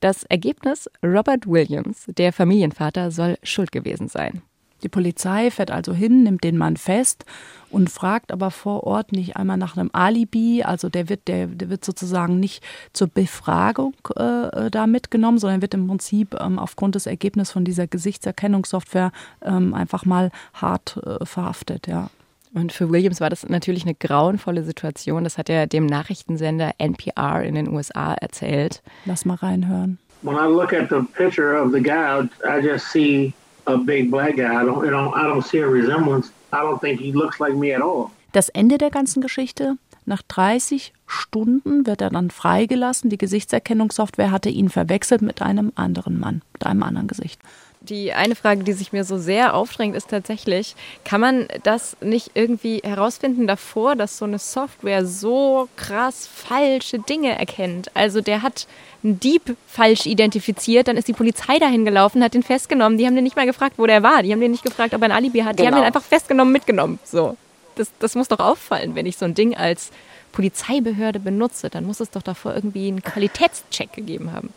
Das 0.00 0.24
Ergebnis, 0.24 0.90
Robert 1.02 1.46
Williams, 1.46 2.04
der 2.08 2.32
Familienvater, 2.32 3.10
soll 3.10 3.38
schuld 3.42 3.72
gewesen 3.72 4.08
sein. 4.08 4.42
Die 4.82 4.88
Polizei 4.88 5.50
fährt 5.50 5.70
also 5.70 5.94
hin, 5.94 6.22
nimmt 6.22 6.44
den 6.44 6.58
Mann 6.58 6.76
fest 6.76 7.24
und 7.70 7.90
fragt 7.90 8.30
aber 8.32 8.50
vor 8.50 8.84
Ort 8.84 9.12
nicht 9.12 9.36
einmal 9.36 9.56
nach 9.56 9.76
einem 9.76 9.90
Alibi. 9.92 10.62
Also 10.62 10.88
der 10.88 11.08
wird, 11.08 11.28
der, 11.28 11.46
der 11.46 11.70
wird 11.70 11.84
sozusagen 11.84 12.38
nicht 12.38 12.62
zur 12.92 13.08
Befragung 13.08 13.94
äh, 14.16 14.70
da 14.70 14.86
mitgenommen, 14.86 15.38
sondern 15.38 15.62
wird 15.62 15.74
im 15.74 15.86
Prinzip 15.86 16.36
ähm, 16.40 16.58
aufgrund 16.58 16.94
des 16.94 17.06
Ergebnisses 17.06 17.52
von 17.52 17.64
dieser 17.64 17.86
Gesichtserkennungssoftware 17.86 19.12
ähm, 19.42 19.74
einfach 19.74 20.04
mal 20.04 20.30
hart 20.54 20.98
äh, 21.04 21.24
verhaftet, 21.24 21.86
ja. 21.86 22.10
Und 22.54 22.72
für 22.72 22.90
Williams 22.90 23.20
war 23.20 23.28
das 23.28 23.46
natürlich 23.46 23.82
eine 23.84 23.94
grauenvolle 23.94 24.62
Situation. 24.62 25.24
Das 25.24 25.36
hat 25.36 25.50
er 25.50 25.66
dem 25.66 25.84
Nachrichtensender 25.84 26.72
NPR 26.78 27.42
in 27.42 27.54
den 27.54 27.68
USA 27.68 28.14
erzählt. 28.14 28.82
Lass 29.04 29.26
mal 29.26 29.34
reinhören. 29.34 29.98
When 30.22 30.36
I 30.36 30.46
look 30.46 30.72
at 30.72 30.88
the 30.88 31.02
picture 31.14 31.60
of 31.60 31.72
the 31.72 31.82
guy, 31.82 32.26
I 32.42 32.60
just 32.66 32.90
see 32.90 33.34
a 33.66 33.76
big 33.76 34.10
black 34.10 34.36
guy. 34.36 34.44
I 34.44 34.64
don't, 34.64 34.86
I 34.86 34.90
don't, 34.90 35.14
I 35.14 35.24
don't 35.24 35.42
see 35.42 35.58
a 35.58 35.66
resemblance. 35.66 36.30
I 36.52 36.58
don't 36.62 36.80
think 36.80 37.00
he 37.00 37.12
looks 37.12 37.38
like 37.40 37.54
me 37.54 37.74
at 37.74 37.82
all. 37.82 38.10
Das 38.32 38.48
Ende 38.48 38.78
der 38.78 38.90
ganzen 38.90 39.22
Geschichte? 39.22 39.78
Nach 40.04 40.22
30 40.22 40.92
Stunden 41.06 41.86
wird 41.86 42.00
er 42.00 42.10
dann 42.10 42.30
freigelassen. 42.30 43.10
Die 43.10 43.18
Gesichtserkennungssoftware 43.18 44.30
hatte 44.30 44.50
ihn 44.50 44.68
verwechselt 44.68 45.22
mit 45.22 45.42
einem 45.42 45.72
anderen 45.74 46.20
Mann, 46.20 46.42
mit 46.52 46.66
einem 46.66 46.82
anderen 46.82 47.08
Gesicht. 47.08 47.40
Die 47.88 48.12
eine 48.12 48.34
Frage, 48.34 48.64
die 48.64 48.72
sich 48.72 48.92
mir 48.92 49.04
so 49.04 49.16
sehr 49.16 49.54
aufdrängt, 49.54 49.94
ist 49.94 50.08
tatsächlich, 50.08 50.74
kann 51.04 51.20
man 51.20 51.46
das 51.62 51.96
nicht 52.00 52.32
irgendwie 52.34 52.80
herausfinden 52.82 53.46
davor, 53.46 53.94
dass 53.94 54.18
so 54.18 54.24
eine 54.24 54.38
Software 54.38 55.06
so 55.06 55.68
krass 55.76 56.26
falsche 56.26 56.98
Dinge 56.98 57.38
erkennt? 57.38 57.94
Also 57.94 58.20
der 58.20 58.42
hat 58.42 58.66
einen 59.04 59.20
Dieb 59.20 59.56
falsch 59.68 60.06
identifiziert, 60.06 60.88
dann 60.88 60.96
ist 60.96 61.06
die 61.06 61.12
Polizei 61.12 61.58
dahin 61.58 61.84
gelaufen, 61.84 62.24
hat 62.24 62.34
den 62.34 62.42
festgenommen. 62.42 62.98
Die 62.98 63.06
haben 63.06 63.14
den 63.14 63.24
nicht 63.24 63.36
mal 63.36 63.46
gefragt, 63.46 63.74
wo 63.78 63.86
der 63.86 64.02
war. 64.02 64.22
Die 64.22 64.32
haben 64.32 64.40
den 64.40 64.50
nicht 64.50 64.64
gefragt, 64.64 64.92
ob 64.92 65.02
er 65.02 65.06
ein 65.06 65.12
Alibi 65.12 65.40
hat. 65.40 65.58
Die 65.58 65.62
genau. 65.62 65.76
haben 65.76 65.82
den 65.82 65.86
einfach 65.86 66.02
festgenommen, 66.02 66.52
mitgenommen. 66.52 66.98
So. 67.04 67.36
Das, 67.76 67.90
das 68.00 68.14
muss 68.14 68.28
doch 68.28 68.40
auffallen, 68.40 68.94
wenn 68.94 69.06
ich 69.06 69.16
so 69.16 69.26
ein 69.26 69.34
Ding 69.34 69.54
als 69.54 69.90
Polizeibehörde 70.32 71.20
benutze. 71.20 71.70
Dann 71.70 71.84
muss 71.84 72.00
es 72.00 72.10
doch 72.10 72.22
davor 72.22 72.54
irgendwie 72.54 72.88
einen 72.88 73.02
Qualitätscheck 73.02 73.92
gegeben 73.92 74.32
haben. 74.32 74.52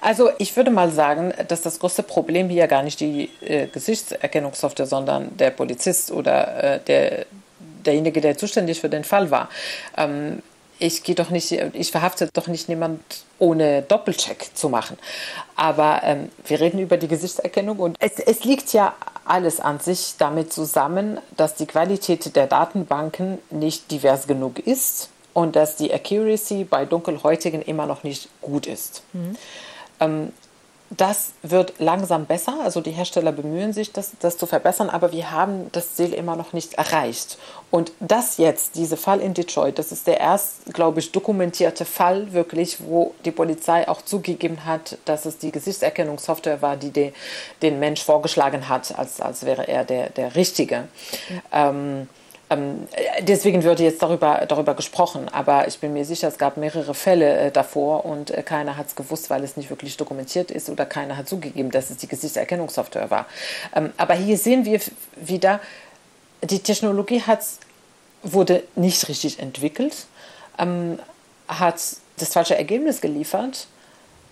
Also 0.00 0.30
ich 0.38 0.56
würde 0.56 0.70
mal 0.70 0.90
sagen, 0.90 1.32
dass 1.48 1.62
das 1.62 1.78
größte 1.78 2.02
Problem 2.02 2.48
hier 2.48 2.66
gar 2.66 2.82
nicht 2.82 3.00
die 3.00 3.30
äh, 3.40 3.66
Gesichtserkennungssoftware, 3.66 4.86
sondern 4.86 5.36
der 5.36 5.50
Polizist 5.50 6.10
oder 6.10 6.74
äh, 6.76 6.80
der, 6.80 7.26
derjenige, 7.84 8.20
der 8.20 8.36
zuständig 8.36 8.80
für 8.80 8.88
den 8.88 9.04
Fall 9.04 9.30
war. 9.30 9.48
Ähm, 9.96 10.42
ich 10.78 11.04
gehe 11.04 11.14
doch 11.14 11.30
nicht, 11.30 11.52
ich 11.52 11.90
verhafte 11.90 12.28
doch 12.32 12.48
nicht 12.48 12.68
niemand 12.68 13.00
ohne 13.38 13.82
Doppelcheck 13.82 14.50
zu 14.54 14.68
machen. 14.68 14.98
Aber 15.56 16.00
ähm, 16.02 16.30
wir 16.46 16.60
reden 16.60 16.80
über 16.80 16.96
die 16.96 17.08
Gesichtserkennung 17.08 17.78
und 17.78 17.96
es, 18.00 18.18
es 18.18 18.44
liegt 18.44 18.72
ja 18.72 18.94
alles 19.24 19.60
an 19.60 19.80
sich 19.80 20.14
damit 20.18 20.52
zusammen, 20.52 21.20
dass 21.36 21.54
die 21.54 21.66
Qualität 21.66 22.34
der 22.36 22.46
Datenbanken 22.46 23.38
nicht 23.50 23.90
divers 23.90 24.26
genug 24.26 24.58
ist 24.58 25.08
und 25.32 25.56
dass 25.56 25.76
die 25.76 25.92
Accuracy 25.92 26.64
bei 26.64 26.84
Dunkelhäutigen 26.84 27.62
immer 27.62 27.86
noch 27.86 28.02
nicht 28.02 28.28
gut 28.40 28.66
ist. 28.66 29.02
Mhm. 29.12 29.36
Ähm, 30.00 30.32
das 30.90 31.32
wird 31.42 31.74
langsam 31.78 32.26
besser, 32.26 32.56
also 32.62 32.80
die 32.80 32.90
Hersteller 32.90 33.32
bemühen 33.32 33.72
sich, 33.72 33.92
das, 33.92 34.12
das 34.20 34.36
zu 34.36 34.46
verbessern, 34.46 34.90
aber 34.90 35.12
wir 35.12 35.30
haben 35.30 35.70
das 35.72 35.94
Ziel 35.94 36.12
immer 36.12 36.36
noch 36.36 36.52
nicht 36.52 36.74
erreicht. 36.74 37.38
Und 37.70 37.92
das 38.00 38.36
jetzt, 38.36 38.76
dieser 38.76 38.96
Fall 38.96 39.20
in 39.20 39.34
Detroit, 39.34 39.78
das 39.78 39.92
ist 39.92 40.06
der 40.06 40.20
erst, 40.20 40.72
glaube 40.72 41.00
ich, 41.00 41.10
dokumentierte 41.10 41.84
Fall 41.84 42.32
wirklich, 42.32 42.78
wo 42.86 43.14
die 43.24 43.32
Polizei 43.32 43.88
auch 43.88 44.02
zugegeben 44.02 44.64
hat, 44.64 44.98
dass 45.06 45.24
es 45.24 45.38
die 45.38 45.50
Gesichtserkennungssoftware 45.50 46.62
war, 46.62 46.76
die 46.76 46.90
de, 46.90 47.12
den 47.62 47.80
Mensch 47.80 48.02
vorgeschlagen 48.02 48.68
hat, 48.68 48.96
als, 48.96 49.20
als 49.20 49.44
wäre 49.44 49.66
er 49.66 49.84
der, 49.84 50.10
der 50.10 50.36
Richtige. 50.36 50.88
Ja. 51.52 51.70
Ähm, 51.70 52.08
ähm, 52.50 52.86
deswegen 53.22 53.64
würde 53.64 53.82
jetzt 53.82 54.02
darüber, 54.02 54.44
darüber 54.46 54.74
gesprochen, 54.74 55.28
aber 55.30 55.66
ich 55.66 55.78
bin 55.78 55.92
mir 55.92 56.04
sicher, 56.04 56.28
es 56.28 56.36
gab 56.36 56.56
mehrere 56.56 56.94
Fälle 56.94 57.38
äh, 57.38 57.50
davor 57.50 58.04
und 58.04 58.30
äh, 58.30 58.42
keiner 58.42 58.76
hat 58.76 58.88
es 58.88 58.96
gewusst, 58.96 59.30
weil 59.30 59.42
es 59.44 59.56
nicht 59.56 59.70
wirklich 59.70 59.96
dokumentiert 59.96 60.50
ist 60.50 60.68
oder 60.68 60.84
keiner 60.84 61.16
hat 61.16 61.28
zugegeben, 61.28 61.70
dass 61.70 61.90
es 61.90 61.96
die 61.96 62.08
Gesichtserkennungssoftware 62.08 63.10
war. 63.10 63.26
Ähm, 63.74 63.92
aber 63.96 64.14
hier 64.14 64.36
sehen 64.36 64.64
wir 64.64 64.80
wieder, 65.16 65.60
die 66.42 66.58
Technologie 66.58 67.22
hat, 67.22 67.40
wurde 68.22 68.62
nicht 68.74 69.08
richtig 69.08 69.38
entwickelt, 69.38 70.06
ähm, 70.58 70.98
hat 71.48 71.80
das 72.18 72.32
falsche 72.32 72.56
Ergebnis 72.56 73.00
geliefert, 73.00 73.66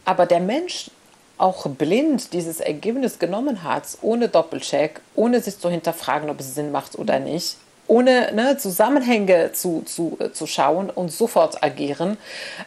aber 0.05 0.27
der 0.27 0.41
Mensch 0.41 0.91
auch 1.39 1.67
blind 1.67 2.33
dieses 2.35 2.61
Ergebnis 2.61 3.19
genommen 3.19 3.65
hat, 3.65 3.99
ohne 4.03 4.29
Doppelcheck, 4.29 5.01
ohne 5.15 5.41
sich 5.41 5.59
zu 5.59 5.71
hinterfragen, 5.71 6.31
ob 6.31 6.39
es 6.39 6.55
Sinn 6.55 6.71
macht 6.71 6.97
oder 6.97 7.19
nicht, 7.19 7.57
ohne 7.87 8.33
ne, 8.33 8.57
Zusammenhänge 8.57 9.53
zu, 9.53 9.83
zu, 9.83 10.17
äh, 10.21 10.33
zu 10.33 10.47
schauen 10.47 10.91
und 10.91 11.13
sofort 11.13 11.63
agieren. 11.63 12.17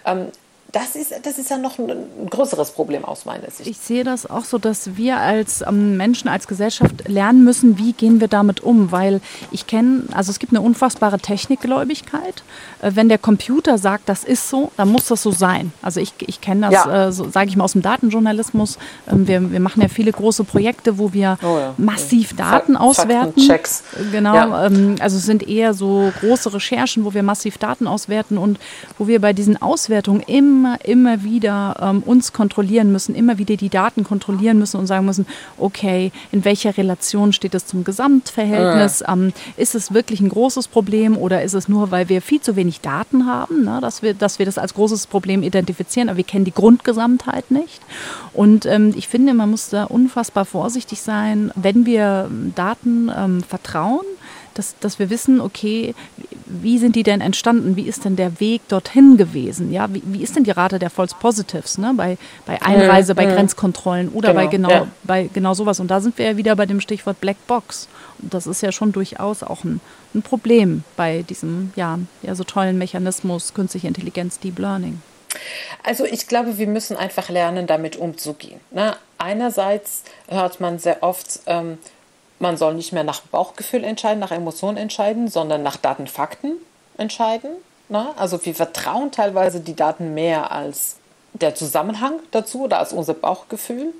Ähm, 0.06 0.28
das 0.72 0.96
ist, 0.96 1.14
das 1.24 1.38
ist 1.38 1.50
ja 1.50 1.58
noch 1.58 1.80
ein, 1.80 1.90
größeres 2.30 2.72
Problem 2.72 3.06
aus 3.06 3.24
meiner 3.24 3.50
Sicht. 3.50 3.70
Ich 3.70 3.78
sehe 3.78 4.04
das 4.04 4.30
auch 4.30 4.44
so, 4.44 4.58
dass 4.58 4.98
wir 4.98 5.18
als 5.18 5.64
ähm, 5.66 5.96
Menschen, 5.96 6.28
als 6.28 6.48
Gesellschaft 6.48 7.08
lernen 7.08 7.46
müssen, 7.46 7.78
wie 7.78 7.94
gehen 7.94 8.20
wir 8.20 8.28
damit 8.28 8.62
um. 8.62 8.92
Weil 8.92 9.22
ich 9.52 9.68
kenne, 9.68 10.04
also 10.12 10.32
es 10.32 10.40
gibt 10.40 10.52
eine 10.52 10.62
unfassbare 10.62 11.20
Technikgläubigkeit. 11.20 12.44
Äh, 12.82 12.92
wenn 12.96 13.08
der 13.08 13.18
Computer 13.18 13.78
sagt, 13.78 14.10
das 14.10 14.26
ist 14.26 14.50
so, 14.50 14.72
dann 14.76 14.90
muss 14.90 15.08
das 15.08 15.22
so 15.22 15.32
sein. 15.32 15.72
Also 15.82 16.02
ich, 16.02 16.14
ich 16.20 16.42
kenne 16.42 16.70
das, 16.70 16.74
ja. 16.74 17.08
äh, 17.08 17.12
so, 17.12 17.30
sage 17.30 17.50
ich 17.50 17.56
mal, 17.56 17.64
aus 17.64 17.74
dem 17.74 17.82
Datenjournalismus. 17.82 18.78
Ähm, 19.10 19.28
wir, 19.28 19.52
wir 19.52 19.60
machen 19.62 19.82
ja 19.82 19.88
viele 19.88 20.12
große 20.12 20.44
Projekte, 20.44 20.98
wo 20.98 21.14
wir 21.14 21.38
oh 21.42 21.58
ja. 21.58 21.74
massiv 21.78 22.32
ja. 22.32 22.52
Daten 22.52 22.76
auswerten. 22.76 23.40
Checks. 23.40 23.84
Genau, 24.12 24.66
ähm, 24.66 24.96
also 25.00 25.18
es 25.18 25.26
sind 25.26 25.48
eher 25.48 25.74
so 25.74 26.12
große 26.20 26.54
Recherchen, 26.54 27.06
wo 27.06 27.14
wir 27.14 27.24
massiv 27.24 27.58
Daten 27.58 27.88
auswerten 27.88 28.38
und 28.38 28.60
wo 28.98 29.08
wir 29.08 29.22
bei 29.22 29.32
diesen 29.32 29.62
Auswertungen 29.62 30.22
immer 30.22 30.55
immer, 30.56 30.86
immer 30.86 31.24
wieder 31.24 31.76
ähm, 31.82 32.04
uns 32.04 32.34
kontrollieren 32.34 32.92
müssen, 32.92 33.16
immer 33.16 33.38
wieder 33.38 33.56
die 33.56 33.70
Daten 33.70 34.04
kontrollieren 34.04 34.58
müssen 34.60 34.78
und 34.78 34.88
sagen 34.88 35.06
müssen, 35.06 35.26
okay, 35.58 36.12
in 36.32 36.46
welcher 36.46 36.78
Relation 36.78 37.34
steht 37.34 37.56
es 37.56 37.66
zum 37.66 37.84
Gesamtverhältnis? 37.84 39.02
Ja. 39.02 39.14
Ähm, 39.14 39.34
ist 39.58 39.76
es 39.76 39.94
wirklich 39.94 40.20
ein 40.22 40.30
großes 40.30 40.68
Problem 40.68 41.18
oder 41.18 41.44
ist 41.44 41.54
es 41.54 41.68
nur, 41.68 41.92
weil 41.92 42.10
wir 42.10 42.22
viel 42.22 42.42
zu 42.42 42.56
wenig 42.56 42.82
Daten 42.82 43.26
haben, 43.26 43.64
ne, 43.64 43.80
dass, 43.82 44.02
wir, 44.02 44.14
dass 44.14 44.40
wir 44.40 44.46
das 44.46 44.58
als 44.58 44.74
großes 44.74 45.08
Problem 45.08 45.44
identifizieren, 45.44 46.10
aber 46.10 46.18
wir 46.18 46.24
kennen 46.24 46.46
die 46.46 46.54
Grundgesamtheit 46.54 47.52
nicht? 47.52 47.82
Und 48.34 48.66
ähm, 48.66 48.94
ich 48.96 49.08
finde, 49.08 49.34
man 49.34 49.52
muss 49.52 49.70
da 49.70 49.86
unfassbar 49.86 50.46
vorsichtig 50.46 51.02
sein, 51.02 51.52
wenn 51.56 51.86
wir 51.86 52.30
Daten 52.56 53.12
ähm, 53.16 53.44
vertrauen 53.44 54.06
dass, 54.56 54.76
dass 54.80 54.98
wir 54.98 55.10
wissen, 55.10 55.40
okay, 55.40 55.94
wie 56.46 56.80
sind 56.80 56.96
die 56.96 57.04
denn 57.04 57.22
entstanden? 57.22 57.76
Wie 57.76 57.88
ist 57.88 58.06
denn 58.06 58.16
der 58.16 58.40
Weg 58.40 58.68
dorthin 58.68 59.18
gewesen? 59.18 59.72
Ja, 59.72 59.94
wie, 59.94 60.02
wie 60.06 60.24
ist 60.24 60.36
denn 60.36 60.44
die 60.44 60.52
Rate 60.52 60.80
der 60.80 60.90
False 60.90 61.16
Positives 61.20 61.78
ne? 61.78 61.94
bei, 61.96 62.18
bei 62.46 62.62
Einreise, 62.62 63.14
mhm. 63.14 63.18
bei 63.18 63.26
Grenzkontrollen 63.26 64.10
oder 64.10 64.30
genau, 64.30 64.42
bei, 64.42 64.48
genau, 64.48 64.70
ja. 64.70 64.88
bei 65.04 65.30
genau 65.34 65.54
sowas? 65.54 65.80
Und 65.80 65.92
da 65.92 66.02
sind 66.02 66.18
wir 66.18 66.26
ja 66.26 66.38
wieder 66.38 66.56
bei 66.56 66.66
dem 66.66 66.82
Stichwort 66.82 67.22
Black 67.22 67.38
Box. 67.48 67.88
Und 68.22 68.34
das 68.34 68.48
ist 68.48 68.62
ja 68.62 68.72
schon 68.72 68.92
durchaus 68.92 69.44
auch 69.44 69.64
ein, 69.64 69.82
ein 70.14 70.22
Problem 70.22 70.84
bei 70.96 71.24
diesem 71.24 71.74
ja, 71.76 72.00
ja 72.22 72.36
so 72.36 72.44
tollen 72.44 72.78
Mechanismus 72.78 73.54
künstliche 73.54 73.88
Intelligenz, 73.88 74.40
Deep 74.40 74.58
Learning. 74.58 75.02
Also 75.84 76.06
ich 76.06 76.28
glaube, 76.28 76.58
wir 76.58 76.68
müssen 76.68 76.96
einfach 76.98 77.30
lernen, 77.30 77.68
damit 77.68 77.98
umzugehen. 77.98 78.60
Ne? 78.72 78.96
Einerseits 79.18 80.04
hört 80.28 80.60
man 80.60 80.80
sehr 80.80 81.04
oft, 81.04 81.40
ähm, 81.46 81.78
man 82.40 82.58
soll 82.58 82.74
nicht 82.74 82.92
mehr 82.92 83.04
nach 83.04 83.22
Bauchgefühl 83.22 83.84
entscheiden, 83.84 84.20
nach 84.20 84.32
Emotionen 84.32 84.78
entscheiden, 84.78 85.28
sondern 85.28 85.64
nach 85.64 85.78
Daten, 85.78 86.08
Fakten 86.08 86.54
entscheiden. 86.98 87.52
Ne? 87.90 88.10
Also 88.18 88.44
wir 88.46 88.56
vertrauen 88.56 89.12
teilweise 89.12 89.60
die 89.60 89.76
Daten 89.76 90.14
mehr 90.14 90.52
als 90.52 90.98
der 91.34 91.56
Zusammenhang 91.56 92.20
dazu 92.32 92.64
oder 92.64 92.80
als 92.80 92.94
unser 92.94 93.14
Bauchgefühl. 93.14 93.94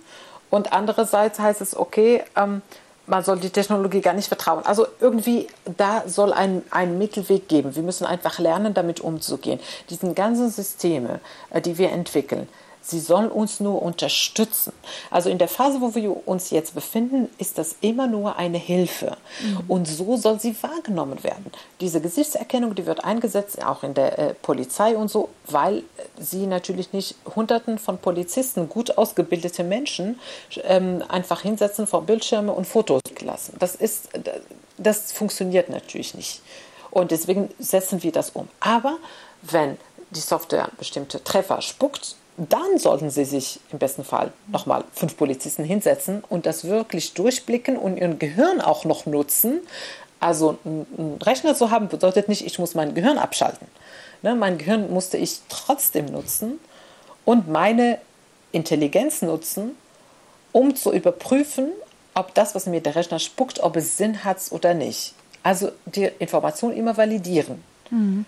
Und 0.50 0.74
andererseits 0.74 1.40
heißt 1.40 1.62
es, 1.62 1.76
okay, 1.76 2.24
ähm, 2.36 2.62
man 3.08 3.24
soll 3.24 3.40
die 3.40 3.50
Technologie 3.50 4.02
gar 4.02 4.14
nicht 4.14 4.28
vertrauen. 4.28 4.66
Also 4.66 4.88
irgendwie, 5.00 5.48
da 5.78 6.04
soll 6.08 6.34
ein, 6.34 6.64
ein 6.72 6.98
Mittelweg 6.98 7.48
geben. 7.48 7.76
Wir 7.76 7.84
müssen 7.84 8.06
einfach 8.06 8.40
lernen, 8.40 8.74
damit 8.74 9.00
umzugehen. 9.00 9.60
Diesen 9.90 10.16
ganzen 10.16 10.50
Systeme, 10.50 11.20
äh, 11.52 11.62
die 11.62 11.78
wir 11.78 11.92
entwickeln, 11.92 12.48
Sie 12.88 13.00
sollen 13.00 13.32
uns 13.32 13.60
nur 13.60 13.82
unterstützen. 13.82 14.72
Also 15.10 15.32
in 15.32 15.40
der 15.40 15.48
Phase, 15.48 15.82
wo 15.82 15.96
wir 15.96 16.28
uns 16.28 16.52
jetzt 16.52 16.76
befinden, 16.76 17.30
ist 17.40 17.58
das 17.58 17.78
immer 17.82 18.06
nur 18.06 18.36
eine 18.36 18.60
Hilfe. 18.60 19.18
Mhm. 19.42 19.64
Und 19.68 19.88
so 19.88 20.18
soll 20.18 20.40
sie 20.40 20.56
wahrgenommen 20.62 21.24
werden. 21.24 21.52
Diese 21.82 22.00
Gesichtserkennung, 22.00 22.76
die 22.76 22.86
wird 22.86 23.04
eingesetzt, 23.04 23.60
auch 23.66 23.82
in 23.82 23.96
der 23.96 24.20
äh, 24.20 24.34
Polizei 24.36 24.96
und 24.96 25.10
so, 25.10 25.30
weil 25.48 25.82
sie 26.20 26.46
natürlich 26.46 26.94
nicht 26.94 27.16
Hunderten 27.36 27.80
von 27.80 27.98
Polizisten, 27.98 28.70
gut 28.70 29.00
ausgebildete 29.00 29.64
Menschen, 29.64 30.20
ähm, 30.64 31.04
einfach 31.08 31.42
hinsetzen 31.42 31.88
vor 31.88 32.04
Bildschirme 32.04 32.52
und 32.52 32.66
Fotos 32.66 33.02
lassen. 33.22 33.56
Das 33.58 33.74
ist, 33.74 34.10
das 34.78 35.12
funktioniert 35.12 35.70
natürlich 35.70 36.14
nicht. 36.14 36.42
Und 36.92 37.10
deswegen 37.10 37.50
setzen 37.58 38.04
wir 38.04 38.12
das 38.12 38.30
um. 38.30 38.48
Aber 38.60 39.00
wenn 39.42 39.78
die 40.12 40.20
Software 40.20 40.70
bestimmte 40.78 41.24
Treffer 41.24 41.62
spuckt, 41.64 42.16
dann 42.38 42.78
sollten 42.78 43.10
sie 43.10 43.26
sich 43.26 43.60
im 43.72 43.80
besten 43.80 44.04
Fall 44.04 44.34
nochmal 44.48 44.84
fünf 44.94 45.16
Polizisten 45.16 45.64
hinsetzen 45.64 46.24
und 46.28 46.46
das 46.46 46.66
wirklich 46.66 47.14
durchblicken 47.14 47.78
und 47.78 47.98
ihren 47.98 48.20
Gehirn 48.20 48.60
auch 48.60 48.84
noch 48.84 49.06
nutzen. 49.06 49.62
Also 50.20 50.58
einen 50.66 51.20
Rechner 51.22 51.56
zu 51.56 51.72
haben 51.72 51.88
bedeutet 51.88 52.28
nicht, 52.28 52.46
ich 52.46 52.60
muss 52.60 52.76
mein 52.76 52.94
Gehirn 52.94 53.18
abschalten. 53.18 53.68
Ne, 54.22 54.36
mein 54.36 54.58
Gehirn 54.58 54.92
musste 54.92 55.18
ich 55.18 55.42
trotzdem 55.50 56.08
nutzen 56.08 56.60
und 57.26 57.48
meine 57.48 58.00
Intelligenz 58.52 59.22
nutzen, 59.22 59.72
um 60.52 60.76
zu 60.76 60.92
überprüfen, 60.94 61.72
ob 62.16 62.34
das, 62.34 62.56
was 62.56 62.66
mir 62.66 62.82
der 62.82 62.96
Rechner 62.96 63.20
spuckt, 63.20 63.60
ob 63.60 63.76
es 63.76 63.98
Sinn 63.98 64.24
hat 64.24 64.38
oder 64.52 64.74
nicht. 64.74 65.14
Also 65.44 65.72
die 65.86 66.10
Information 66.20 66.74
immer 66.74 66.98
validieren. 66.98 67.62
Mhm. 67.92 68.26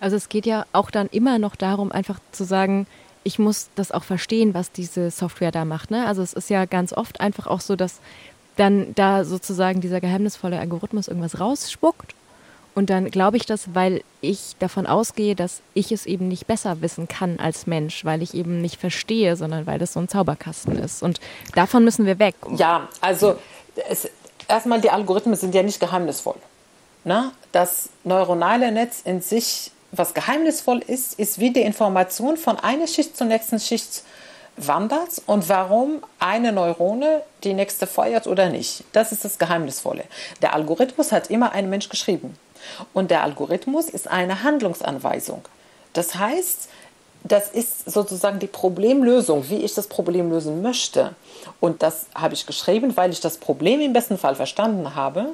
Also 0.00 0.16
es 0.16 0.28
geht 0.28 0.46
ja 0.46 0.64
auch 0.72 0.90
dann 0.90 1.08
immer 1.08 1.38
noch 1.38 1.56
darum, 1.56 1.92
einfach 1.92 2.20
zu 2.32 2.44
sagen, 2.44 2.86
ich 3.28 3.38
muss 3.38 3.68
das 3.74 3.92
auch 3.92 4.04
verstehen, 4.04 4.54
was 4.54 4.72
diese 4.72 5.10
Software 5.10 5.52
da 5.52 5.66
macht. 5.66 5.90
Ne? 5.90 6.06
Also 6.06 6.22
es 6.22 6.32
ist 6.32 6.48
ja 6.48 6.64
ganz 6.64 6.94
oft 6.94 7.20
einfach 7.20 7.46
auch 7.46 7.60
so, 7.60 7.76
dass 7.76 8.00
dann 8.56 8.94
da 8.94 9.22
sozusagen 9.24 9.82
dieser 9.82 10.00
geheimnisvolle 10.00 10.58
Algorithmus 10.58 11.08
irgendwas 11.08 11.38
rausspuckt. 11.38 12.14
Und 12.74 12.88
dann 12.88 13.10
glaube 13.10 13.36
ich 13.36 13.44
das, 13.44 13.74
weil 13.74 14.02
ich 14.22 14.56
davon 14.60 14.86
ausgehe, 14.86 15.34
dass 15.34 15.60
ich 15.74 15.92
es 15.92 16.06
eben 16.06 16.26
nicht 16.26 16.46
besser 16.46 16.80
wissen 16.80 17.06
kann 17.06 17.38
als 17.38 17.66
Mensch, 17.66 18.02
weil 18.06 18.22
ich 18.22 18.32
eben 18.32 18.62
nicht 18.62 18.80
verstehe, 18.80 19.36
sondern 19.36 19.66
weil 19.66 19.78
das 19.78 19.92
so 19.92 20.00
ein 20.00 20.08
Zauberkasten 20.08 20.78
ist. 20.78 21.02
Und 21.02 21.20
davon 21.54 21.84
müssen 21.84 22.06
wir 22.06 22.18
weg. 22.18 22.34
Ja, 22.56 22.88
also 23.02 23.36
es, 23.90 24.08
erstmal, 24.48 24.80
die 24.80 24.90
Algorithmen 24.90 25.36
sind 25.36 25.54
ja 25.54 25.62
nicht 25.62 25.80
geheimnisvoll. 25.80 26.36
Ne? 27.04 27.30
Das 27.52 27.90
neuronale 28.04 28.72
Netz 28.72 29.02
in 29.04 29.20
sich 29.20 29.70
was 29.92 30.14
geheimnisvoll 30.14 30.80
ist, 30.80 31.18
ist, 31.18 31.38
wie 31.38 31.52
die 31.52 31.62
Information 31.62 32.36
von 32.36 32.58
einer 32.58 32.86
Schicht 32.86 33.16
zur 33.16 33.26
nächsten 33.26 33.58
Schicht 33.58 34.02
wandert 34.56 35.22
und 35.26 35.48
warum 35.48 36.02
eine 36.18 36.52
Neurone 36.52 37.22
die 37.44 37.54
nächste 37.54 37.86
feuert 37.86 38.26
oder 38.26 38.50
nicht. 38.50 38.84
Das 38.92 39.12
ist 39.12 39.24
das 39.24 39.38
Geheimnisvolle. 39.38 40.04
Der 40.42 40.54
Algorithmus 40.54 41.12
hat 41.12 41.30
immer 41.30 41.52
ein 41.52 41.70
Mensch 41.70 41.88
geschrieben. 41.88 42.36
Und 42.92 43.10
der 43.10 43.22
Algorithmus 43.22 43.88
ist 43.88 44.08
eine 44.08 44.42
Handlungsanweisung. 44.42 45.42
Das 45.92 46.16
heißt, 46.16 46.68
das 47.24 47.50
ist 47.50 47.90
sozusagen 47.90 48.38
die 48.38 48.46
Problemlösung, 48.46 49.48
wie 49.48 49.58
ich 49.58 49.74
das 49.74 49.86
Problem 49.86 50.30
lösen 50.30 50.60
möchte. 50.62 51.14
Und 51.60 51.82
das 51.82 52.06
habe 52.14 52.34
ich 52.34 52.46
geschrieben, 52.46 52.96
weil 52.96 53.10
ich 53.10 53.20
das 53.20 53.38
Problem 53.38 53.80
im 53.80 53.92
besten 53.92 54.18
Fall 54.18 54.34
verstanden 54.34 54.94
habe 54.94 55.32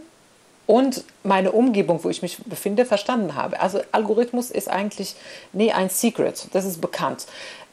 und 0.67 1.05
meine 1.23 1.53
Umgebung, 1.53 2.03
wo 2.03 2.11
ich 2.11 2.23
mich 2.23 2.39
befinde, 2.45 2.85
verstanden 2.85 3.35
habe. 3.35 3.61
Also 3.61 3.81
Algorithmus 3.93 4.51
ist 4.51 4.69
eigentlich 4.69 5.15
nie 5.53 5.73
ein 5.73 5.91
Secret, 5.91 6.49
das 6.53 6.65
ist 6.65 6.81
bekannt. 6.81 7.27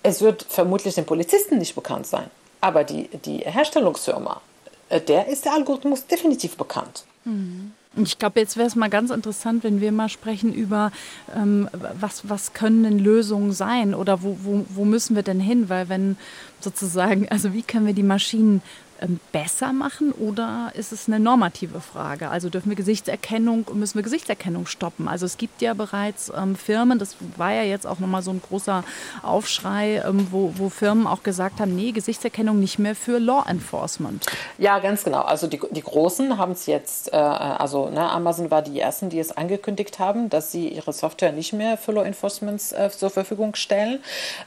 Es 0.03 0.21
wird 0.21 0.45
vermutlich 0.49 0.95
den 0.95 1.05
Polizisten 1.05 1.57
nicht 1.57 1.75
bekannt 1.75 2.07
sein, 2.07 2.29
aber 2.59 2.83
die, 2.83 3.07
die 3.25 3.39
Herstellungsfirma, 3.39 4.41
äh, 4.89 4.99
der 4.99 5.27
ist 5.27 5.45
der 5.45 5.53
Algorithmus 5.53 6.07
definitiv 6.07 6.57
bekannt. 6.57 7.03
Mhm. 7.23 7.71
Ich 7.97 8.17
glaube, 8.17 8.39
jetzt 8.39 8.55
wäre 8.55 8.67
es 8.67 8.75
mal 8.75 8.89
ganz 8.89 9.11
interessant, 9.11 9.65
wenn 9.65 9.81
wir 9.81 9.91
mal 9.91 10.07
sprechen 10.07 10.53
über, 10.53 10.93
ähm, 11.35 11.67
was, 11.99 12.29
was 12.29 12.53
können 12.53 12.83
denn 12.83 12.99
Lösungen 12.99 13.51
sein 13.51 13.93
oder 13.93 14.23
wo, 14.23 14.37
wo, 14.43 14.65
wo 14.69 14.85
müssen 14.85 15.13
wir 15.13 15.23
denn 15.23 15.41
hin? 15.41 15.67
Weil 15.67 15.89
wenn 15.89 16.15
sozusagen, 16.61 17.27
also 17.27 17.53
wie 17.53 17.63
können 17.63 17.85
wir 17.85 17.93
die 17.93 18.01
Maschinen 18.01 18.61
besser 19.31 19.73
machen 19.73 20.11
oder 20.11 20.71
ist 20.75 20.91
es 20.91 21.07
eine 21.07 21.19
normative 21.19 21.81
Frage? 21.81 22.29
Also 22.29 22.49
dürfen 22.49 22.69
wir 22.69 22.75
Gesichtserkennung, 22.75 23.65
müssen 23.73 23.95
wir 23.95 24.03
Gesichtserkennung 24.03 24.67
stoppen? 24.67 25.07
Also 25.07 25.25
es 25.25 25.37
gibt 25.37 25.61
ja 25.61 25.73
bereits 25.73 26.31
ähm, 26.35 26.55
Firmen, 26.55 26.99
das 26.99 27.15
war 27.37 27.51
ja 27.51 27.63
jetzt 27.63 27.87
auch 27.87 27.99
nochmal 27.99 28.21
so 28.21 28.31
ein 28.31 28.41
großer 28.41 28.83
Aufschrei, 29.23 30.03
ähm, 30.05 30.27
wo, 30.31 30.53
wo 30.55 30.69
Firmen 30.69 31.07
auch 31.07 31.23
gesagt 31.23 31.59
haben, 31.59 31.75
nee, 31.75 31.91
Gesichtserkennung 31.91 32.59
nicht 32.59 32.77
mehr 32.79 32.95
für 32.95 33.17
Law 33.17 33.43
Enforcement. 33.47 34.25
Ja, 34.57 34.79
ganz 34.79 35.03
genau. 35.03 35.21
Also 35.21 35.47
die, 35.47 35.59
die 35.71 35.81
Großen 35.81 36.37
haben 36.37 36.51
es 36.51 36.67
jetzt, 36.67 37.11
äh, 37.13 37.15
also 37.15 37.89
ne, 37.89 38.09
Amazon 38.09 38.51
war 38.51 38.61
die 38.61 38.79
Ersten, 38.79 39.09
die 39.09 39.19
es 39.19 39.35
angekündigt 39.35 39.99
haben, 39.99 40.29
dass 40.29 40.51
sie 40.51 40.67
ihre 40.69 40.93
Software 40.93 41.31
nicht 41.31 41.53
mehr 41.53 41.77
für 41.77 41.91
Law 41.91 42.03
Enforcement 42.03 42.61
äh, 42.73 42.89
zur 42.89 43.09
Verfügung 43.09 43.55
stellen. 43.55 43.99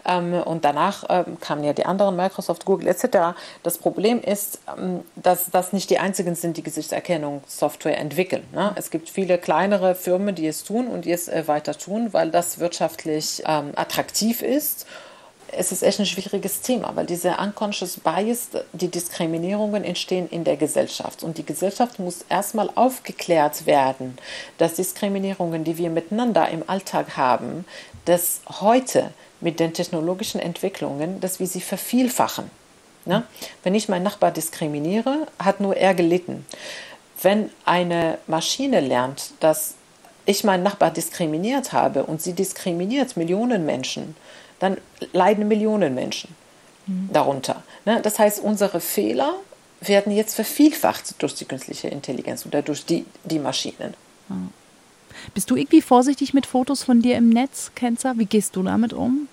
Ähm, 0.04 0.34
und 0.34 0.64
danach 0.64 1.04
äh, 1.10 1.24
kamen 1.40 1.64
ja 1.64 1.72
die 1.72 1.86
anderen, 1.86 2.16
Microsoft, 2.16 2.64
Google 2.64 2.88
etc. 2.88 3.36
Das 3.62 3.78
Problem 3.78 4.20
ist, 4.20 4.43
ist, 4.44 4.58
ähm, 4.76 5.02
dass 5.16 5.50
das 5.50 5.72
nicht 5.72 5.90
die 5.90 5.98
einzigen 5.98 6.34
sind, 6.34 6.56
die 6.56 6.62
Gesichtserkennungssoftware 6.62 7.98
entwickeln. 7.98 8.44
Ne? 8.52 8.72
Es 8.76 8.90
gibt 8.90 9.08
viele 9.08 9.38
kleinere 9.38 9.94
Firmen, 9.94 10.34
die 10.34 10.46
es 10.46 10.64
tun 10.64 10.86
und 10.88 11.04
die 11.04 11.12
es 11.12 11.28
äh, 11.28 11.46
weiter 11.46 11.76
tun, 11.76 12.12
weil 12.12 12.30
das 12.30 12.58
wirtschaftlich 12.58 13.42
ähm, 13.46 13.72
attraktiv 13.76 14.42
ist. 14.42 14.86
Es 15.56 15.70
ist 15.70 15.82
echt 15.82 16.00
ein 16.00 16.06
schwieriges 16.06 16.62
Thema, 16.62 16.96
weil 16.96 17.06
diese 17.06 17.36
unconscious 17.36 18.00
bias, 18.00 18.48
die 18.72 18.88
Diskriminierungen 18.88 19.84
entstehen 19.84 20.28
in 20.28 20.42
der 20.42 20.56
Gesellschaft. 20.56 21.22
Und 21.22 21.38
die 21.38 21.46
Gesellschaft 21.46 22.00
muss 22.00 22.24
erstmal 22.28 22.70
aufgeklärt 22.74 23.64
werden, 23.66 24.18
dass 24.58 24.74
Diskriminierungen, 24.74 25.62
die 25.62 25.78
wir 25.78 25.90
miteinander 25.90 26.48
im 26.48 26.68
Alltag 26.68 27.16
haben, 27.16 27.66
dass 28.04 28.40
heute 28.60 29.12
mit 29.40 29.60
den 29.60 29.74
technologischen 29.74 30.40
Entwicklungen, 30.40 31.20
dass 31.20 31.38
wir 31.38 31.46
sie 31.46 31.60
vervielfachen. 31.60 32.50
Ne? 33.06 33.24
Wenn 33.62 33.74
ich 33.74 33.88
meinen 33.88 34.02
Nachbar 34.02 34.30
diskriminiere, 34.30 35.26
hat 35.38 35.60
nur 35.60 35.76
er 35.76 35.94
gelitten. 35.94 36.46
Wenn 37.22 37.50
eine 37.64 38.18
Maschine 38.26 38.80
lernt, 38.80 39.32
dass 39.40 39.74
ich 40.26 40.44
meinen 40.44 40.62
Nachbar 40.62 40.90
diskriminiert 40.90 41.72
habe 41.72 42.04
und 42.04 42.22
sie 42.22 42.32
diskriminiert 42.32 43.16
Millionen 43.16 43.66
Menschen, 43.66 44.16
dann 44.58 44.78
leiden 45.12 45.48
Millionen 45.48 45.94
Menschen 45.94 46.34
mhm. 46.86 47.10
darunter. 47.12 47.62
Ne? 47.84 48.00
Das 48.02 48.18
heißt, 48.18 48.40
unsere 48.40 48.80
Fehler 48.80 49.34
werden 49.80 50.12
jetzt 50.12 50.34
vervielfacht 50.34 51.22
durch 51.22 51.34
die 51.34 51.44
künstliche 51.44 51.88
Intelligenz 51.88 52.46
oder 52.46 52.62
durch 52.62 52.86
die, 52.86 53.04
die 53.24 53.38
Maschinen. 53.38 53.94
Mhm. 54.28 54.50
Bist 55.32 55.50
du 55.50 55.56
irgendwie 55.56 55.82
vorsichtig 55.82 56.34
mit 56.34 56.46
Fotos 56.46 56.82
von 56.82 57.00
dir 57.00 57.16
im 57.16 57.28
Netz, 57.28 57.70
Kenzer? 57.74 58.14
Wie 58.18 58.26
gehst 58.26 58.56
du 58.56 58.62
damit 58.62 58.92
um? 58.92 59.28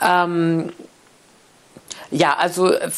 Ähm, 0.00 0.72
ja, 2.10 2.36
also 2.36 2.72
äh, 2.72 2.90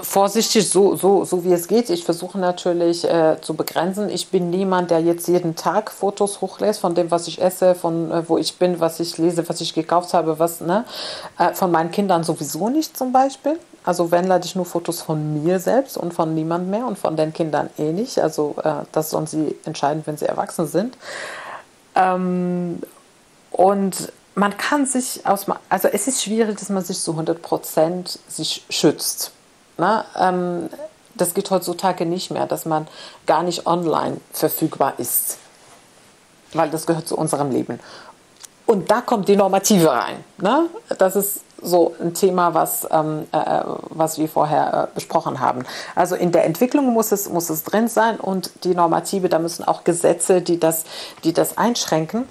vorsichtig, 0.00 0.68
so, 0.68 0.96
so, 0.96 1.24
so 1.24 1.44
wie 1.44 1.52
es 1.52 1.68
geht. 1.68 1.90
Ich 1.90 2.04
versuche 2.04 2.38
natürlich 2.38 3.04
äh, 3.04 3.36
zu 3.40 3.54
begrenzen. 3.54 4.08
Ich 4.10 4.28
bin 4.28 4.50
niemand, 4.50 4.90
der 4.90 5.00
jetzt 5.00 5.28
jeden 5.28 5.56
Tag 5.56 5.90
Fotos 5.90 6.40
hochlässt 6.40 6.80
von 6.80 6.94
dem, 6.94 7.10
was 7.10 7.28
ich 7.28 7.40
esse, 7.40 7.74
von 7.74 8.10
äh, 8.10 8.28
wo 8.28 8.38
ich 8.38 8.56
bin, 8.58 8.80
was 8.80 9.00
ich 9.00 9.18
lese, 9.18 9.48
was 9.48 9.60
ich 9.60 9.74
gekauft 9.74 10.14
habe, 10.14 10.38
was, 10.38 10.60
ne? 10.60 10.84
Äh, 11.38 11.54
von 11.54 11.70
meinen 11.70 11.90
Kindern 11.90 12.24
sowieso 12.24 12.68
nicht 12.68 12.96
zum 12.96 13.12
Beispiel. 13.12 13.58
Also 13.84 14.10
wenn, 14.10 14.26
lade 14.26 14.46
ich 14.46 14.56
nur 14.56 14.64
Fotos 14.64 15.02
von 15.02 15.42
mir 15.42 15.60
selbst 15.60 15.96
und 15.96 16.14
von 16.14 16.34
niemand 16.34 16.68
mehr 16.68 16.86
und 16.86 16.98
von 16.98 17.16
den 17.16 17.32
Kindern 17.32 17.70
eh 17.78 17.92
nicht. 17.92 18.18
Also 18.18 18.56
äh, 18.62 18.84
das 18.92 19.10
sollen 19.10 19.26
sie 19.26 19.54
entscheiden, 19.64 20.02
wenn 20.06 20.16
sie 20.16 20.26
erwachsen 20.26 20.66
sind. 20.66 20.96
Ähm, 21.94 22.80
und 23.52 24.12
man 24.34 24.56
kann 24.56 24.86
sich 24.86 25.26
aus, 25.26 25.46
also 25.68 25.88
es 25.88 26.08
ist 26.08 26.22
schwierig, 26.22 26.58
dass 26.58 26.68
man 26.68 26.84
sich 26.84 27.00
zu 27.00 27.12
100 27.12 27.40
Prozent 27.40 28.18
sich 28.28 28.64
schützt. 28.68 29.32
Ne? 29.78 30.04
Ähm, 30.18 30.68
das 31.14 31.34
geht 31.34 31.50
heutzutage 31.50 32.06
nicht 32.06 32.30
mehr, 32.30 32.46
dass 32.46 32.64
man 32.64 32.88
gar 33.26 33.42
nicht 33.42 33.66
online 33.66 34.18
verfügbar 34.32 34.94
ist, 34.98 35.38
weil 36.52 36.70
das 36.70 36.86
gehört 36.86 37.06
zu 37.06 37.16
unserem 37.16 37.50
Leben. 37.50 37.78
Und 38.66 38.90
da 38.90 39.00
kommt 39.00 39.28
die 39.28 39.36
Normative 39.36 39.90
rein. 39.90 40.24
Ne? 40.38 40.66
Das 40.98 41.16
ist 41.16 41.40
so 41.62 41.94
ein 42.00 42.14
Thema, 42.14 42.54
was, 42.54 42.86
ähm, 42.90 43.26
äh, 43.32 43.62
was 43.90 44.18
wir 44.18 44.28
vorher 44.28 44.88
äh, 44.90 44.94
besprochen 44.94 45.40
haben. 45.40 45.64
Also 45.94 46.14
in 46.14 46.32
der 46.32 46.44
Entwicklung 46.44 46.92
muss 46.92 47.12
es, 47.12 47.28
muss 47.28 47.50
es 47.50 47.62
drin 47.62 47.88
sein 47.88 48.18
und 48.18 48.50
die 48.64 48.74
Normative, 48.74 49.28
da 49.28 49.38
müssen 49.38 49.64
auch 49.64 49.84
Gesetze, 49.84 50.42
die 50.42 50.58
das, 50.58 50.84
die 51.22 51.32
das 51.32 51.56
einschränken. 51.56 52.26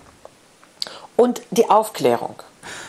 Und 1.16 1.42
die 1.52 1.70
Aufklärung. 1.70 2.36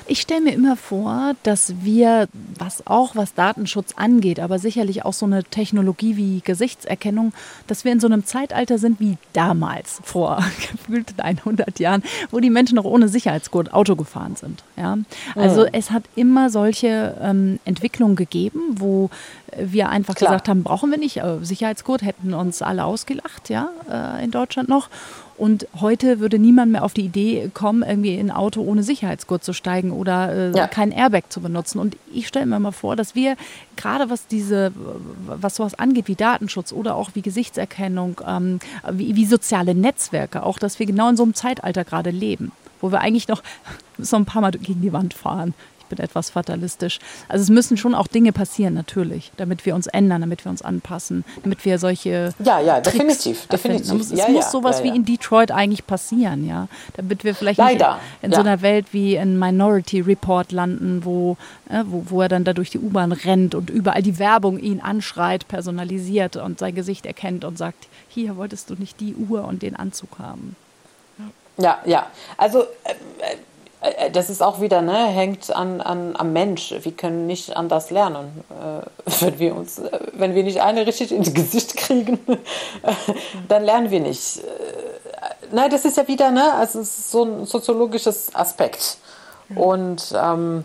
Ich 0.07 0.21
stelle 0.21 0.43
mir 0.43 0.53
immer 0.53 0.77
vor, 0.77 1.33
dass 1.43 1.75
wir, 1.83 2.29
was 2.59 2.87
auch 2.87 3.17
was 3.17 3.35
Datenschutz 3.35 3.95
angeht, 3.97 4.39
aber 4.39 4.59
sicherlich 4.59 5.05
auch 5.05 5.13
so 5.13 5.27
eine 5.27 5.45
Technologie 5.45 6.17
wie 6.17 6.41
Gesichtserkennung, 6.45 7.33
dass 7.67 7.85
wir 7.85 7.93
in 7.93 8.01
so 8.01 8.07
einem 8.07 8.25
Zeitalter 8.25 8.79
sind 8.79 9.01
wie 9.01 9.17
damals, 9.33 10.01
vor 10.05 10.45
gefühlt 10.73 11.15
100 11.19 11.79
Jahren, 11.79 12.03
wo 12.31 12.41
die 12.41 12.51
Menschen 12.51 12.77
noch 12.77 12.85
ohne 12.85 13.09
Sicherheitsgurt 13.09 13.73
Auto 13.73 13.97
gefahren 13.97 14.37
sind. 14.37 14.63
Ja? 14.77 14.99
Also 15.35 15.63
mhm. 15.63 15.69
es 15.73 15.91
hat 15.91 16.05
immer 16.17 16.51
solche 16.51 17.17
ähm, 17.21 17.59
Entwicklungen 17.65 18.17
gegeben, 18.17 18.61
wo 18.77 19.11
wir 19.57 19.89
einfach 19.89 20.15
Klar. 20.15 20.33
gesagt 20.33 20.49
haben, 20.49 20.65
brauchen 20.65 20.91
wir 20.91 20.99
nicht. 20.99 21.19
Äh, 21.19 21.39
Sicherheitsgurt 21.43 22.03
hätten 22.03 22.35
uns 22.35 22.63
alle 22.63 22.85
ausgelacht, 22.85 23.49
ja, 23.49 23.69
äh, 23.91 24.25
in 24.25 24.31
Deutschland 24.31 24.69
noch. 24.69 24.89
Und 25.37 25.67
heute 25.81 26.21
würde 26.21 26.39
niemand 26.39 26.73
mehr 26.73 26.85
auf 26.85 26.95
die 26.95 27.05
Idee 27.05 27.51
kommen, 27.53 27.83
irgendwie 27.83 28.15
in 28.15 28.31
ein 28.31 28.37
Auto 28.37 28.63
ohne 28.63 28.85
Sicherheitsgurt 28.85 29.43
zu 29.43 29.53
steigen 29.53 29.91
oder 29.91 30.33
äh, 30.33 30.57
ja. 30.57 30.69
kein 30.69 30.93
Airbag 30.93 31.25
zu 31.29 31.41
benutzen. 31.41 31.81
Und 31.81 31.97
ich 32.13 32.29
stelle 32.29 32.47
mir 32.47 32.61
mal 32.61 32.71
vor, 32.71 32.95
dass 32.95 33.15
wir 33.15 33.37
gerade 33.77 34.11
was 34.11 34.29
diese, 34.29 34.73
was 35.27 35.57
sowas 35.57 35.75
angeht 35.75 36.07
wie 36.07 36.15
Datenschutz 36.15 36.73
oder 36.73 36.95
auch 36.95 37.11
wie 37.15 37.23
Gesichtserkennung, 37.23 38.21
ähm, 38.27 38.61
wie, 38.93 39.17
wie 39.17 39.27
soziale 39.27 39.75
Netzwerke, 39.75 40.45
auch 40.45 40.59
dass 40.59 40.79
wir 40.79 40.87
genau 40.87 41.09
in 41.09 41.17
so 41.17 41.25
einem 41.25 41.35
Zeitalter 41.35 41.85
gerade 41.85 42.11
leben 42.11 42.53
wo 42.81 42.93
wir 42.93 43.01
eigentlich 43.01 43.29
noch 43.29 43.43
so 43.99 44.17
ein 44.17 44.27
paar 44.27 44.43
Mal 44.43 44.51
gegen 44.51 44.83
die 44.83 44.93
Wand 44.93 45.15
fahren 45.15 45.55
ich 45.85 45.97
bin 45.97 46.05
etwas 46.05 46.31
fatalistisch. 46.31 46.99
Also 47.29 47.43
es 47.43 47.51
müssen 47.51 47.77
schon 47.77 47.95
auch 47.95 48.07
Dinge 48.07 48.33
passieren, 48.33 48.75
natürlich, 48.75 49.33
damit 49.37 49.67
wir 49.67 49.75
uns 49.75 49.87
ändern, 49.87 50.23
damit 50.23 50.45
wir 50.45 50.51
uns 50.51 50.63
anpassen, 50.63 51.25
damit 51.43 51.65
wir 51.65 51.79
solche. 51.79 52.35
Ja, 52.39 52.61
ja, 52.61 52.81
definitiv. 52.81 53.47
definitiv. 53.47 54.01
Es 54.01 54.11
ja, 54.11 54.29
muss 54.29 54.45
ja, 54.45 54.51
sowas 54.51 54.79
ja, 54.79 54.85
wie 54.85 54.97
in 54.97 55.05
Detroit 55.05 55.51
eigentlich 55.51 55.87
passieren, 55.87 56.47
ja. 56.47 56.69
Damit 56.97 57.25
wir 57.25 57.35
vielleicht 57.35 57.59
Leider. 57.59 57.99
in, 58.23 58.31
in 58.31 58.35
so 58.35 58.41
einer 58.41 58.63
Welt 58.63 58.87
wie 58.93 59.17
in 59.17 59.39
Minority 59.39 60.01
Report 60.01 60.53
landen, 60.53 61.05
wo, 61.05 61.37
äh, 61.69 61.85
wo, 61.87 62.05
wo 62.09 62.23
er 62.23 62.29
dann 62.29 62.45
da 62.45 62.53
durch 62.53 62.71
die 62.71 62.79
U-Bahn 62.79 63.13
rennt 63.13 63.55
und 63.55 63.71
überall 63.71 64.03
die 64.03 64.19
Werbung 64.19 64.59
ihn 64.59 64.81
anschreit, 64.81 65.47
personalisiert 65.49 66.37
und 66.37 66.59
sein 66.59 66.75
Gesicht 66.75 67.07
erkennt 67.07 67.45
und 67.45 67.59
sagt, 67.59 67.89
hier 68.09 68.37
wolltest 68.37 68.71
du 68.71 68.75
nicht 68.75 69.01
die 69.01 69.15
Uhr 69.15 69.45
und 69.45 69.63
den 69.63 69.77
Anzug 69.77 70.19
haben. 70.19 70.57
Ja, 71.57 71.79
ja. 71.85 72.07
Also 72.37 72.63
äh, 72.63 72.91
äh, 73.21 73.37
das 74.13 74.31
ist 74.31 74.43
auch 74.43 74.61
wieder, 74.61 74.83
ne, 74.83 75.07
hängt 75.07 75.55
an, 75.55 75.81
an, 75.81 76.17
am 76.17 76.33
Mensch. 76.33 76.75
Wir 76.83 76.93
können 76.93 77.27
nicht 77.27 77.57
anders 77.57 77.91
lernen. 77.91 78.45
Äh, 78.51 79.11
wenn, 79.21 79.39
wir 79.39 79.55
uns, 79.55 79.79
äh, 79.79 79.91
wenn 80.13 80.35
wir 80.35 80.43
nicht 80.43 80.61
eine 80.61 80.87
richtig 80.87 81.13
ins 81.13 81.35
Gesicht 81.35 81.77
kriegen, 81.77 82.19
dann 83.49 83.65
lernen 83.65 83.91
wir 83.91 84.01
nicht. 84.01 84.39
Äh, 84.39 84.43
nein, 85.53 85.71
das 85.71 85.85
ist 85.85 85.97
ja 85.97 86.09
wieder, 86.09 86.31
ne, 86.31 86.55
also 86.55 86.81
es 86.81 86.99
ist 86.99 87.11
so 87.11 87.25
ein 87.25 87.47
soziologisches 87.47 88.35
Aspekt. 88.35 88.99
Und 89.55 90.15
ähm, 90.17 90.65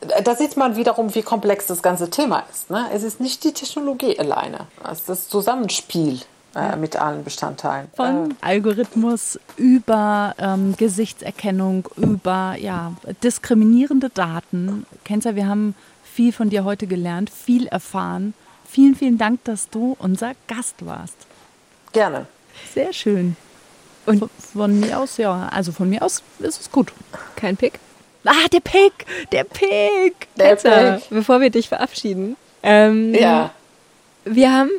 da 0.00 0.36
sieht 0.36 0.56
man 0.56 0.76
wiederum, 0.76 1.14
wie 1.14 1.22
komplex 1.22 1.66
das 1.66 1.82
ganze 1.82 2.08
Thema 2.10 2.44
ist. 2.52 2.70
Ne? 2.70 2.86
Es 2.92 3.02
ist 3.02 3.18
nicht 3.18 3.42
die 3.42 3.52
Technologie 3.52 4.18
alleine, 4.18 4.68
es 4.84 5.00
ist 5.00 5.08
das 5.08 5.28
Zusammenspiel 5.28 6.20
äh, 6.56 6.74
mit 6.76 6.96
allen 6.96 7.22
Bestandteilen. 7.22 7.88
Von 7.94 8.30
äh. 8.30 8.34
Algorithmus 8.40 9.38
über 9.56 10.34
ähm, 10.38 10.74
Gesichtserkennung, 10.76 11.86
über 11.96 12.56
ja, 12.58 12.94
diskriminierende 13.22 14.08
Daten. 14.08 14.86
Kenza, 15.04 15.34
wir 15.34 15.46
haben 15.46 15.74
viel 16.02 16.32
von 16.32 16.48
dir 16.48 16.64
heute 16.64 16.86
gelernt, 16.86 17.28
viel 17.28 17.66
erfahren. 17.66 18.32
Vielen, 18.66 18.94
vielen 18.94 19.18
Dank, 19.18 19.44
dass 19.44 19.68
du 19.68 19.96
unser 19.98 20.32
Gast 20.48 20.86
warst. 20.86 21.16
Gerne. 21.92 22.26
Sehr 22.72 22.92
schön. 22.92 23.36
Und 24.06 24.24
von 24.52 24.80
mir 24.80 24.98
aus, 24.98 25.18
ja, 25.18 25.48
also 25.52 25.72
von 25.72 25.90
mir 25.90 26.02
aus 26.02 26.22
ist 26.38 26.60
es 26.60 26.70
gut. 26.72 26.92
Kein 27.34 27.56
Pick? 27.56 27.78
Ah, 28.24 28.48
der 28.50 28.60
Pick! 28.60 29.04
Der 29.30 29.44
Pick! 29.44 30.28
Der 30.36 30.56
Pick. 30.56 31.10
Bevor 31.10 31.40
wir 31.40 31.50
dich 31.50 31.68
verabschieden. 31.68 32.36
Ähm, 32.62 33.14
ja. 33.14 33.50
Wir 34.24 34.52
haben 34.52 34.70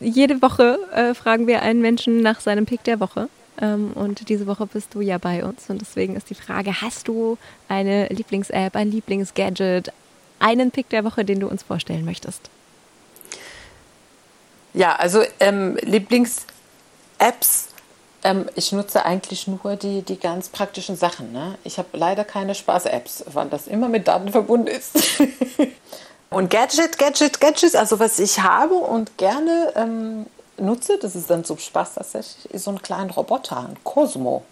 jede 0.00 0.42
Woche 0.42 0.78
äh, 0.92 1.14
fragen 1.14 1.46
wir 1.46 1.62
einen 1.62 1.80
Menschen 1.80 2.20
nach 2.20 2.40
seinem 2.40 2.66
Pick 2.66 2.84
der 2.84 3.00
Woche. 3.00 3.28
Ähm, 3.60 3.92
und 3.94 4.28
diese 4.28 4.46
Woche 4.46 4.66
bist 4.66 4.94
du 4.94 5.00
ja 5.00 5.18
bei 5.18 5.44
uns. 5.44 5.68
Und 5.68 5.80
deswegen 5.80 6.16
ist 6.16 6.30
die 6.30 6.34
Frage, 6.34 6.80
hast 6.80 7.08
du 7.08 7.38
eine 7.68 8.06
Lieblings-App, 8.08 8.76
ein 8.76 8.90
Lieblings-Gadget, 8.90 9.92
einen 10.38 10.70
Pick 10.70 10.88
der 10.90 11.04
Woche, 11.04 11.24
den 11.24 11.40
du 11.40 11.48
uns 11.48 11.62
vorstellen 11.62 12.04
möchtest? 12.04 12.50
Ja, 14.74 14.94
also 14.96 15.22
ähm, 15.40 15.76
Lieblings-Apps, 15.82 17.68
ähm, 18.22 18.48
ich 18.54 18.70
nutze 18.70 19.04
eigentlich 19.04 19.48
nur 19.48 19.76
die, 19.76 20.02
die 20.02 20.18
ganz 20.18 20.48
praktischen 20.50 20.96
Sachen. 20.96 21.32
Ne? 21.32 21.58
Ich 21.64 21.78
habe 21.78 21.88
leider 21.94 22.24
keine 22.24 22.54
Spaß-Apps, 22.54 23.24
weil 23.32 23.48
das 23.48 23.66
immer 23.66 23.88
mit 23.88 24.06
Daten 24.06 24.28
verbunden 24.30 24.68
ist. 24.68 24.96
Und 26.30 26.50
Gadget, 26.50 26.98
Gadget, 26.98 27.40
Gadgets, 27.40 27.74
also 27.74 27.98
was 27.98 28.18
ich 28.18 28.40
habe 28.40 28.74
und 28.74 29.16
gerne 29.16 29.72
ähm, 29.76 30.26
nutze, 30.58 30.98
das 30.98 31.16
ist 31.16 31.30
dann 31.30 31.44
so 31.44 31.56
Spaß 31.56 31.94
tatsächlich, 31.94 32.52
ist 32.52 32.64
so 32.64 32.70
ein 32.70 32.82
kleiner 32.82 33.12
Roboter, 33.12 33.58
ein 33.58 33.76
Cosmo. 33.82 34.42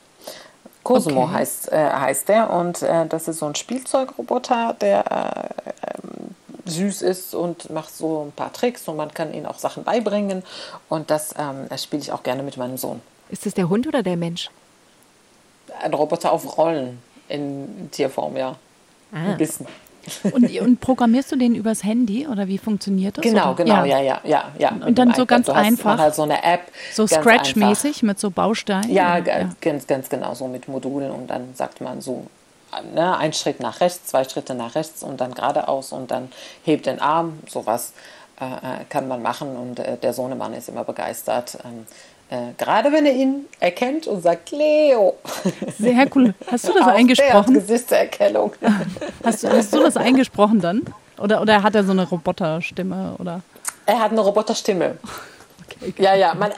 Cosmo 0.83 1.25
okay. 1.25 1.33
heißt, 1.35 1.73
äh, 1.73 1.91
heißt 1.91 2.29
der 2.29 2.51
und 2.51 2.81
äh, 2.83 3.07
das 3.07 3.29
ist 3.29 3.41
so 3.41 3.47
ein 3.47 3.55
Spielzeugroboter, 3.55 4.77
der 4.81 5.53
äh, 5.75 6.71
süß 6.71 7.03
ist 7.03 7.35
und 7.35 7.71
macht 7.71 7.95
so 7.95 8.25
ein 8.25 8.33
paar 8.33 8.53
Tricks 8.53 8.89
und 8.89 8.97
man 8.97 9.13
kann 9.13 9.35
ihnen 9.35 9.47
auch 9.47 9.59
Sachen 9.59 9.85
beibringen 9.85 10.45
und 10.89 11.11
das, 11.11 11.35
ähm, 11.39 11.67
das 11.69 11.85
spiele 11.85 12.03
ich 12.03 12.13
auch 12.13 12.23
gerne 12.23 12.43
mit 12.43 12.57
meinem 12.57 12.79
Sohn. 12.79 13.03
Ist 13.29 13.45
das 13.45 13.55
der 13.55 13.69
Hund 13.69 13.87
oder 13.87 14.03
der 14.03 14.17
Mensch? 14.17 14.51
Ein 15.83 15.93
Roboter 15.93 16.33
auf 16.33 16.57
Rollen 16.57 17.03
in 17.29 17.91
Tierform, 17.91 18.37
ja. 18.37 18.57
Ah. 19.13 19.31
Ein 19.31 19.37
bisschen. 19.37 19.67
Und, 20.33 20.61
und, 20.61 20.81
programmierst 20.81 21.33
du 21.33 21.37
den 21.37 21.55
übers 21.55 21.85
Handy 21.85 22.27
oder 22.27 22.49
wie 22.49 22.59
funktioniert 22.59 23.19
das? 23.19 23.23
Genau, 23.23 23.53
oder? 23.53 23.65
genau, 23.65 23.85
ja, 23.85 24.01
ja, 24.01 24.21
ja, 24.25 24.45
ja. 24.59 24.71
Und, 24.71 24.85
und 24.85 24.99
dann 24.99 25.15
so 25.15 25.27
ganz 25.27 25.49
einfach. 25.49 25.99
Halt 25.99 26.15
so 26.15 26.23
eine 26.23 26.43
App. 26.43 26.63
So 26.93 27.07
Scratch-mäßig 27.07 28.03
mit 28.03 28.19
so 28.19 28.31
Bausteinen? 28.31 28.91
Ja, 28.91 29.19
ja, 29.19 29.51
Ganz, 29.61 29.87
ganz 29.87 30.09
genau, 30.09 30.35
so 30.35 30.49
mit 30.49 30.69
Modulen 30.69 31.11
und 31.11 31.29
dann 31.29 31.55
sagt 31.55 31.81
man 31.81 32.01
so, 32.01 32.27
ne, 32.95 33.17
ein 33.17 33.33
Schritt 33.33 33.61
nach 33.61 33.81
rechts, 33.81 34.07
zwei 34.07 34.25
Schritte 34.25 34.55
nach 34.55 34.75
rechts 34.75 35.03
und 35.03 35.21
dann 35.21 35.35
geradeaus 35.35 35.93
und 35.93 36.11
dann 36.11 36.31
hebt 36.65 36.87
den 36.87 37.01
Arm, 37.01 37.39
sowas 37.49 37.93
äh, 38.41 38.45
äh 38.45 38.85
kann 38.89 39.09
man 39.09 39.23
machen 39.23 39.57
und 39.57 39.79
äh, 39.79 39.97
der 39.97 40.13
Sohnemann 40.13 40.55
ist 40.55 40.69
immer 40.69 40.85
begeistert. 40.85 41.59
Ähm, 41.65 41.87
äh, 42.29 42.53
gerade 42.59 42.93
wenn 42.93 43.07
er 43.07 43.15
ihn 43.15 43.47
erkennt 43.61 44.07
und 44.07 44.21
sagt 44.23 44.51
Leo. 44.51 45.15
Sehr 45.79 46.07
cool. 46.15 46.35
Hast 46.51 46.69
du 46.69 46.73
das 46.73 46.87
eingesprochen? 46.87 47.55
Gesichtserkennung. 47.55 48.53
Hast 49.25 49.45
du, 49.45 49.49
hast 49.49 49.73
du 49.73 49.81
das 49.81 49.97
eingesprochen 49.97 50.61
dann? 50.61 50.83
Oder, 51.19 51.41
oder 51.41 51.63
hat 51.63 51.75
er 51.75 51.85
so 51.85 51.93
eine 51.93 52.09
Roboterstimme? 52.09 53.15
Oder? 53.19 53.43
Er 53.87 54.01
hat 54.01 54.11
eine 54.11 54.21
Roboterstimme. 54.21 54.99
Ja, 55.99 56.15
ja, 56.15 56.35
man, 56.35 56.53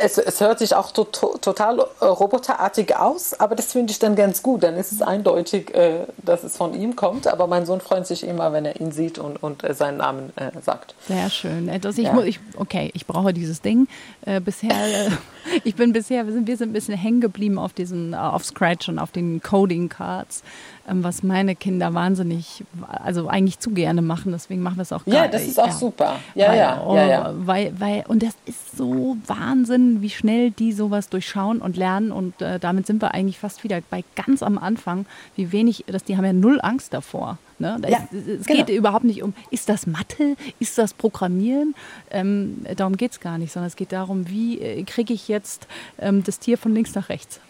es, 0.00 0.18
es 0.18 0.40
hört 0.40 0.58
sich 0.58 0.74
auch 0.74 0.90
to, 0.92 1.04
to, 1.04 1.38
total 1.38 1.80
äh, 2.00 2.04
roboterartig 2.04 2.96
aus, 2.96 3.38
aber 3.38 3.54
das 3.54 3.72
finde 3.72 3.90
ich 3.90 3.98
dann 3.98 4.16
ganz 4.16 4.42
gut. 4.42 4.62
Dann 4.62 4.76
ist 4.76 4.92
es 4.92 5.02
eindeutig, 5.02 5.74
äh, 5.74 6.06
dass 6.18 6.44
es 6.44 6.56
von 6.56 6.74
ihm 6.74 6.96
kommt. 6.96 7.26
Aber 7.26 7.46
mein 7.46 7.66
Sohn 7.66 7.80
freut 7.80 8.06
sich 8.06 8.26
immer, 8.26 8.52
wenn 8.52 8.64
er 8.64 8.80
ihn 8.80 8.92
sieht 8.92 9.18
und, 9.18 9.42
und 9.42 9.64
äh, 9.64 9.74
seinen 9.74 9.98
Namen 9.98 10.32
äh, 10.36 10.50
sagt. 10.62 10.94
Sehr 11.06 11.28
schön. 11.30 11.68
Also 11.68 11.90
ich, 11.90 11.98
ja. 11.98 12.22
ich, 12.22 12.40
okay, 12.56 12.90
ich 12.94 13.06
brauche 13.06 13.32
dieses 13.32 13.60
Ding. 13.60 13.86
Äh, 14.24 14.40
bisher 14.40 14.72
Ich 15.64 15.74
bin 15.74 15.92
bisher, 15.92 16.26
wir 16.26 16.32
sind, 16.32 16.46
wir 16.46 16.56
sind 16.56 16.70
ein 16.70 16.72
bisschen 16.72 16.96
hängen 16.96 17.20
geblieben 17.20 17.58
auf 17.58 17.72
diesen, 17.72 18.14
auf 18.14 18.44
Scratch 18.44 18.88
und 18.88 18.98
auf 18.98 19.10
den 19.10 19.42
Coding 19.42 19.88
Cards, 19.88 20.42
was 20.90 21.22
meine 21.22 21.54
Kinder 21.54 21.94
wahnsinnig, 21.94 22.64
also 22.88 23.28
eigentlich 23.28 23.58
zu 23.58 23.70
gerne 23.70 24.02
machen. 24.02 24.32
Deswegen 24.32 24.62
machen 24.62 24.76
wir 24.76 24.82
es 24.82 24.92
auch 24.92 25.02
Ja, 25.06 25.22
gerade. 25.22 25.30
das 25.30 25.46
ist 25.46 25.60
auch 25.60 25.66
ja. 25.66 25.72
super. 25.72 26.16
Ja, 26.34 26.48
weil, 26.48 26.58
ja, 26.58 26.82
oh, 26.86 26.96
ja, 26.96 27.06
ja. 27.06 27.34
Weil, 27.36 27.72
weil, 27.78 28.04
und 28.08 28.22
das 28.22 28.34
ist 28.46 28.76
so 28.76 29.16
Wahnsinn, 29.26 30.02
wie 30.02 30.10
schnell 30.10 30.50
die 30.50 30.72
sowas 30.72 31.08
durchschauen 31.08 31.60
und 31.60 31.76
lernen. 31.76 32.12
Und 32.12 32.40
äh, 32.42 32.58
damit 32.58 32.86
sind 32.86 33.02
wir 33.02 33.14
eigentlich 33.14 33.38
fast 33.38 33.64
wieder 33.64 33.80
bei 33.90 34.04
ganz 34.14 34.42
am 34.42 34.58
Anfang, 34.58 35.06
wie 35.36 35.52
wenig, 35.52 35.84
dass 35.86 36.04
die 36.04 36.16
haben 36.16 36.24
ja 36.24 36.32
null 36.32 36.60
Angst 36.62 36.94
davor. 36.94 37.38
Ne? 37.58 37.80
Ja, 37.88 37.98
ist, 38.10 38.26
es 38.40 38.46
genau. 38.46 38.64
geht 38.64 38.76
überhaupt 38.76 39.04
nicht 39.04 39.22
um, 39.22 39.34
ist 39.50 39.68
das 39.68 39.86
Mathe, 39.86 40.36
ist 40.60 40.78
das 40.78 40.94
Programmieren? 40.94 41.74
Ähm, 42.10 42.64
darum 42.76 42.96
geht 42.96 43.12
es 43.12 43.20
gar 43.20 43.38
nicht, 43.38 43.52
sondern 43.52 43.66
es 43.66 43.76
geht 43.76 43.92
darum, 43.92 44.28
wie 44.28 44.60
äh, 44.60 44.82
kriege 44.84 45.12
ich 45.12 45.28
jetzt 45.28 45.66
ähm, 45.98 46.22
das 46.22 46.38
Tier 46.38 46.56
von 46.56 46.72
links 46.72 46.94
nach 46.94 47.08
rechts. 47.08 47.40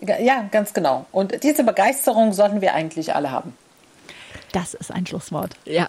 Ja, 0.00 0.44
ganz 0.50 0.72
genau. 0.72 1.06
Und 1.12 1.42
diese 1.42 1.64
Begeisterung 1.64 2.32
sollten 2.32 2.60
wir 2.60 2.74
eigentlich 2.74 3.14
alle 3.14 3.30
haben. 3.30 3.54
Das 4.52 4.74
ist 4.74 4.92
ein 4.92 5.06
Schlusswort. 5.06 5.54
Ja, 5.64 5.88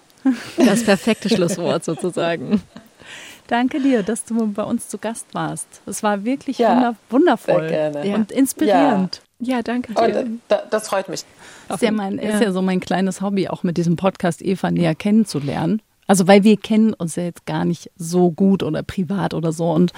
das 0.56 0.84
perfekte 0.84 1.28
Schlusswort 1.28 1.84
sozusagen. 1.84 2.62
Danke 3.46 3.80
dir, 3.80 4.02
dass 4.04 4.24
du 4.24 4.46
bei 4.52 4.62
uns 4.62 4.88
zu 4.88 4.98
Gast 4.98 5.26
warst. 5.32 5.66
Es 5.86 6.02
war 6.02 6.24
wirklich 6.24 6.58
Ja, 6.58 6.74
wunder 6.74 6.96
wundervoll 7.10 7.68
sehr 7.68 7.90
gerne. 7.90 8.14
und 8.16 8.30
inspirierend. 8.30 9.22
Ja, 9.40 9.62
danke 9.62 9.92
Und 10.00 10.06
dir. 10.14 10.20
äh, 10.20 10.26
da, 10.48 10.62
das 10.70 10.88
freut 10.88 11.08
mich. 11.08 11.24
Ist 11.68 11.82
ja, 11.82 11.90
mein, 11.90 12.18
ist 12.18 12.40
ja 12.42 12.52
so 12.52 12.62
mein 12.62 12.78
kleines 12.78 13.22
Hobby, 13.22 13.48
auch 13.48 13.62
mit 13.62 13.76
diesem 13.76 13.96
Podcast 13.96 14.42
Eva 14.42 14.70
näher 14.70 14.94
kennenzulernen. 14.94 15.80
Also 16.06 16.28
weil 16.28 16.44
wir 16.44 16.58
kennen 16.58 16.92
uns 16.92 17.16
ja 17.16 17.22
jetzt 17.24 17.46
gar 17.46 17.64
nicht 17.64 17.90
so 17.96 18.30
gut 18.30 18.62
oder 18.62 18.82
privat 18.82 19.32
oder 19.34 19.50
so. 19.52 19.70
Und, 19.72 19.92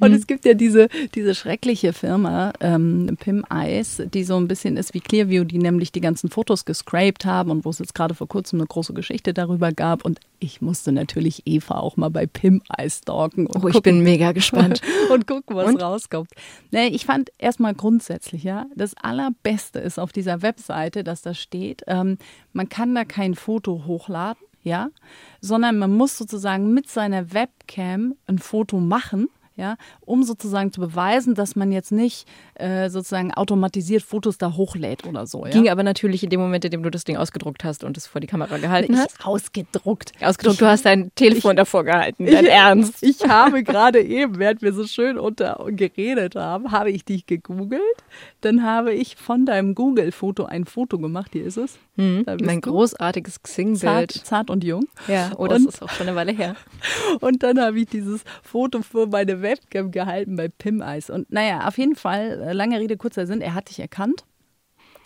und 0.00 0.12
es 0.12 0.26
gibt 0.26 0.44
ja 0.44 0.54
diese, 0.54 0.88
diese 1.14 1.34
schreckliche 1.34 1.92
Firma, 1.92 2.52
ähm, 2.60 3.16
Pim 3.20 3.44
Ice, 3.52 4.06
die 4.06 4.24
so 4.24 4.36
ein 4.36 4.48
bisschen 4.48 4.76
ist 4.76 4.94
wie 4.94 5.00
Clearview, 5.00 5.44
die 5.44 5.58
nämlich 5.58 5.92
die 5.92 6.00
ganzen 6.00 6.30
Fotos 6.30 6.64
gescraped 6.64 7.24
haben 7.24 7.50
und 7.50 7.64
wo 7.64 7.70
es 7.70 7.78
jetzt 7.78 7.94
gerade 7.94 8.14
vor 8.14 8.28
kurzem 8.28 8.60
eine 8.60 8.66
große 8.66 8.94
Geschichte 8.94 9.34
darüber 9.34 9.72
gab. 9.72 10.04
Und 10.04 10.20
ich 10.38 10.60
musste 10.60 10.92
natürlich 10.92 11.42
Eva 11.46 11.78
auch 11.78 11.96
mal 11.96 12.10
bei 12.10 12.26
Pim 12.26 12.62
Ice 12.80 12.98
stalken. 13.02 13.46
Und 13.46 13.64
Oh, 13.64 13.68
ich 13.68 13.74
gucken, 13.74 13.96
bin 13.96 14.04
mega 14.04 14.32
gespannt. 14.32 14.80
und 15.10 15.26
gucken, 15.26 15.56
was 15.56 15.68
Und? 15.68 15.82
rauskommt. 15.82 16.30
Nee, 16.70 16.88
ich 16.88 17.06
fand 17.06 17.30
erstmal 17.38 17.74
grundsätzlich, 17.74 18.42
ja, 18.44 18.66
das 18.74 18.94
Allerbeste 18.96 19.78
ist 19.78 19.98
auf 19.98 20.12
dieser 20.12 20.42
Webseite, 20.42 21.04
dass 21.04 21.22
da 21.22 21.34
steht, 21.34 21.82
ähm, 21.86 22.18
man 22.52 22.68
kann 22.68 22.94
da 22.94 23.04
kein 23.04 23.34
Foto 23.34 23.84
hochladen, 23.86 24.42
ja, 24.62 24.90
sondern 25.40 25.78
man 25.78 25.94
muss 25.94 26.16
sozusagen 26.16 26.72
mit 26.74 26.88
seiner 26.88 27.32
Webcam 27.32 28.14
ein 28.26 28.38
Foto 28.38 28.80
machen. 28.80 29.28
Ja, 29.58 29.76
um 30.02 30.22
sozusagen 30.22 30.72
zu 30.72 30.80
beweisen, 30.80 31.34
dass 31.34 31.56
man 31.56 31.72
jetzt 31.72 31.90
nicht 31.90 32.28
äh, 32.54 32.88
sozusagen 32.90 33.34
automatisiert 33.34 34.04
Fotos 34.04 34.38
da 34.38 34.52
hochlädt 34.56 35.04
oder 35.04 35.26
so. 35.26 35.44
Ja? 35.44 35.50
Ging 35.50 35.68
aber 35.68 35.82
natürlich 35.82 36.22
in 36.22 36.30
dem 36.30 36.38
Moment, 36.38 36.64
in 36.64 36.70
dem 36.70 36.84
du 36.84 36.90
das 36.92 37.02
Ding 37.02 37.16
ausgedruckt 37.16 37.64
hast 37.64 37.82
und 37.82 37.96
es 37.96 38.06
vor 38.06 38.20
die 38.20 38.28
Kamera 38.28 38.58
gehalten 38.58 38.96
hast. 38.96 39.16
nicht 39.18 39.26
ausgedruckt. 39.26 40.12
Ausgedruckt, 40.22 40.60
du 40.60 40.66
hast 40.66 40.84
dein 40.86 41.10
Telefon 41.16 41.56
davor 41.56 41.82
gehalten. 41.82 42.26
Dein 42.26 42.46
Ernst. 42.46 43.02
Ich 43.02 43.28
habe 43.28 43.62
gerade 43.64 44.00
eben, 44.00 44.38
während 44.38 44.62
wir 44.62 44.72
so 44.72 44.86
schön 44.86 45.18
unter 45.18 45.58
geredet 45.70 46.36
haben, 46.36 46.70
habe 46.70 46.92
ich 46.92 47.04
dich 47.04 47.26
gegoogelt. 47.26 47.82
Dann 48.40 48.62
habe 48.62 48.92
ich 48.94 49.16
von 49.16 49.44
deinem 49.44 49.74
Google-Foto 49.74 50.44
ein 50.44 50.66
Foto 50.66 50.98
gemacht. 51.00 51.30
Hier 51.32 51.44
ist 51.44 51.56
es. 51.56 51.78
Bist 51.96 52.44
Mein 52.44 52.60
du. 52.60 52.70
großartiges 52.70 53.34
zart, 53.42 53.42
Xing-Bild. 53.42 54.12
zart 54.12 54.50
und 54.50 54.62
jung. 54.62 54.86
Ja, 55.08 55.32
oh, 55.36 55.48
das 55.48 55.62
Und- 55.62 55.68
ist 55.70 55.82
auch 55.82 55.90
schon 55.90 56.06
eine 56.06 56.14
Weile 56.16 56.30
her. 56.30 56.54
Und 57.20 57.42
dann 57.42 57.60
habe 57.60 57.80
ich 57.80 57.86
dieses 57.88 58.22
Foto 58.44 58.82
für 58.82 59.08
meine 59.08 59.42
Webcam 59.48 59.90
gehalten 59.90 60.36
bei 60.36 60.48
Pim 60.48 60.82
Eis. 60.82 61.10
Und 61.10 61.30
naja, 61.32 61.66
auf 61.66 61.78
jeden 61.78 61.96
Fall, 61.96 62.40
äh, 62.40 62.52
lange 62.52 62.78
Rede, 62.78 62.96
kurzer 62.96 63.26
Sinn, 63.26 63.40
er 63.40 63.54
hat 63.54 63.70
dich 63.70 63.80
erkannt. 63.80 64.24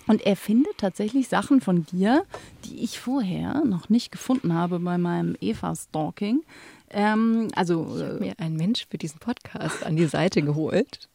Und 0.09 0.27
er 0.27 0.35
findet 0.35 0.79
tatsächlich 0.79 1.29
Sachen 1.29 1.61
von 1.61 1.87
dir, 1.87 2.25
die 2.65 2.83
ich 2.83 2.99
vorher 2.99 3.65
noch 3.65 3.89
nicht 3.89 4.11
gefunden 4.11 4.53
habe 4.53 4.81
bei 4.81 4.99
meinem 4.99 5.37
Eva-Stalking. 5.41 6.43
Ähm, 6.91 7.49
also, 7.55 7.97
äh, 7.99 8.19
Mir 8.19 8.35
ein 8.39 8.57
Mensch 8.57 8.87
für 8.91 8.99
diesen 8.99 9.21
Podcast 9.21 9.87
an 9.87 9.95
die 9.97 10.07
Seite 10.07 10.43
geholt, 10.43 11.09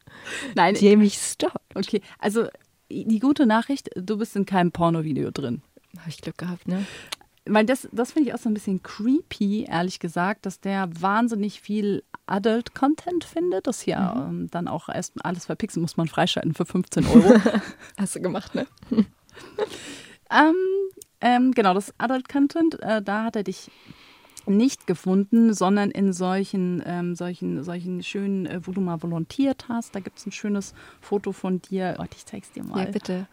nein, 0.56 0.76
der 0.76 0.96
mich 0.98 1.18
stalkt. 1.18 1.58
okay. 1.76 2.02
Also, 2.20 2.48
die 2.90 3.20
gute 3.20 3.46
Nachricht, 3.46 3.90
du 3.96 4.18
bist 4.18 4.36
in 4.38 4.46
keinem 4.46 4.72
Pornovideo 4.72 5.32
drin. 5.32 5.62
Habe 6.00 6.10
ich 6.10 6.22
Glück 6.22 6.38
gehabt, 6.38 6.68
ne? 6.68 6.86
Weil 7.50 7.66
das, 7.66 7.88
das 7.92 8.12
finde 8.12 8.30
ich 8.30 8.36
auch 8.36 8.40
so 8.40 8.50
ein 8.50 8.54
bisschen 8.54 8.82
creepy, 8.84 9.64
ehrlich 9.64 10.00
gesagt, 10.00 10.46
dass 10.46 10.60
der 10.60 10.90
wahnsinnig 11.00 11.62
viel 11.62 12.04
Adult-Content 12.26 13.24
findet. 13.24 13.68
Das 13.68 13.86
ja 13.86 14.28
ähm, 14.28 14.50
dann 14.52 14.68
auch 14.68 14.90
erst 14.90 15.14
alles 15.24 15.46
verpixeln 15.46 15.82
muss 15.82 15.98
man 15.98 16.08
freischalten 16.08 16.54
für 16.54 16.66
15 16.66 17.06
Euro. 17.08 17.42
Hast 17.98 18.16
du 18.16 18.22
gemacht, 18.22 18.56
ne? 18.56 18.68
ähm, 20.32 20.56
ähm, 21.22 21.52
genau, 21.52 21.74
das 21.74 21.94
Adult-Content, 21.98 22.82
äh, 22.82 23.02
da 23.02 23.24
hat 23.24 23.36
er 23.36 23.44
dich 23.44 23.72
nicht 24.48 24.88
gefunden, 24.88 25.54
sondern 25.54 25.92
in 25.92 26.14
solchen, 26.14 26.82
ähm, 26.86 27.16
solchen, 27.16 27.64
solchen 27.64 28.04
schönen, 28.04 28.46
äh, 28.46 28.62
wo 28.64 28.72
du 28.72 28.82
mal 28.82 29.02
volontiert 29.02 29.68
hast. 29.68 29.94
Da 29.96 30.00
gibt 30.00 30.20
es 30.20 30.26
ein 30.26 30.32
schönes 30.32 30.74
Foto 31.02 31.32
von 31.32 31.62
dir. 31.62 31.96
Warte, 31.98 32.16
ich 32.18 32.26
zeig's 32.26 32.52
dir 32.52 32.64
mal. 32.64 32.86
Ja, 32.86 32.92
bitte. 32.92 33.28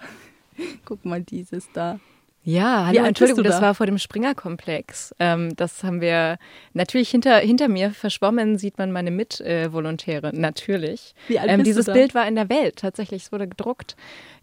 Guck 0.85 1.05
mal, 1.05 1.23
dieses 1.23 1.71
da. 1.73 2.01
Ja, 2.47 2.87
hallo, 2.87 3.05
Entschuldigung, 3.05 3.43
du 3.43 3.49
das 3.49 3.61
da? 3.61 3.67
war 3.67 3.75
vor 3.75 3.87
dem 3.87 3.97
Springer-Komplex. 3.97 5.15
Ähm, 5.19 5.57
das 5.57 5.83
haben 5.83 6.03
wir 6.03 6.37
natürlich 6.75 7.09
hinter, 7.09 7.39
hinter 7.39 7.69
mir 7.69 7.91
verschwommen, 7.91 8.59
sieht 8.59 8.77
man 8.77 8.93
meine 8.93 9.11
Mitvolontäre, 9.11 10.31
natürlich. 10.35 11.15
Wie 11.27 11.39
alt 11.39 11.51
ähm, 11.51 11.57
bist 11.57 11.67
du 11.67 11.71
dieses 11.71 11.87
da? 11.87 11.95
Bild 11.95 12.15
war 12.15 12.29
in 12.29 12.35
der 12.35 12.51
Welt, 12.51 12.77
tatsächlich, 12.77 13.25
es 13.25 13.33
wurde 13.33 13.49
gedruckt. 13.49 13.97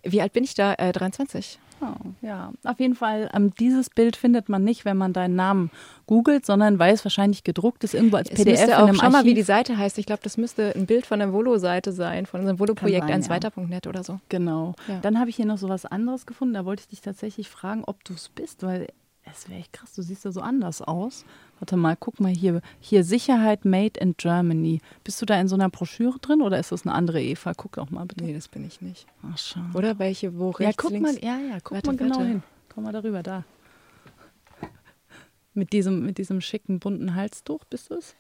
Wie 0.04 0.20
alt 0.20 0.34
bin 0.34 0.44
ich 0.44 0.56
da? 0.56 0.74
Äh, 0.74 0.92
23. 0.94 1.60
Oh, 1.82 1.96
ja, 2.22 2.52
auf 2.64 2.80
jeden 2.80 2.94
Fall, 2.94 3.30
ähm, 3.34 3.54
dieses 3.60 3.90
Bild 3.90 4.16
findet 4.16 4.50
man 4.50 4.64
nicht, 4.64 4.86
wenn 4.86 4.98
man 4.98 5.14
deinen 5.14 5.36
Namen 5.36 5.72
googelt, 6.06 6.46
sondern 6.46 6.78
weil 6.78 6.94
es 6.94 7.04
wahrscheinlich 7.04 7.44
gedruckt 7.44 7.84
ist, 7.84 7.96
irgendwo 7.96 8.18
als 8.18 8.30
Es 8.30 8.36
PDF 8.36 8.52
müsste 8.60 8.68
in 8.68 8.74
auch, 8.78 8.88
einem 8.88 8.96
schau 8.96 9.06
mal, 9.10 9.12
wie 9.24 9.30
Archiv. 9.30 9.34
die 9.36 9.42
Seite 9.42 9.78
heißt. 9.78 9.98
Ich 9.98 10.06
glaube, 10.06 10.22
das 10.24 10.38
müsste 10.38 10.76
ein 10.76 10.86
Bild 10.86 11.08
von 11.08 11.18
der 11.20 11.34
Volo-Seite 11.34 11.92
sein, 11.92 12.28
von 12.28 12.42
unserem 12.42 12.60
Volo-Projekt 12.60 13.08
Kann 13.08 13.22
sein, 13.24 13.42
ja. 13.42 13.50
1weiter.net 13.50 13.88
oder 13.88 14.04
so. 14.04 14.20
Genau. 14.30 14.76
Ja. 14.88 15.00
Dann 15.02 15.20
habe 15.20 15.32
ich 15.32 15.36
hier 15.36 15.46
noch 15.48 15.58
so 15.58 15.70
was 15.70 15.86
anderes 15.86 16.28
gefunden. 16.28 16.54
Da 16.54 16.66
wollte 16.66 16.82
ich 16.82 16.90
dich 16.90 17.02
tatsächlich 17.02 17.50
fragen, 17.50 17.84
ob 17.86 18.04
du 18.04 18.14
es 18.14 18.30
bist, 18.30 18.62
weil 18.64 18.88
es 19.24 19.48
wäre 19.50 19.60
echt 19.60 19.74
krass. 19.74 19.94
Du 19.94 20.02
siehst 20.02 20.26
ja 20.26 20.32
so 20.32 20.42
anders 20.42 20.82
aus. 20.82 21.26
Warte 21.60 21.78
mal, 21.78 21.96
guck 21.96 22.20
mal 22.20 22.32
hier. 22.34 22.62
Hier 22.80 23.04
Sicherheit 23.04 23.66
Made 23.66 24.00
in 24.00 24.16
Germany. 24.18 24.82
Bist 25.04 25.22
du 25.22 25.26
da 25.26 25.40
in 25.40 25.48
so 25.48 25.56
einer 25.56 25.70
Broschüre 25.70 26.18
drin 26.20 26.42
oder 26.42 26.60
ist 26.60 26.72
das 26.72 26.86
eine 26.86 26.94
andere 26.96 27.22
Eva? 27.22 27.54
Guck 27.56 27.74
doch 27.74 27.90
mal 27.92 28.06
bitte. 28.06 28.24
Nee, 28.26 28.34
das 28.34 28.48
bin 28.48 28.66
ich 28.66 28.82
nicht. 28.82 29.06
Ach, 29.24 29.38
schau. 29.38 29.62
Oder 29.74 30.00
welche, 30.00 30.38
wo 30.38 30.52
Ja, 30.52 30.68
rechts, 30.68 30.78
guck 30.82 30.92
links? 30.92 31.14
mal, 31.14 31.24
ja, 31.24 31.40
ja, 31.40 31.60
guck 31.64 31.74
Warte, 31.74 31.88
mal 31.92 31.98
genau 31.98 32.16
warte. 32.16 32.28
hin. 32.28 32.44
Komm 32.74 32.84
mal 32.84 32.94
darüber, 32.94 33.22
da. 33.24 33.44
Mit 35.54 35.74
diesem, 35.74 36.06
mit 36.06 36.18
diesem 36.18 36.40
schicken 36.42 36.80
bunten 36.80 37.14
Halstuch 37.16 37.66
bist 37.66 37.90
du 37.90 37.96
es? 37.96 38.16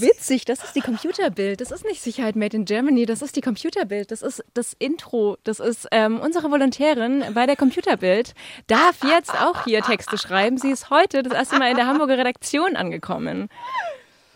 Witzig, 0.00 0.44
das 0.44 0.62
ist 0.64 0.74
die 0.76 0.80
Computerbild. 0.80 1.60
Das 1.60 1.70
ist 1.70 1.84
nicht 1.84 2.02
Sicherheit 2.02 2.36
Made 2.36 2.56
in 2.56 2.64
Germany, 2.64 3.06
das 3.06 3.22
ist 3.22 3.36
die 3.36 3.40
Computerbild. 3.40 4.10
Das 4.10 4.22
ist 4.22 4.44
das 4.54 4.74
Intro. 4.78 5.36
Das 5.44 5.60
ist 5.60 5.88
ähm, 5.92 6.20
unsere 6.20 6.50
Volontärin 6.50 7.24
bei 7.34 7.46
der 7.46 7.56
Computerbild. 7.56 8.34
Darf 8.66 9.02
jetzt 9.04 9.34
auch 9.34 9.64
hier 9.64 9.82
Texte 9.82 10.18
schreiben. 10.18 10.58
Sie 10.58 10.70
ist 10.70 10.90
heute 10.90 11.22
das 11.22 11.32
erste 11.32 11.58
Mal 11.58 11.70
in 11.70 11.76
der 11.76 11.86
Hamburger 11.86 12.18
Redaktion 12.18 12.76
angekommen. 12.76 13.48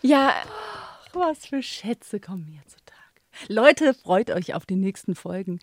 Ja, 0.01 0.33
Was 1.13 1.45
für 1.45 1.61
Schätze 1.61 2.19
kommen 2.19 2.47
mir 2.49 2.61
zutage. 2.67 2.81
Leute, 3.47 3.93
freut 3.93 4.29
euch 4.31 4.53
auf 4.55 4.65
die 4.65 4.75
nächsten 4.75 5.15
Folgen. 5.15 5.59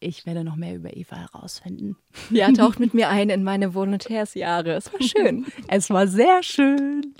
Ich 0.00 0.26
werde 0.26 0.44
noch 0.44 0.56
mehr 0.56 0.74
über 0.74 0.94
Eva 0.94 1.16
herausfinden. 1.16 1.96
ja, 2.30 2.52
taucht 2.52 2.78
mit 2.78 2.92
mir 2.92 3.08
ein 3.08 3.30
in 3.30 3.42
meine 3.42 3.74
Volontärsjahre. 3.74 4.74
Es 4.74 4.92
war 4.92 5.00
schön. 5.00 5.46
Es 5.68 5.88
war 5.88 6.06
sehr 6.06 6.42
schön. 6.42 7.14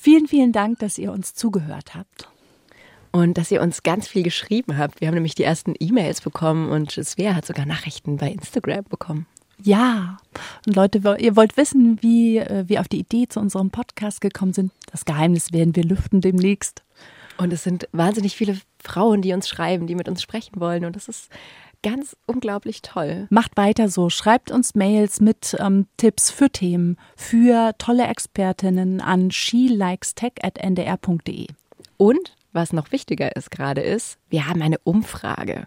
Vielen, 0.00 0.28
vielen 0.28 0.52
Dank, 0.52 0.78
dass 0.78 0.96
ihr 0.96 1.10
uns 1.10 1.34
zugehört 1.34 1.96
habt. 1.96 2.28
Und 3.10 3.36
dass 3.36 3.50
ihr 3.50 3.60
uns 3.60 3.82
ganz 3.82 4.06
viel 4.06 4.22
geschrieben 4.22 4.78
habt. 4.78 5.00
Wir 5.00 5.08
haben 5.08 5.14
nämlich 5.14 5.34
die 5.34 5.42
ersten 5.42 5.74
E-Mails 5.80 6.20
bekommen 6.20 6.70
und 6.70 6.92
Svea 6.92 7.34
hat 7.34 7.44
sogar 7.44 7.66
Nachrichten 7.66 8.16
bei 8.16 8.30
Instagram 8.30 8.84
bekommen. 8.84 9.26
Ja, 9.60 10.18
und 10.68 10.76
Leute, 10.76 11.16
ihr 11.18 11.34
wollt 11.34 11.56
wissen, 11.56 12.00
wie 12.00 12.38
äh, 12.38 12.68
wir 12.68 12.80
auf 12.80 12.86
die 12.86 13.00
Idee 13.00 13.26
zu 13.28 13.40
unserem 13.40 13.70
Podcast 13.70 14.20
gekommen 14.20 14.52
sind. 14.52 14.70
Das 14.92 15.04
Geheimnis 15.04 15.52
werden 15.52 15.74
wir 15.74 15.82
lüften 15.82 16.20
demnächst. 16.20 16.84
Und 17.36 17.52
es 17.52 17.64
sind 17.64 17.88
wahnsinnig 17.90 18.36
viele 18.36 18.56
Frauen, 18.78 19.20
die 19.20 19.32
uns 19.32 19.48
schreiben, 19.48 19.88
die 19.88 19.96
mit 19.96 20.08
uns 20.08 20.22
sprechen 20.22 20.60
wollen. 20.60 20.84
Und 20.84 20.94
das 20.94 21.08
ist 21.08 21.28
ganz 21.82 22.16
unglaublich 22.26 22.82
toll. 22.82 23.26
Macht 23.30 23.56
weiter 23.56 23.88
so. 23.88 24.10
Schreibt 24.10 24.50
uns 24.50 24.74
Mails 24.74 25.20
mit 25.20 25.56
ähm, 25.58 25.86
Tipps 25.96 26.30
für 26.30 26.50
Themen, 26.50 26.98
für 27.16 27.72
tolle 27.78 28.06
Expertinnen 28.06 29.00
an 29.00 29.30
shelikestech.ndr.de. 29.30 31.46
Und 31.96 32.36
was 32.52 32.72
noch 32.72 32.92
wichtiger 32.92 33.34
ist 33.36 33.50
gerade 33.50 33.82
ist, 33.82 34.16
wir 34.30 34.48
haben 34.48 34.62
eine 34.62 34.78
Umfrage. 34.78 35.66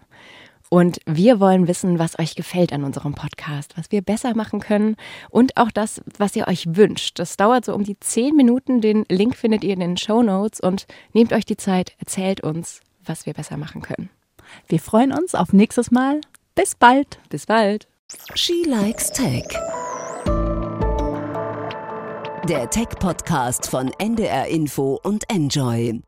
Und 0.68 0.98
wir 1.04 1.38
wollen 1.38 1.68
wissen, 1.68 1.98
was 1.98 2.18
euch 2.18 2.34
gefällt 2.34 2.72
an 2.72 2.82
unserem 2.82 3.14
Podcast, 3.14 3.76
was 3.76 3.92
wir 3.92 4.00
besser 4.00 4.34
machen 4.34 4.60
können 4.60 4.96
und 5.28 5.58
auch 5.58 5.70
das, 5.70 6.00
was 6.16 6.34
ihr 6.34 6.48
euch 6.48 6.76
wünscht. 6.76 7.18
Das 7.18 7.36
dauert 7.36 7.66
so 7.66 7.74
um 7.74 7.84
die 7.84 8.00
zehn 8.00 8.34
Minuten. 8.34 8.80
Den 8.80 9.04
Link 9.10 9.36
findet 9.36 9.64
ihr 9.64 9.74
in 9.74 9.80
den 9.80 9.98
Show 9.98 10.22
Notes 10.22 10.60
und 10.60 10.86
nehmt 11.12 11.34
euch 11.34 11.44
die 11.44 11.58
Zeit, 11.58 11.92
erzählt 11.98 12.42
uns, 12.42 12.80
was 13.04 13.26
wir 13.26 13.34
besser 13.34 13.58
machen 13.58 13.82
können. 13.82 14.08
Wir 14.68 14.80
freuen 14.80 15.12
uns 15.12 15.34
auf 15.34 15.52
nächstes 15.52 15.90
Mal. 15.90 16.20
Bis 16.54 16.74
bald. 16.74 17.18
Bis 17.28 17.46
bald. 17.46 17.88
She 18.34 18.64
Likes 18.66 19.10
Tech. 19.10 19.48
Der 22.48 22.68
Tech-Podcast 22.68 23.70
von 23.70 23.92
NDR 23.98 24.48
Info 24.48 24.98
und 25.02 25.24
Enjoy. 25.30 26.02